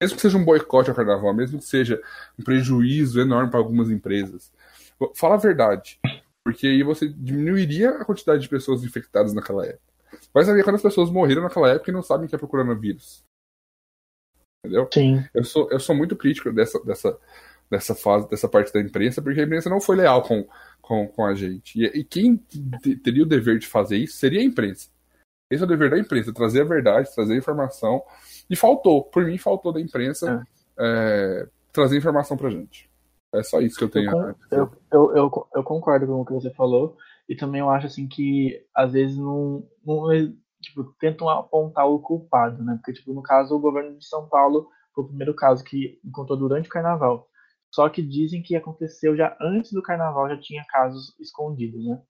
Mesmo 0.00 0.16
que 0.16 0.22
seja 0.22 0.38
um 0.38 0.44
boicote 0.44 0.88
ao 0.88 0.96
carnaval, 0.96 1.34
mesmo 1.34 1.58
que 1.58 1.64
seja 1.64 2.00
um 2.38 2.44
prejuízo 2.44 3.20
enorme 3.20 3.50
para 3.50 3.58
algumas 3.58 3.90
empresas, 3.90 4.52
fala 5.14 5.34
a 5.34 5.38
verdade. 5.38 5.98
Porque 6.44 6.66
aí 6.66 6.82
você 6.82 7.08
diminuiria 7.08 7.90
a 7.90 8.04
quantidade 8.04 8.42
de 8.42 8.48
pessoas 8.48 8.84
infectadas 8.84 9.34
naquela 9.34 9.66
época. 9.66 9.95
Vai 10.32 10.44
saber 10.44 10.62
quantas 10.64 10.82
pessoas 10.82 11.10
morreram 11.10 11.42
naquela 11.42 11.70
época 11.70 11.90
e 11.90 11.94
não 11.94 12.02
sabem 12.02 12.28
que 12.28 12.34
é 12.34 12.38
pro 12.38 12.48
coronavírus. 12.48 13.24
Entendeu? 14.64 14.88
Sim. 14.92 15.24
Eu 15.32 15.44
sou, 15.44 15.70
eu 15.70 15.80
sou 15.80 15.94
muito 15.94 16.16
crítico 16.16 16.52
dessa, 16.52 16.78
dessa, 16.84 17.18
dessa 17.70 17.94
fase, 17.94 18.28
dessa 18.28 18.48
parte 18.48 18.72
da 18.72 18.80
imprensa, 18.80 19.22
porque 19.22 19.40
a 19.40 19.44
imprensa 19.44 19.70
não 19.70 19.80
foi 19.80 19.96
leal 19.96 20.22
com, 20.22 20.46
com, 20.80 21.06
com 21.08 21.24
a 21.24 21.34
gente. 21.34 21.80
E, 21.80 22.00
e 22.00 22.04
quem 22.04 22.36
teria 23.02 23.22
o 23.22 23.26
dever 23.26 23.58
de 23.58 23.66
fazer 23.66 23.96
isso 23.96 24.16
seria 24.16 24.40
a 24.40 24.44
imprensa. 24.44 24.90
Esse 25.50 25.62
é 25.62 25.66
o 25.66 25.68
dever 25.68 25.90
da 25.90 25.98
imprensa, 25.98 26.32
trazer 26.32 26.62
a 26.62 26.64
verdade, 26.64 27.14
trazer 27.14 27.34
a 27.34 27.38
informação. 27.38 28.02
E 28.50 28.56
faltou, 28.56 29.04
por 29.04 29.24
mim, 29.24 29.38
faltou 29.38 29.72
da 29.72 29.80
imprensa 29.80 30.46
é. 30.78 31.42
É, 31.44 31.48
trazer 31.72 31.96
informação 31.96 32.36
pra 32.36 32.50
gente. 32.50 32.90
É 33.32 33.42
só 33.42 33.60
isso 33.60 33.78
que 33.78 33.84
eu 33.84 33.88
tenho. 33.88 34.10
Eu, 34.10 34.36
eu, 34.50 34.72
eu, 34.90 35.16
eu, 35.16 35.48
eu 35.54 35.62
concordo 35.62 36.06
com 36.06 36.20
o 36.20 36.24
que 36.24 36.32
você 36.32 36.50
falou. 36.50 36.96
E 37.28 37.34
também 37.34 37.60
eu 37.60 37.70
acho 37.70 37.86
assim 37.86 38.06
que 38.06 38.64
às 38.74 38.92
vezes 38.92 39.16
não, 39.16 39.68
não 39.84 40.08
tipo, 40.60 40.84
tentam 40.98 41.28
apontar 41.28 41.86
o 41.86 42.00
culpado, 42.00 42.62
né? 42.62 42.74
Porque, 42.76 42.92
tipo, 42.92 43.12
no 43.12 43.22
caso, 43.22 43.54
o 43.54 43.60
governo 43.60 43.96
de 43.96 44.06
São 44.06 44.28
Paulo 44.28 44.68
foi 44.94 45.04
o 45.04 45.08
primeiro 45.08 45.34
caso 45.34 45.64
que 45.64 46.00
encontrou 46.04 46.38
durante 46.38 46.68
o 46.68 46.72
carnaval. 46.72 47.28
Só 47.70 47.88
que 47.88 48.02
dizem 48.02 48.42
que 48.42 48.56
aconteceu 48.56 49.16
já 49.16 49.36
antes 49.40 49.72
do 49.72 49.82
carnaval, 49.82 50.28
já 50.28 50.38
tinha 50.38 50.64
casos 50.64 51.18
escondidos, 51.20 51.84
né? 51.84 52.00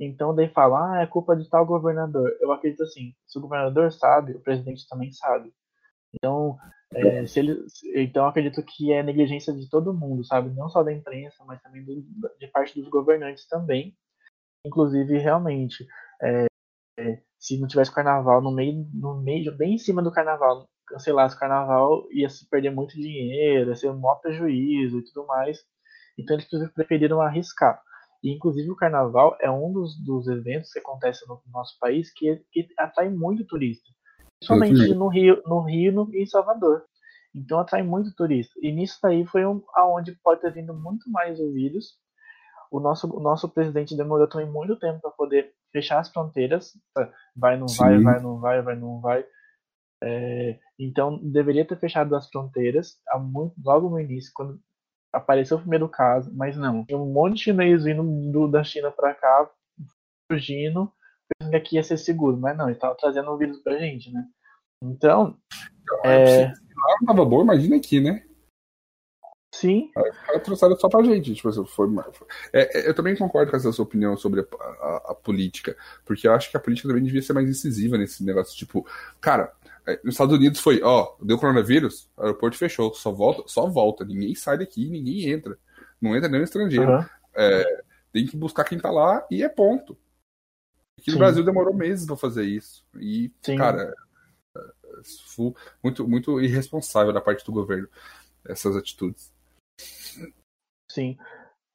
Então 0.00 0.34
daí 0.34 0.48
fala, 0.48 0.94
ah, 0.98 1.02
é 1.02 1.06
culpa 1.06 1.36
de 1.36 1.48
tal 1.48 1.66
governador. 1.66 2.34
Eu 2.40 2.50
acredito 2.52 2.82
assim, 2.82 3.14
se 3.26 3.38
o 3.38 3.42
governador 3.42 3.92
sabe, 3.92 4.32
o 4.32 4.40
presidente 4.40 4.88
também 4.88 5.12
sabe. 5.12 5.52
Então, 6.14 6.58
é, 6.94 7.26
se 7.26 7.38
ele, 7.38 7.64
então 7.94 8.26
acredito 8.26 8.62
que 8.62 8.92
é 8.92 9.02
negligência 9.02 9.52
de 9.52 9.68
todo 9.68 9.94
mundo, 9.94 10.24
sabe? 10.24 10.50
Não 10.50 10.68
só 10.68 10.82
da 10.82 10.92
imprensa, 10.92 11.44
mas 11.44 11.60
também 11.62 11.84
do, 11.84 12.02
de 12.38 12.46
parte 12.48 12.78
dos 12.78 12.88
governantes 12.88 13.46
também. 13.46 13.96
Inclusive, 14.64 15.18
realmente, 15.18 15.86
é, 16.22 16.46
é, 16.98 17.22
se 17.38 17.58
não 17.58 17.66
tivesse 17.66 17.92
carnaval 17.92 18.40
no 18.40 18.52
meio, 18.52 18.86
no 18.94 19.20
meio, 19.20 19.56
bem 19.56 19.74
em 19.74 19.78
cima 19.78 20.02
do 20.02 20.12
carnaval, 20.12 20.66
cancelasse 20.86 21.34
o 21.34 21.38
carnaval, 21.38 22.06
ia 22.12 22.28
se 22.28 22.48
perder 22.48 22.70
muito 22.70 22.94
dinheiro, 22.94 23.70
ia 23.70 23.76
ser 23.76 23.90
um 23.90 23.98
maior 23.98 24.16
prejuízo 24.16 24.98
e 24.98 25.04
tudo 25.04 25.26
mais. 25.26 25.58
Então 26.18 26.36
eles 26.36 26.72
preferiram 26.72 27.20
arriscar. 27.20 27.82
E 28.22 28.32
inclusive 28.32 28.70
o 28.70 28.76
carnaval 28.76 29.36
é 29.40 29.50
um 29.50 29.72
dos, 29.72 29.96
dos 30.04 30.28
eventos 30.28 30.70
que 30.70 30.78
acontece 30.78 31.26
no 31.26 31.42
nosso 31.52 31.76
país 31.80 32.12
que, 32.12 32.36
que 32.52 32.68
atrai 32.78 33.08
muito 33.08 33.44
turista. 33.44 33.88
Principalmente 34.38 34.94
no 34.94 35.08
Rio, 35.08 35.42
no 35.44 35.60
Rio 35.60 36.08
e 36.12 36.22
em 36.22 36.26
Salvador. 36.26 36.84
Então 37.34 37.58
atrai 37.58 37.82
muito 37.82 38.14
turista. 38.14 38.52
E 38.62 38.70
nisso 38.70 38.98
daí 39.02 39.26
foi 39.26 39.44
um, 39.44 39.62
aonde 39.74 40.16
pode 40.22 40.40
ter 40.40 40.52
vindo 40.52 40.74
muito 40.74 41.10
mais 41.10 41.40
o 41.40 41.52
vírus. 41.52 41.98
O 42.72 42.80
nosso, 42.80 43.06
o 43.14 43.20
nosso 43.20 43.50
presidente 43.50 43.94
demorou 43.94 44.26
também 44.26 44.50
muito 44.50 44.76
tempo 44.76 44.98
para 44.98 45.10
poder 45.10 45.52
fechar 45.70 46.00
as 46.00 46.08
fronteiras. 46.08 46.72
Vai, 47.36 47.58
não 47.58 47.66
vai, 47.66 48.00
vai, 48.00 48.20
não 48.20 48.40
vai, 48.40 48.62
vai, 48.62 48.76
não 48.76 48.98
vai. 48.98 49.26
É, 50.02 50.58
então 50.78 51.20
deveria 51.22 51.66
ter 51.66 51.78
fechado 51.78 52.16
as 52.16 52.28
fronteiras 52.30 52.98
muito, 53.20 53.54
logo 53.62 53.90
no 53.90 54.00
início, 54.00 54.32
quando 54.34 54.58
apareceu 55.12 55.58
o 55.58 55.60
primeiro 55.60 55.86
caso, 55.86 56.32
mas 56.34 56.56
não. 56.56 56.82
Tem 56.86 56.96
um 56.96 57.12
monte 57.12 57.34
de 57.34 57.42
chinês 57.42 57.84
vindo 57.84 58.02
do, 58.32 58.48
da 58.48 58.64
China 58.64 58.90
para 58.90 59.14
cá, 59.14 59.50
fugindo, 60.30 60.90
pensando 61.28 61.50
que 61.50 61.56
aqui 61.56 61.76
ia 61.76 61.84
ser 61.84 61.98
seguro, 61.98 62.38
mas 62.38 62.56
não, 62.56 62.70
ele 62.70 62.78
tava 62.78 62.96
trazendo 62.96 63.30
o 63.30 63.36
vírus 63.36 63.58
pra 63.58 63.78
gente, 63.78 64.10
né? 64.10 64.24
Então. 64.82 65.36
É... 66.04 66.46
Lá 66.46 66.96
não 67.00 67.06
tava 67.06 67.24
bom, 67.26 67.42
imagina 67.42 67.76
aqui, 67.76 68.00
né? 68.00 68.24
Sim. 69.52 69.90
Os 69.94 70.18
caras 70.26 70.42
trouxeram 70.42 70.76
só 70.78 70.88
pra 70.88 71.02
gente. 71.02 71.34
Tipo, 71.34 71.50
assim, 71.50 71.64
foi, 71.66 71.86
é, 72.52 72.80
é, 72.80 72.88
eu 72.88 72.94
também 72.94 73.14
concordo 73.14 73.50
com 73.50 73.56
essa 73.56 73.70
sua 73.70 73.84
opinião 73.84 74.16
sobre 74.16 74.40
a, 74.40 74.44
a, 74.64 74.96
a, 75.10 75.14
política, 75.14 75.76
porque 76.06 76.26
eu 76.26 76.32
acho 76.32 76.50
que 76.50 76.56
a 76.56 76.60
política 76.60 76.88
também 76.88 77.04
devia 77.04 77.20
ser 77.20 77.34
mais 77.34 77.48
incisiva 77.48 77.98
nesse 77.98 78.24
negócio. 78.24 78.56
Tipo, 78.56 78.86
cara, 79.20 79.52
é, 79.86 80.00
nos 80.02 80.14
Estados 80.14 80.34
Unidos 80.34 80.58
foi, 80.58 80.80
ó, 80.82 81.14
deu 81.20 81.38
coronavírus, 81.38 82.08
o 82.16 82.22
aeroporto 82.22 82.56
fechou, 82.56 82.94
só 82.94 83.12
volta, 83.12 83.42
só 83.46 83.66
volta, 83.66 84.06
ninguém 84.06 84.34
sai 84.34 84.56
daqui, 84.56 84.88
ninguém 84.88 85.28
entra. 85.30 85.58
Não 86.00 86.16
entra 86.16 86.30
nem 86.30 86.40
um 86.40 86.44
estrangeiro. 86.44 86.90
Uhum. 86.90 87.04
É, 87.34 87.82
tem 88.10 88.26
que 88.26 88.36
buscar 88.36 88.64
quem 88.64 88.78
tá 88.78 88.90
lá 88.90 89.24
e 89.30 89.42
é 89.42 89.48
ponto. 89.50 89.98
Aqui 90.98 91.10
Sim. 91.10 91.12
no 91.12 91.18
Brasil 91.18 91.44
demorou 91.44 91.74
meses 91.74 92.06
pra 92.06 92.16
fazer 92.16 92.44
isso. 92.44 92.86
E, 92.98 93.30
Sim. 93.42 93.58
cara, 93.58 93.92
foi 95.26 95.52
muito, 95.82 96.08
muito 96.08 96.40
irresponsável 96.40 97.12
da 97.12 97.20
parte 97.20 97.44
do 97.44 97.52
governo 97.52 97.88
essas 98.44 98.76
atitudes. 98.76 99.31
Sim. 100.90 101.16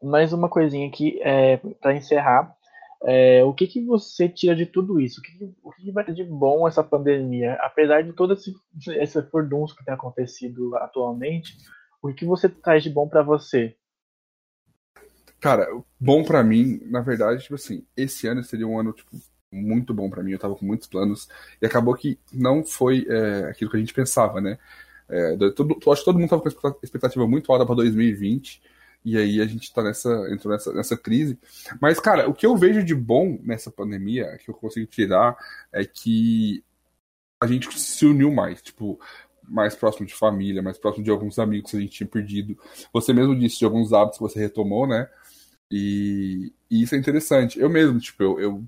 Mais 0.01 0.31
uma 0.31 0.49
coisinha 0.49 0.87
aqui, 0.87 1.19
é, 1.21 1.57
para 1.57 1.95
encerrar. 1.95 2.55
É, 3.03 3.43
o 3.43 3.53
que, 3.53 3.67
que 3.67 3.85
você 3.85 4.27
tira 4.27 4.55
de 4.55 4.65
tudo 4.65 4.99
isso? 4.99 5.19
O 5.19 5.23
que, 5.23 5.55
o 5.63 5.71
que 5.71 5.91
vai 5.91 6.03
ter 6.03 6.13
de 6.13 6.23
bom 6.23 6.67
essa 6.67 6.83
pandemia? 6.83 7.53
Apesar 7.61 8.01
de 8.01 8.13
todo 8.13 8.33
esse, 8.33 8.53
esse 8.99 9.21
furdunço 9.23 9.75
que 9.75 9.85
tem 9.85 9.93
acontecido 9.93 10.75
atualmente, 10.77 11.57
o 12.01 12.13
que 12.13 12.25
você 12.25 12.49
traz 12.49 12.83
de 12.83 12.89
bom 12.89 13.07
para 13.07 13.21
você? 13.21 13.75
Cara, 15.39 15.67
bom 15.99 16.23
para 16.23 16.43
mim, 16.43 16.79
na 16.85 17.01
verdade, 17.01 17.43
tipo 17.43 17.55
assim, 17.55 17.85
esse 17.95 18.27
ano 18.27 18.43
seria 18.43 18.67
um 18.67 18.79
ano 18.79 18.91
tipo, 18.91 19.11
muito 19.51 19.93
bom 19.93 20.09
para 20.09 20.23
mim. 20.23 20.31
Eu 20.31 20.39
tava 20.39 20.55
com 20.55 20.65
muitos 20.65 20.87
planos 20.87 21.29
e 21.61 21.65
acabou 21.65 21.93
que 21.95 22.19
não 22.33 22.63
foi 22.63 23.05
é, 23.07 23.45
aquilo 23.49 23.69
que 23.69 23.77
a 23.77 23.79
gente 23.79 23.93
pensava, 23.93 24.41
né? 24.41 24.57
É, 25.09 25.37
todo, 25.51 25.77
acho 25.91 26.01
que 26.01 26.05
todo 26.05 26.19
mundo 26.19 26.29
tava 26.29 26.41
com 26.41 26.79
expectativa 26.83 27.27
muito 27.27 27.51
alta 27.51 27.65
para 27.65 27.75
2020 27.75 28.61
e 29.07 29.17
aí 29.17 29.39
a 29.39 29.45
gente 29.45 29.73
tá 29.73 29.81
nessa, 29.81 30.09
entrou 30.29 30.53
nessa, 30.53 30.73
nessa 30.73 30.97
crise. 30.97 31.39
Mas, 31.79 31.97
cara, 31.97 32.29
o 32.29 32.33
que 32.33 32.45
eu 32.45 32.57
vejo 32.57 32.83
de 32.83 32.93
bom 32.93 33.39
nessa 33.41 33.71
pandemia, 33.71 34.37
que 34.37 34.49
eu 34.49 34.53
consigo 34.53 34.85
tirar, 34.85 35.37
é 35.71 35.85
que 35.85 36.61
a 37.41 37.47
gente 37.47 37.79
se 37.79 38.05
uniu 38.05 38.29
mais, 38.29 38.61
tipo, 38.61 38.99
mais 39.47 39.75
próximo 39.75 40.05
de 40.05 40.13
família, 40.13 40.61
mais 40.61 40.77
próximo 40.77 41.05
de 41.05 41.09
alguns 41.09 41.39
amigos 41.39 41.71
que 41.71 41.77
a 41.77 41.79
gente 41.79 41.93
tinha 41.93 42.07
perdido. 42.07 42.57
Você 42.91 43.13
mesmo 43.13 43.33
disse 43.33 43.59
de 43.59 43.63
alguns 43.63 43.93
hábitos 43.93 44.17
que 44.17 44.23
você 44.23 44.39
retomou, 44.39 44.85
né? 44.85 45.07
E, 45.71 46.51
e 46.69 46.83
isso 46.83 46.93
é 46.93 46.97
interessante. 46.97 47.57
Eu 47.57 47.69
mesmo, 47.69 47.99
tipo, 48.01 48.21
eu, 48.21 48.39
eu, 48.41 48.63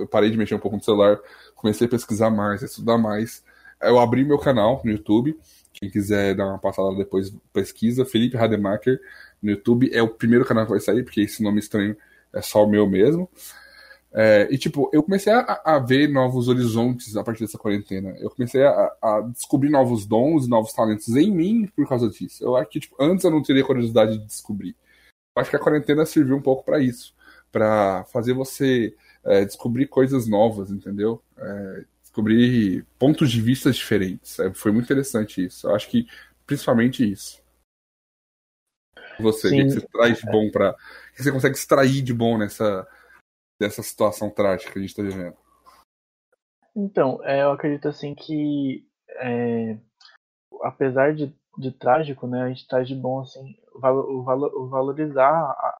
eu, 0.00 0.08
parei 0.08 0.30
de 0.30 0.38
mexer 0.38 0.54
um 0.54 0.58
pouco 0.58 0.78
no 0.78 0.82
celular, 0.82 1.20
comecei 1.54 1.86
a 1.86 1.90
pesquisar 1.90 2.30
mais, 2.30 2.62
a 2.62 2.66
estudar 2.66 2.96
mais. 2.96 3.43
Eu 3.86 3.98
abri 3.98 4.24
meu 4.24 4.38
canal 4.38 4.80
no 4.84 4.90
YouTube. 4.90 5.38
Quem 5.72 5.90
quiser 5.90 6.34
dar 6.34 6.46
uma 6.46 6.58
passada 6.58 6.94
depois, 6.96 7.34
pesquisa. 7.52 8.04
Felipe 8.04 8.36
Rademacher 8.36 9.00
no 9.42 9.50
YouTube. 9.50 9.90
É 9.92 10.02
o 10.02 10.08
primeiro 10.08 10.44
canal 10.44 10.64
que 10.64 10.70
vai 10.70 10.80
sair, 10.80 11.02
porque 11.02 11.20
esse 11.20 11.42
nome 11.42 11.58
estranho 11.58 11.96
é 12.32 12.40
só 12.40 12.64
o 12.64 12.68
meu 12.68 12.88
mesmo. 12.88 13.28
É, 14.16 14.46
e, 14.48 14.56
tipo, 14.56 14.88
eu 14.92 15.02
comecei 15.02 15.32
a, 15.32 15.60
a, 15.64 15.78
ver 15.80 16.08
novos 16.08 16.46
horizontes 16.46 17.16
a 17.16 17.24
partir 17.24 17.40
dessa 17.40 17.58
quarentena. 17.58 18.16
Eu 18.20 18.30
comecei 18.30 18.62
a, 18.62 18.92
a, 19.02 19.20
descobrir 19.22 19.70
novos 19.70 20.06
dons, 20.06 20.46
novos 20.46 20.72
talentos 20.72 21.08
em 21.16 21.32
mim 21.32 21.66
por 21.74 21.88
causa 21.88 22.08
disso. 22.08 22.44
Eu 22.44 22.56
acho 22.56 22.70
que, 22.70 22.78
tipo, 22.78 22.94
antes 23.00 23.24
eu 23.24 23.30
não 23.32 23.42
teria 23.42 23.64
curiosidade 23.64 24.16
de 24.16 24.24
descobrir. 24.24 24.76
Eu 25.34 25.42
acho 25.42 25.50
que 25.50 25.56
a 25.56 25.60
quarentena 25.60 26.06
serviu 26.06 26.36
um 26.36 26.42
pouco 26.42 26.64
para 26.64 26.78
isso. 26.78 27.12
para 27.50 28.04
fazer 28.12 28.34
você 28.34 28.94
é, 29.24 29.44
descobrir 29.44 29.86
coisas 29.88 30.28
novas, 30.28 30.70
entendeu? 30.70 31.20
É, 31.36 31.84
descobrir 32.14 32.86
pontos 32.96 33.30
de 33.30 33.40
vista 33.40 33.72
diferentes. 33.72 34.38
É, 34.38 34.54
foi 34.54 34.70
muito 34.70 34.84
interessante 34.84 35.44
isso. 35.44 35.66
Eu 35.66 35.74
acho 35.74 35.90
que, 35.90 36.06
principalmente 36.46 37.10
isso. 37.10 37.42
Você, 39.18 39.48
o 39.48 39.50
que 39.50 39.70
você 39.70 39.88
traz 39.88 40.18
de 40.18 40.26
bom 40.26 40.50
para. 40.50 40.70
O 40.70 41.14
que 41.16 41.22
você 41.22 41.32
consegue 41.32 41.56
extrair 41.56 42.02
de 42.02 42.14
bom 42.14 42.38
nessa 42.38 42.88
dessa 43.60 43.82
situação 43.82 44.30
trágica 44.30 44.72
que 44.72 44.78
a 44.78 44.82
gente 44.82 44.90
está 44.90 45.02
vivendo? 45.02 45.36
Então, 46.74 47.20
é, 47.22 47.42
eu 47.42 47.52
acredito 47.52 47.86
assim 47.86 48.14
que 48.14 48.84
é, 49.20 49.78
apesar 50.62 51.14
de, 51.14 51.32
de 51.56 51.70
trágico, 51.70 52.26
né, 52.26 52.42
a 52.42 52.48
gente 52.48 52.66
traz 52.66 52.88
de 52.88 52.96
bom 52.96 53.20
assim 53.20 53.56
o 53.72 54.68
valorizar 54.68 55.30
a, 55.30 55.78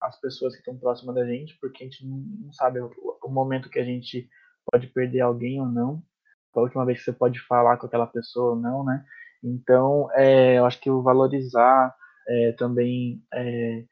as 0.00 0.20
pessoas 0.20 0.52
que 0.54 0.60
estão 0.60 0.78
próximas 0.78 1.16
da 1.16 1.26
gente, 1.26 1.58
porque 1.60 1.82
a 1.82 1.86
gente 1.86 2.06
não 2.06 2.52
sabe 2.52 2.80
o, 2.80 2.92
o, 3.24 3.28
momento 3.28 3.68
que 3.68 3.80
a 3.80 3.84
gente 3.84 4.28
pode 4.70 4.86
perder 4.88 5.20
alguém 5.20 5.60
ou 5.60 5.66
não, 5.66 6.02
a 6.54 6.60
última 6.60 6.84
vez 6.84 6.98
que 6.98 7.04
você 7.04 7.12
pode 7.12 7.38
falar 7.40 7.76
com 7.76 7.86
aquela 7.86 8.06
pessoa 8.06 8.50
ou 8.50 8.56
não, 8.56 8.84
né? 8.84 9.04
Então, 9.42 10.08
é, 10.14 10.58
eu 10.58 10.66
acho 10.66 10.80
que 10.80 10.90
o 10.90 11.02
valorizar 11.02 11.94
é, 12.26 12.52
também 12.52 13.22
é, 13.32 13.84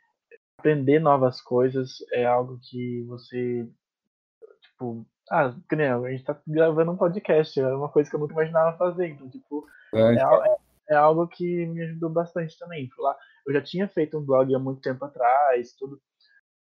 aprender 0.59 0.99
novas 0.99 1.41
coisas 1.41 1.99
é 2.13 2.25
algo 2.25 2.59
que 2.63 3.03
você 3.03 3.69
tipo 4.63 5.07
ah, 5.31 5.55
a 5.71 6.11
gente 6.11 6.25
tá 6.25 6.39
gravando 6.47 6.93
um 6.93 6.97
podcast, 6.97 7.59
é 7.59 7.67
uma 7.75 7.89
coisa 7.89 8.11
que 8.11 8.17
eu 8.17 8.21
nunca 8.21 8.35
imaginava 8.35 8.77
fazer, 8.77 9.09
então 9.09 9.29
tipo 9.29 9.67
é, 9.95 10.15
é, 10.15 10.57
é 10.91 10.95
algo 10.95 11.27
que 11.29 11.67
me 11.67 11.83
ajudou 11.83 12.11
bastante 12.11 12.59
também. 12.59 12.91
Lá, 12.99 13.17
eu 13.47 13.55
já 13.55 13.63
tinha 13.63 13.89
feito 13.89 14.19
um 14.19 14.25
blog 14.25 14.55
há 14.55 14.59
muito 14.59 14.81
tempo 14.81 15.05
atrás, 15.05 15.73
tudo 15.79 16.01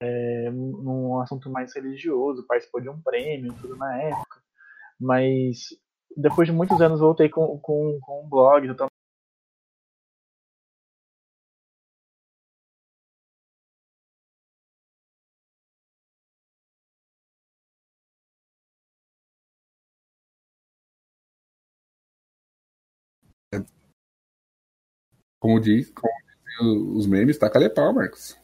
é, 0.01 0.49
num 0.51 1.19
assunto 1.19 1.49
mais 1.49 1.73
religioso, 1.75 2.45
participou 2.47 2.81
de 2.81 2.89
um 2.89 3.01
prêmio, 3.01 3.53
tudo 3.61 3.75
na 3.75 4.01
época, 4.01 4.41
mas 4.99 5.69
depois 6.15 6.47
de 6.47 6.53
muitos 6.53 6.81
anos 6.81 6.99
voltei 6.99 7.29
com, 7.29 7.59
com, 7.59 7.99
com 8.01 8.25
um 8.25 8.29
blog, 8.29 8.67
então 8.67 8.87
Como 25.39 25.59
diz, 25.59 25.91
como 25.91 26.13
diz 26.35 26.95
os 26.95 27.05
memes, 27.05 27.37
taca 27.37 27.65
a 27.65 27.69
pau, 27.69 27.93
Marcos. 27.93 28.42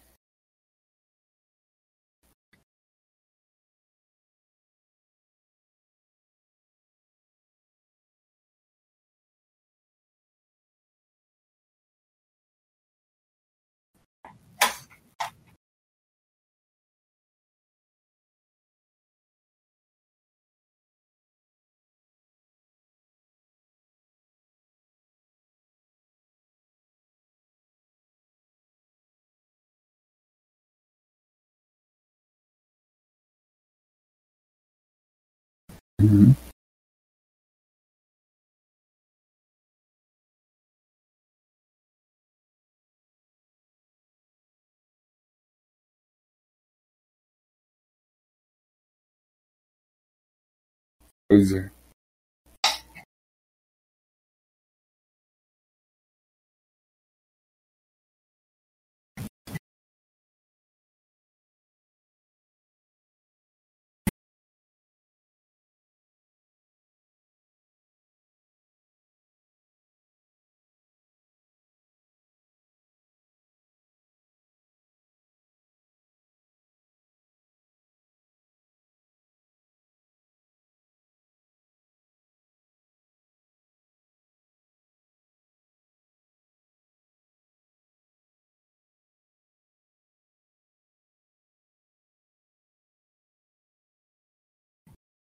Pois 51.29 51.78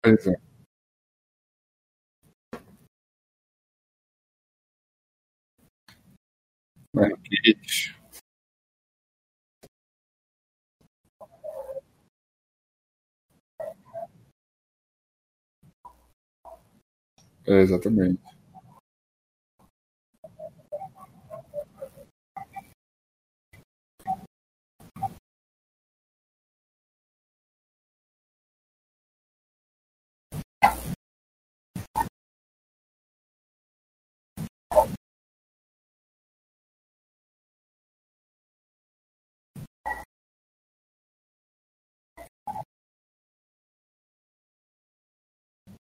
Pois 0.06 0.24
é. 0.28 0.36
É, 17.46 17.60
exatamente. 17.62 18.35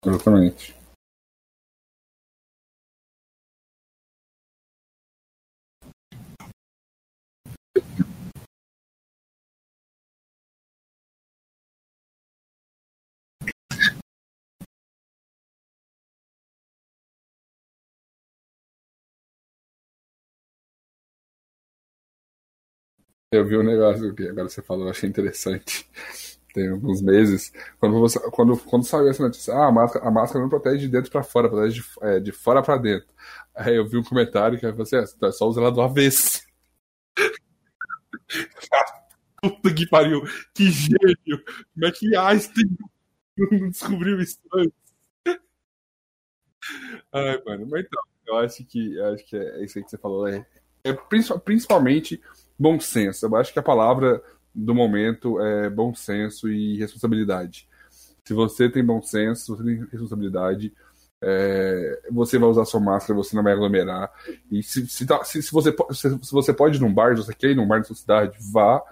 Exatamente. 0.07 0.75
Eu 23.31 23.45
vi 23.47 23.57
um 23.57 23.63
negócio 23.63 24.15
que 24.15 24.29
agora 24.29 24.49
você 24.49 24.63
falou, 24.63 24.85
eu 24.87 24.91
achei 24.91 25.09
interessante. 25.09 25.89
Tem 26.53 26.69
alguns 26.69 27.01
meses, 27.01 27.51
quando, 27.81 27.99
você, 27.99 28.21
quando, 28.31 28.59
quando 28.59 28.85
saiu 28.85 29.09
essa 29.09 29.23
notícia, 29.23 29.55
ah, 29.55 29.69
a 29.69 29.73
máscara, 29.73 30.07
a 30.07 30.11
máscara 30.11 30.43
não 30.43 30.51
protege 30.51 30.81
de 30.81 30.89
dentro 30.89 31.11
para 31.11 31.23
fora, 31.23 31.49
protege 31.49 31.81
de, 31.81 31.87
é, 32.03 32.21
de 32.21 32.31
fora 32.31 32.63
para 32.63 32.77
dentro. 32.77 33.09
Aí 33.55 33.77
eu 33.77 33.89
vi 33.89 33.97
um 33.97 34.03
comentário 34.03 34.59
que 34.59 34.71
você 34.73 34.97
assim, 34.97 35.17
é, 35.23 35.33
só 35.33 35.49
usa 35.49 35.61
ela 35.61 35.73
do 35.73 35.81
avesso. 35.81 36.43
Puta 39.43 39.75
que 39.75 39.89
pariu, 39.89 40.23
que 40.55 40.71
gênio! 40.71 41.43
Como 41.75 41.87
é 41.87 41.91
que 41.91 42.15
Einstein 42.15 42.77
não 43.37 43.71
descobriu 43.71 44.21
isso 44.21 44.39
antes? 44.55 44.83
Ai, 47.13 47.43
mano, 47.45 47.67
mas 47.69 47.85
então, 47.85 48.03
eu 48.27 48.39
acho 48.39 48.65
que, 48.65 48.95
eu 48.95 49.07
acho 49.07 49.25
que 49.25 49.37
é 49.37 49.65
isso 49.65 49.79
aí 49.79 49.85
que 49.85 49.91
você 49.91 49.99
falou, 49.99 50.29
é, 50.29 50.47
é 50.85 50.93
principalmente 50.93 52.23
bom 52.59 52.79
senso. 52.79 53.27
Eu 53.27 53.37
acho 53.37 53.53
que 53.53 53.59
a 53.59 53.63
palavra 53.63 54.23
do 54.55 54.75
momento 54.75 55.41
é 55.41 55.71
bom 55.71 55.95
senso 55.95 56.49
e 56.49 56.79
responsabilidade. 56.79 57.69
Se 58.25 58.35
você 58.35 58.69
tem 58.69 58.85
bom 58.85 59.03
senso, 59.03 59.57
você 59.57 59.65
tem 59.65 59.87
responsabilidade, 59.91 60.73
é, 61.21 62.03
você 62.11 62.39
vai 62.39 62.49
usar 62.49 62.65
sua 62.65 62.81
máscara, 62.81 63.15
você 63.15 63.35
não 63.37 63.43
vai 63.43 63.53
aglomerar. 63.53 64.13
E 64.51 64.63
se, 64.63 64.87
se, 64.89 65.07
tá, 65.07 65.23
se, 65.25 65.43
se 65.43 65.53
você, 65.53 65.75
se, 65.91 66.19
se, 66.25 66.33
você 66.33 66.53
pode 66.53 66.79
ir 66.79 66.81
num 66.81 66.93
bar, 66.93 67.17
se 67.17 67.25
você 67.25 67.35
quer 67.35 67.51
ir 67.51 67.55
num 67.55 67.67
bar 67.67 67.79
da 67.79 67.85
sua 67.85 67.97
cidade, 67.97 68.37
vá, 68.53 68.83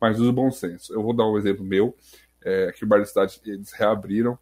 mas 0.00 0.18
use 0.18 0.28
o 0.28 0.32
bom 0.32 0.50
senso. 0.50 0.92
Eu 0.92 1.02
vou 1.02 1.12
dar 1.12 1.26
um 1.26 1.36
exemplo 1.36 1.64
meu. 1.64 1.96
É, 2.44 2.68
aqui 2.68 2.84
o 2.84 2.86
bar 2.86 2.98
da 2.98 3.04
cidade, 3.04 3.40
eles 3.44 3.72
reabriram, 3.72 4.38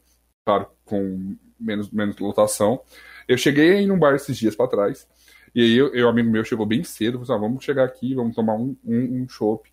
claro, 0.46 0.68
com 0.84 1.36
menos, 1.58 1.90
menos 1.90 2.16
lotação. 2.18 2.80
Eu 3.26 3.36
cheguei 3.36 3.72
aí 3.78 3.86
num 3.86 3.98
bar 3.98 4.14
esses 4.14 4.36
dias 4.36 4.54
para 4.54 4.68
trás, 4.68 5.06
e 5.54 5.62
aí 5.62 5.76
eu, 5.76 6.08
amigo 6.08 6.30
meu 6.30 6.44
chegou 6.44 6.64
bem 6.64 6.84
cedo, 6.84 7.18
falou 7.18 7.22
assim, 7.24 7.32
ah, 7.32 7.48
vamos 7.48 7.64
chegar 7.64 7.84
aqui, 7.84 8.14
vamos 8.14 8.34
tomar 8.34 8.54
um, 8.54 8.76
um, 8.84 9.22
um 9.22 9.28
chopp. 9.28 9.68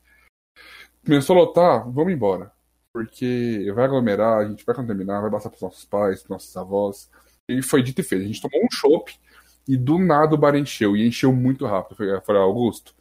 Começou 1.06 1.36
a 1.36 1.40
lotar, 1.40 1.92
vamos 1.92 2.14
embora. 2.14 2.52
Porque 2.92 3.72
vai 3.76 3.86
aglomerar, 3.86 4.40
a 4.40 4.48
gente 4.48 4.66
vai 4.66 4.76
contaminar, 4.76 5.22
vai 5.22 5.30
passar 5.30 5.50
para 5.50 5.58
os 5.58 5.62
nossos 5.62 5.86
pais, 5.86 6.28
nossos 6.28 6.56
avós. 6.58 7.12
E 7.48 7.62
foi 7.62 7.84
dito 7.84 8.02
e 8.02 8.04
feito. 8.04 8.24
A 8.24 8.28
gente 8.28 8.42
tomou 8.42 8.66
um 8.66 8.72
chopp 8.72 9.14
e 9.68 9.78
do 9.78 10.00
nada 10.00 10.34
o 10.34 10.38
bar 10.38 10.56
encheu. 10.56 10.96
E 10.96 11.06
encheu 11.06 11.32
muito 11.32 11.66
rápido. 11.66 12.04
Eu 12.04 12.22
falei, 12.22 12.42
Augusto, 12.42 12.96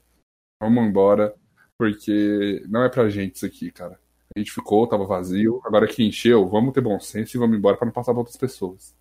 vamos 0.60 0.84
embora, 0.84 1.34
porque 1.78 2.62
não 2.68 2.82
é 2.82 2.88
pra 2.88 3.08
gente 3.08 3.36
isso 3.36 3.46
aqui, 3.46 3.70
cara. 3.70 3.98
A 4.34 4.38
gente 4.38 4.52
ficou, 4.52 4.86
tava 4.86 5.06
vazio. 5.06 5.62
Agora 5.64 5.86
que 5.86 6.04
encheu, 6.04 6.46
vamos 6.48 6.74
ter 6.74 6.80
bom 6.80 6.98
senso 7.00 7.36
e 7.36 7.40
vamos 7.40 7.56
embora 7.56 7.76
para 7.76 7.86
não 7.86 7.92
passar 7.92 8.12
para 8.12 8.20
outras 8.20 8.36
pessoas. 8.36 8.94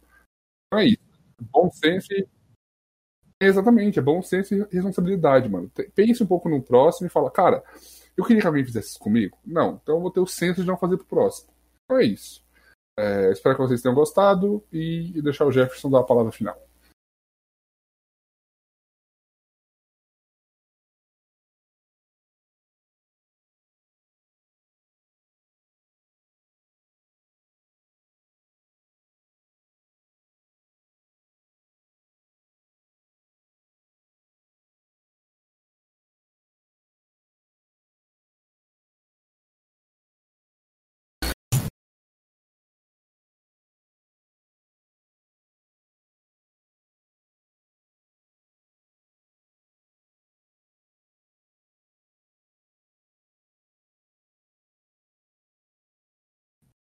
Então 0.67 0.79
é 0.79 0.85
isso. 0.85 1.03
Bom 1.51 1.69
senso 1.71 2.13
e 2.13 2.27
Exatamente, 3.41 3.99
é 3.99 4.01
bom 4.01 4.21
senso 4.21 4.55
e 4.55 4.59
responsabilidade, 4.71 5.49
mano. 5.49 5.69
Pense 5.93 6.23
um 6.23 6.27
pouco 6.27 6.47
no 6.47 6.61
próximo 6.61 7.07
e 7.07 7.09
fala, 7.09 7.29
cara, 7.29 7.61
eu 8.15 8.23
queria 8.23 8.41
que 8.41 8.47
alguém 8.47 8.65
fizesse 8.65 8.89
isso 8.89 8.99
comigo? 8.99 9.37
Não, 9.45 9.79
então 9.81 9.95
eu 9.95 10.01
vou 10.01 10.11
ter 10.11 10.19
o 10.19 10.27
senso 10.27 10.61
de 10.61 10.67
não 10.67 10.77
fazer 10.77 10.97
pro 10.97 11.05
próximo. 11.05 11.49
Então 11.83 11.97
é 11.97 12.05
isso. 12.05 12.43
É, 12.97 13.31
espero 13.31 13.55
que 13.55 13.61
vocês 13.61 13.81
tenham 13.81 13.95
gostado 13.95 14.63
e 14.71 15.19
deixar 15.21 15.45
o 15.45 15.51
Jefferson 15.51 15.89
dar 15.89 15.99
a 15.99 16.03
palavra 16.03 16.31
final. 16.31 16.55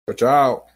Tchau, 0.10 0.16
tchau. 0.16 0.69